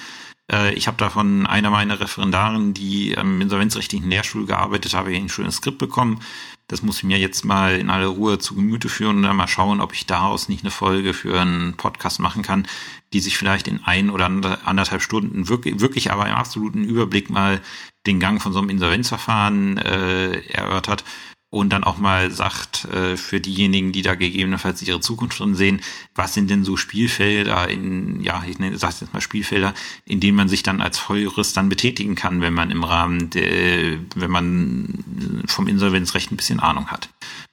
Äh, 0.51 0.75
ich 0.75 0.89
habe 0.89 0.97
davon 0.97 1.47
einer 1.47 1.71
meiner 1.71 2.01
Referendaren, 2.01 2.75
die 2.75 3.17
am 3.17 3.41
insolvenzrechtlichen 3.41 4.11
Lehrstuhl 4.11 4.45
gearbeitet 4.45 4.93
habe, 4.93 5.11
ein 5.11 5.29
schönes 5.29 5.57
Skript 5.57 5.79
bekommen. 5.79 6.19
Das 6.67 6.83
muss 6.83 6.99
ich 6.99 7.05
mir 7.05 7.19
jetzt 7.19 7.45
mal 7.45 7.77
in 7.77 7.91
aller 7.91 8.09
Ruhe 8.09 8.41
zu 8.41 8.57
Gemüte 8.57 8.89
führen 8.89 9.19
und 9.19 9.23
dann 9.23 9.37
mal 9.37 9.47
schauen, 9.47 9.81
ob 9.81 9.95
ich 9.95 10.05
daraus 10.05 10.49
nicht 10.49 10.65
eine 10.65 10.73
Folge 10.73 11.15
für 11.15 11.41
einen 11.41 11.75
Podcast 11.77 12.19
machen 12.19 12.43
kann, 12.43 12.67
die 13.13 13.21
sich 13.21 13.39
vielleicht 13.39 13.69
in 13.69 13.85
ein 13.85 14.11
oder 14.11 14.27
anderthalb 14.27 15.01
Stunden 15.01 15.49
wirklich, 15.49 15.79
wirklich 15.79 16.11
aber 16.11 16.27
im 16.27 16.35
absoluten 16.35 16.83
Überblick 16.83 17.31
mal 17.31 17.61
den 18.09 18.19
Gang 18.21 18.43
von 18.43 18.53
so 18.53 18.59
einem 18.59 18.71
Insolvenzverfahren 18.71 19.79
äh, 19.79 20.41
erörtert 20.49 21.05
und 21.51 21.71
dann 21.71 21.85
auch 21.85 21.97
mal 21.97 22.31
sagt, 22.31 22.85
äh, 22.87 23.17
für 23.17 23.41
diejenigen, 23.41 23.93
die 23.93 24.03
da 24.03 24.15
gegebenenfalls 24.15 24.83
ihre 24.83 25.01
Zukunft 25.01 25.39
drin 25.39 25.55
sehen, 25.55 25.81
was 26.15 26.35
sind 26.35 26.51
denn 26.51 26.65
so 26.65 26.77
Spielfelder 26.77 27.69
in, 27.69 28.21
ja, 28.21 28.43
ich 28.47 28.59
nenne, 28.59 28.77
sag 28.77 29.01
jetzt 29.01 29.15
mal 29.15 29.21
Spielfelder, 29.21 29.73
in 30.05 30.21
denen 30.21 30.37
man 30.37 30.49
sich 30.49 30.63
dann 30.63 30.83
als 30.83 30.99
Volljurist 30.99 31.57
dann 31.57 31.71
betätigen 31.71 32.17
kann, 32.17 32.43
wenn 32.43 32.53
man 32.53 32.71
im 32.71 32.85
Rahmen 32.85 33.31
der, 33.31 33.99
wenn 34.15 34.31
man 34.31 35.45
vom 35.47 35.69
Insolvenzrecht 35.69 36.31
ein 36.31 36.37
bisschen 36.37 36.61
Ahnung 36.61 36.89
hat. 36.89 37.09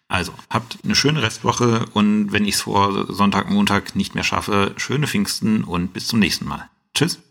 Also, 0.07 0.33
habt 0.49 0.77
eine 0.83 0.95
schöne 0.95 1.21
Restwoche 1.21 1.85
und 1.93 2.31
wenn 2.31 2.45
ich 2.45 2.55
es 2.55 2.61
vor 2.61 3.11
Sonntag, 3.11 3.49
Montag 3.49 3.95
nicht 3.95 4.13
mehr 4.13 4.23
schaffe, 4.23 4.73
schöne 4.77 5.07
Pfingsten 5.07 5.63
und 5.63 5.93
bis 5.93 6.07
zum 6.07 6.19
nächsten 6.19 6.45
Mal. 6.45 6.69
Tschüss. 6.93 7.24